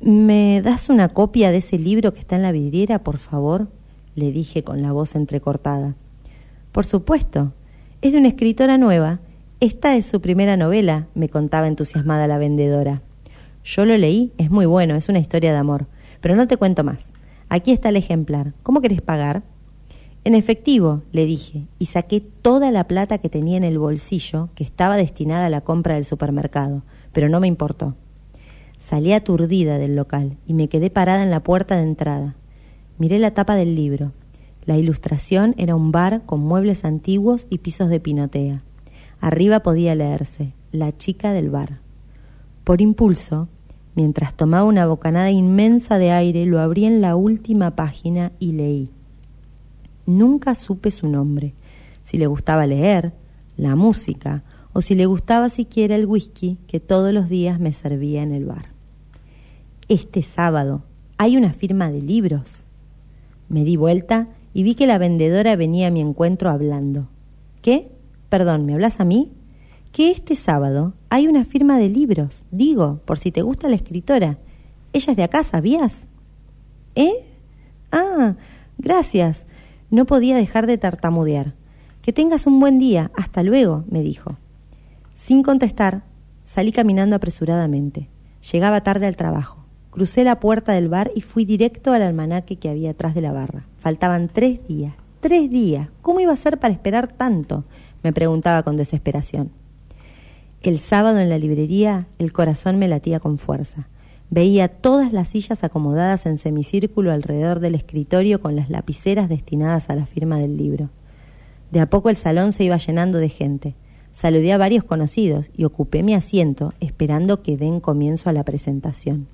¿Me 0.00 0.60
das 0.62 0.90
una 0.90 1.08
copia 1.08 1.50
de 1.50 1.58
ese 1.58 1.78
libro 1.78 2.12
que 2.12 2.20
está 2.20 2.36
en 2.36 2.42
la 2.42 2.52
vidriera, 2.52 2.98
por 2.98 3.16
favor? 3.18 3.68
le 4.14 4.32
dije 4.32 4.64
con 4.64 4.82
la 4.82 4.92
voz 4.92 5.14
entrecortada. 5.14 5.94
Por 6.72 6.86
supuesto. 6.86 7.52
Es 8.02 8.12
de 8.12 8.18
una 8.18 8.28
escritora 8.28 8.78
nueva. 8.78 9.20
Esta 9.60 9.96
es 9.96 10.06
su 10.06 10.20
primera 10.20 10.56
novela, 10.56 11.06
me 11.14 11.28
contaba 11.28 11.68
entusiasmada 11.68 12.26
la 12.26 12.38
vendedora. 12.38 13.02
Yo 13.64 13.84
lo 13.84 13.96
leí, 13.96 14.32
es 14.38 14.50
muy 14.50 14.66
bueno, 14.66 14.96
es 14.96 15.08
una 15.08 15.18
historia 15.18 15.52
de 15.52 15.58
amor. 15.58 15.86
Pero 16.20 16.36
no 16.36 16.46
te 16.46 16.56
cuento 16.56 16.84
más. 16.84 17.12
Aquí 17.48 17.72
está 17.72 17.90
el 17.90 17.96
ejemplar. 17.96 18.54
¿Cómo 18.62 18.80
querés 18.80 19.00
pagar? 19.00 19.42
En 20.26 20.34
efectivo, 20.34 21.02
le 21.12 21.24
dije, 21.24 21.68
y 21.78 21.86
saqué 21.86 22.20
toda 22.20 22.72
la 22.72 22.88
plata 22.88 23.18
que 23.18 23.28
tenía 23.28 23.56
en 23.56 23.62
el 23.62 23.78
bolsillo, 23.78 24.48
que 24.56 24.64
estaba 24.64 24.96
destinada 24.96 25.46
a 25.46 25.50
la 25.50 25.60
compra 25.60 25.94
del 25.94 26.04
supermercado, 26.04 26.82
pero 27.12 27.28
no 27.28 27.38
me 27.38 27.46
importó. 27.46 27.94
Salí 28.76 29.12
aturdida 29.12 29.78
del 29.78 29.94
local 29.94 30.36
y 30.44 30.54
me 30.54 30.68
quedé 30.68 30.90
parada 30.90 31.22
en 31.22 31.30
la 31.30 31.44
puerta 31.44 31.76
de 31.76 31.84
entrada. 31.84 32.34
Miré 32.98 33.20
la 33.20 33.34
tapa 33.34 33.54
del 33.54 33.76
libro. 33.76 34.10
La 34.64 34.76
ilustración 34.76 35.54
era 35.58 35.76
un 35.76 35.92
bar 35.92 36.22
con 36.26 36.40
muebles 36.40 36.84
antiguos 36.84 37.46
y 37.48 37.58
pisos 37.58 37.88
de 37.88 38.00
pinotea. 38.00 38.64
Arriba 39.20 39.60
podía 39.60 39.94
leerse 39.94 40.54
La 40.72 40.90
chica 40.90 41.32
del 41.32 41.50
bar. 41.50 41.82
Por 42.64 42.80
impulso, 42.80 43.46
mientras 43.94 44.34
tomaba 44.34 44.64
una 44.64 44.88
bocanada 44.88 45.30
inmensa 45.30 45.98
de 45.98 46.10
aire, 46.10 46.46
lo 46.46 46.58
abrí 46.58 46.84
en 46.84 47.00
la 47.00 47.14
última 47.14 47.76
página 47.76 48.32
y 48.40 48.50
leí. 48.54 48.95
Nunca 50.06 50.54
supe 50.54 50.90
su 50.90 51.08
nombre, 51.08 51.54
si 52.04 52.16
le 52.16 52.26
gustaba 52.26 52.66
leer, 52.66 53.12
la 53.56 53.74
música, 53.74 54.44
o 54.72 54.82
si 54.82 54.94
le 54.94 55.06
gustaba 55.06 55.50
siquiera 55.50 55.96
el 55.96 56.06
whisky 56.06 56.58
que 56.66 56.80
todos 56.80 57.12
los 57.12 57.28
días 57.28 57.58
me 57.58 57.72
servía 57.72 58.22
en 58.22 58.32
el 58.32 58.44
bar. 58.44 58.70
Este 59.88 60.22
sábado 60.22 60.84
hay 61.18 61.36
una 61.36 61.52
firma 61.52 61.90
de 61.90 62.02
libros. 62.02 62.64
Me 63.48 63.64
di 63.64 63.76
vuelta 63.76 64.28
y 64.52 64.62
vi 64.62 64.74
que 64.74 64.86
la 64.86 64.98
vendedora 64.98 65.56
venía 65.56 65.88
a 65.88 65.90
mi 65.90 66.00
encuentro 66.00 66.50
hablando. 66.50 67.08
¿Qué? 67.62 67.90
Perdón, 68.28 68.66
¿me 68.66 68.74
hablas 68.74 69.00
a 69.00 69.04
mí? 69.04 69.32
Que 69.92 70.10
este 70.10 70.34
sábado 70.34 70.94
hay 71.08 71.26
una 71.26 71.44
firma 71.44 71.78
de 71.78 71.88
libros. 71.88 72.44
Digo, 72.50 73.00
por 73.04 73.18
si 73.18 73.32
te 73.32 73.42
gusta 73.42 73.68
la 73.68 73.76
escritora. 73.76 74.38
Ella 74.92 75.10
es 75.12 75.16
de 75.16 75.22
acá, 75.22 75.42
¿sabías? 75.42 76.06
¿Eh? 76.94 77.24
Ah, 77.92 78.36
gracias. 78.78 79.46
No 79.90 80.04
podía 80.04 80.36
dejar 80.36 80.66
de 80.66 80.78
tartamudear. 80.78 81.54
Que 82.02 82.12
tengas 82.12 82.46
un 82.46 82.60
buen 82.60 82.78
día. 82.78 83.10
Hasta 83.16 83.42
luego, 83.42 83.84
me 83.88 84.02
dijo. 84.02 84.36
Sin 85.14 85.42
contestar, 85.42 86.02
salí 86.44 86.72
caminando 86.72 87.16
apresuradamente. 87.16 88.08
Llegaba 88.52 88.82
tarde 88.82 89.06
al 89.06 89.16
trabajo. 89.16 89.64
Crucé 89.90 90.24
la 90.24 90.40
puerta 90.40 90.72
del 90.72 90.88
bar 90.88 91.10
y 91.14 91.22
fui 91.22 91.44
directo 91.44 91.92
al 91.92 92.02
almanaque 92.02 92.56
que 92.56 92.68
había 92.68 92.90
atrás 92.90 93.14
de 93.14 93.22
la 93.22 93.32
barra. 93.32 93.66
Faltaban 93.78 94.28
tres 94.28 94.66
días. 94.68 94.94
Tres 95.20 95.50
días. 95.50 95.88
¿Cómo 96.02 96.20
iba 96.20 96.32
a 96.32 96.36
ser 96.36 96.58
para 96.58 96.74
esperar 96.74 97.08
tanto? 97.08 97.64
me 98.02 98.12
preguntaba 98.12 98.62
con 98.62 98.76
desesperación. 98.76 99.50
El 100.62 100.78
sábado 100.78 101.18
en 101.18 101.28
la 101.28 101.38
librería 101.38 102.06
el 102.18 102.32
corazón 102.32 102.78
me 102.78 102.88
latía 102.88 103.20
con 103.20 103.38
fuerza. 103.38 103.88
Veía 104.28 104.68
todas 104.68 105.12
las 105.12 105.28
sillas 105.28 105.62
acomodadas 105.62 106.26
en 106.26 106.36
semicírculo 106.36 107.12
alrededor 107.12 107.60
del 107.60 107.76
escritorio 107.76 108.40
con 108.40 108.56
las 108.56 108.70
lapiceras 108.70 109.28
destinadas 109.28 109.88
a 109.88 109.94
la 109.94 110.06
firma 110.06 110.38
del 110.38 110.56
libro. 110.56 110.90
De 111.70 111.80
a 111.80 111.88
poco 111.88 112.10
el 112.10 112.16
salón 112.16 112.52
se 112.52 112.64
iba 112.64 112.76
llenando 112.76 113.18
de 113.18 113.28
gente. 113.28 113.74
Saludé 114.10 114.52
a 114.52 114.58
varios 114.58 114.82
conocidos 114.82 115.50
y 115.56 115.64
ocupé 115.64 116.02
mi 116.02 116.14
asiento 116.14 116.72
esperando 116.80 117.42
que 117.42 117.56
den 117.56 117.80
comienzo 117.80 118.28
a 118.28 118.32
la 118.32 118.44
presentación. 118.44 119.28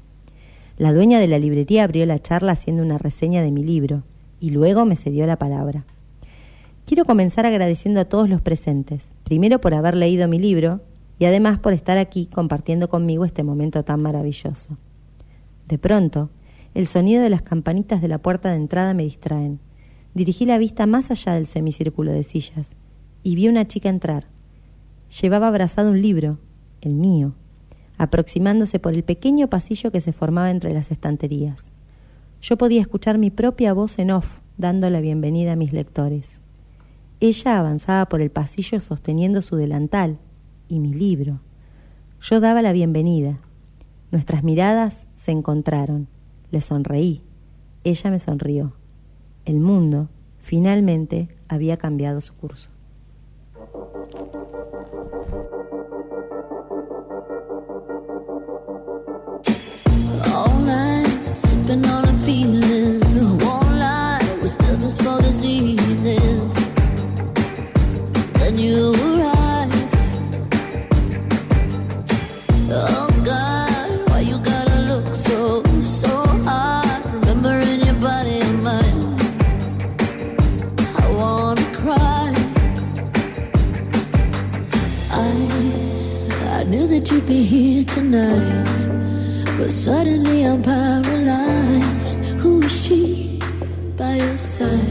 La 0.76 0.92
dueña 0.92 1.20
de 1.20 1.28
la 1.28 1.38
librería 1.38 1.84
abrió 1.84 2.04
la 2.04 2.20
charla 2.20 2.52
haciendo 2.52 2.82
una 2.82 2.98
reseña 2.98 3.42
de 3.42 3.50
mi 3.50 3.62
libro 3.62 4.02
y 4.40 4.50
luego 4.50 4.84
me 4.84 4.96
cedió 4.96 5.26
la 5.26 5.38
palabra. 5.38 5.84
Quiero 6.84 7.04
comenzar 7.04 7.46
agradeciendo 7.46 8.00
a 8.00 8.06
todos 8.06 8.28
los 8.28 8.40
presentes, 8.40 9.14
primero 9.24 9.60
por 9.60 9.72
haber 9.72 9.96
leído 9.96 10.26
mi 10.28 10.38
libro 10.38 10.80
y 11.22 11.24
además 11.24 11.60
por 11.60 11.72
estar 11.72 11.98
aquí 11.98 12.26
compartiendo 12.26 12.88
conmigo 12.88 13.24
este 13.24 13.44
momento 13.44 13.84
tan 13.84 14.02
maravilloso. 14.02 14.76
De 15.68 15.78
pronto, 15.78 16.30
el 16.74 16.88
sonido 16.88 17.22
de 17.22 17.30
las 17.30 17.42
campanitas 17.42 18.02
de 18.02 18.08
la 18.08 18.18
puerta 18.18 18.50
de 18.50 18.56
entrada 18.56 18.92
me 18.92 19.04
distraen. 19.04 19.60
Dirigí 20.14 20.46
la 20.46 20.58
vista 20.58 20.84
más 20.86 21.12
allá 21.12 21.34
del 21.34 21.46
semicírculo 21.46 22.10
de 22.10 22.24
sillas 22.24 22.74
y 23.22 23.36
vi 23.36 23.46
una 23.46 23.68
chica 23.68 23.88
entrar. 23.88 24.26
Llevaba 25.20 25.46
abrazado 25.46 25.92
un 25.92 26.02
libro, 26.02 26.40
el 26.80 26.94
mío, 26.94 27.34
aproximándose 27.98 28.80
por 28.80 28.92
el 28.92 29.04
pequeño 29.04 29.46
pasillo 29.46 29.92
que 29.92 30.00
se 30.00 30.12
formaba 30.12 30.50
entre 30.50 30.74
las 30.74 30.90
estanterías. 30.90 31.70
Yo 32.40 32.58
podía 32.58 32.80
escuchar 32.80 33.18
mi 33.18 33.30
propia 33.30 33.72
voz 33.74 34.00
en 34.00 34.10
off 34.10 34.40
dando 34.56 34.90
la 34.90 35.00
bienvenida 35.00 35.52
a 35.52 35.56
mis 35.56 35.72
lectores. 35.72 36.40
Ella 37.20 37.60
avanzaba 37.60 38.06
por 38.06 38.20
el 38.22 38.32
pasillo 38.32 38.80
sosteniendo 38.80 39.40
su 39.40 39.54
delantal 39.54 40.18
y 40.72 40.80
mi 40.80 40.94
libro. 40.94 41.38
Yo 42.22 42.40
daba 42.40 42.62
la 42.62 42.72
bienvenida. 42.72 43.38
Nuestras 44.10 44.42
miradas 44.42 45.06
se 45.14 45.30
encontraron. 45.30 46.08
Le 46.50 46.62
sonreí. 46.62 47.20
Ella 47.84 48.10
me 48.10 48.18
sonrió. 48.18 48.72
El 49.44 49.60
mundo 49.60 50.08
finalmente 50.38 51.28
había 51.46 51.76
cambiado 51.76 52.22
su 52.22 52.34
curso. 52.34 52.70
be 68.62 69.01
But 88.12 89.70
suddenly 89.70 90.44
I'm 90.44 90.62
paralyzed. 90.62 92.22
Who 92.42 92.60
is 92.60 92.84
she 92.84 93.40
by 93.96 94.16
your 94.16 94.36
side? 94.36 94.81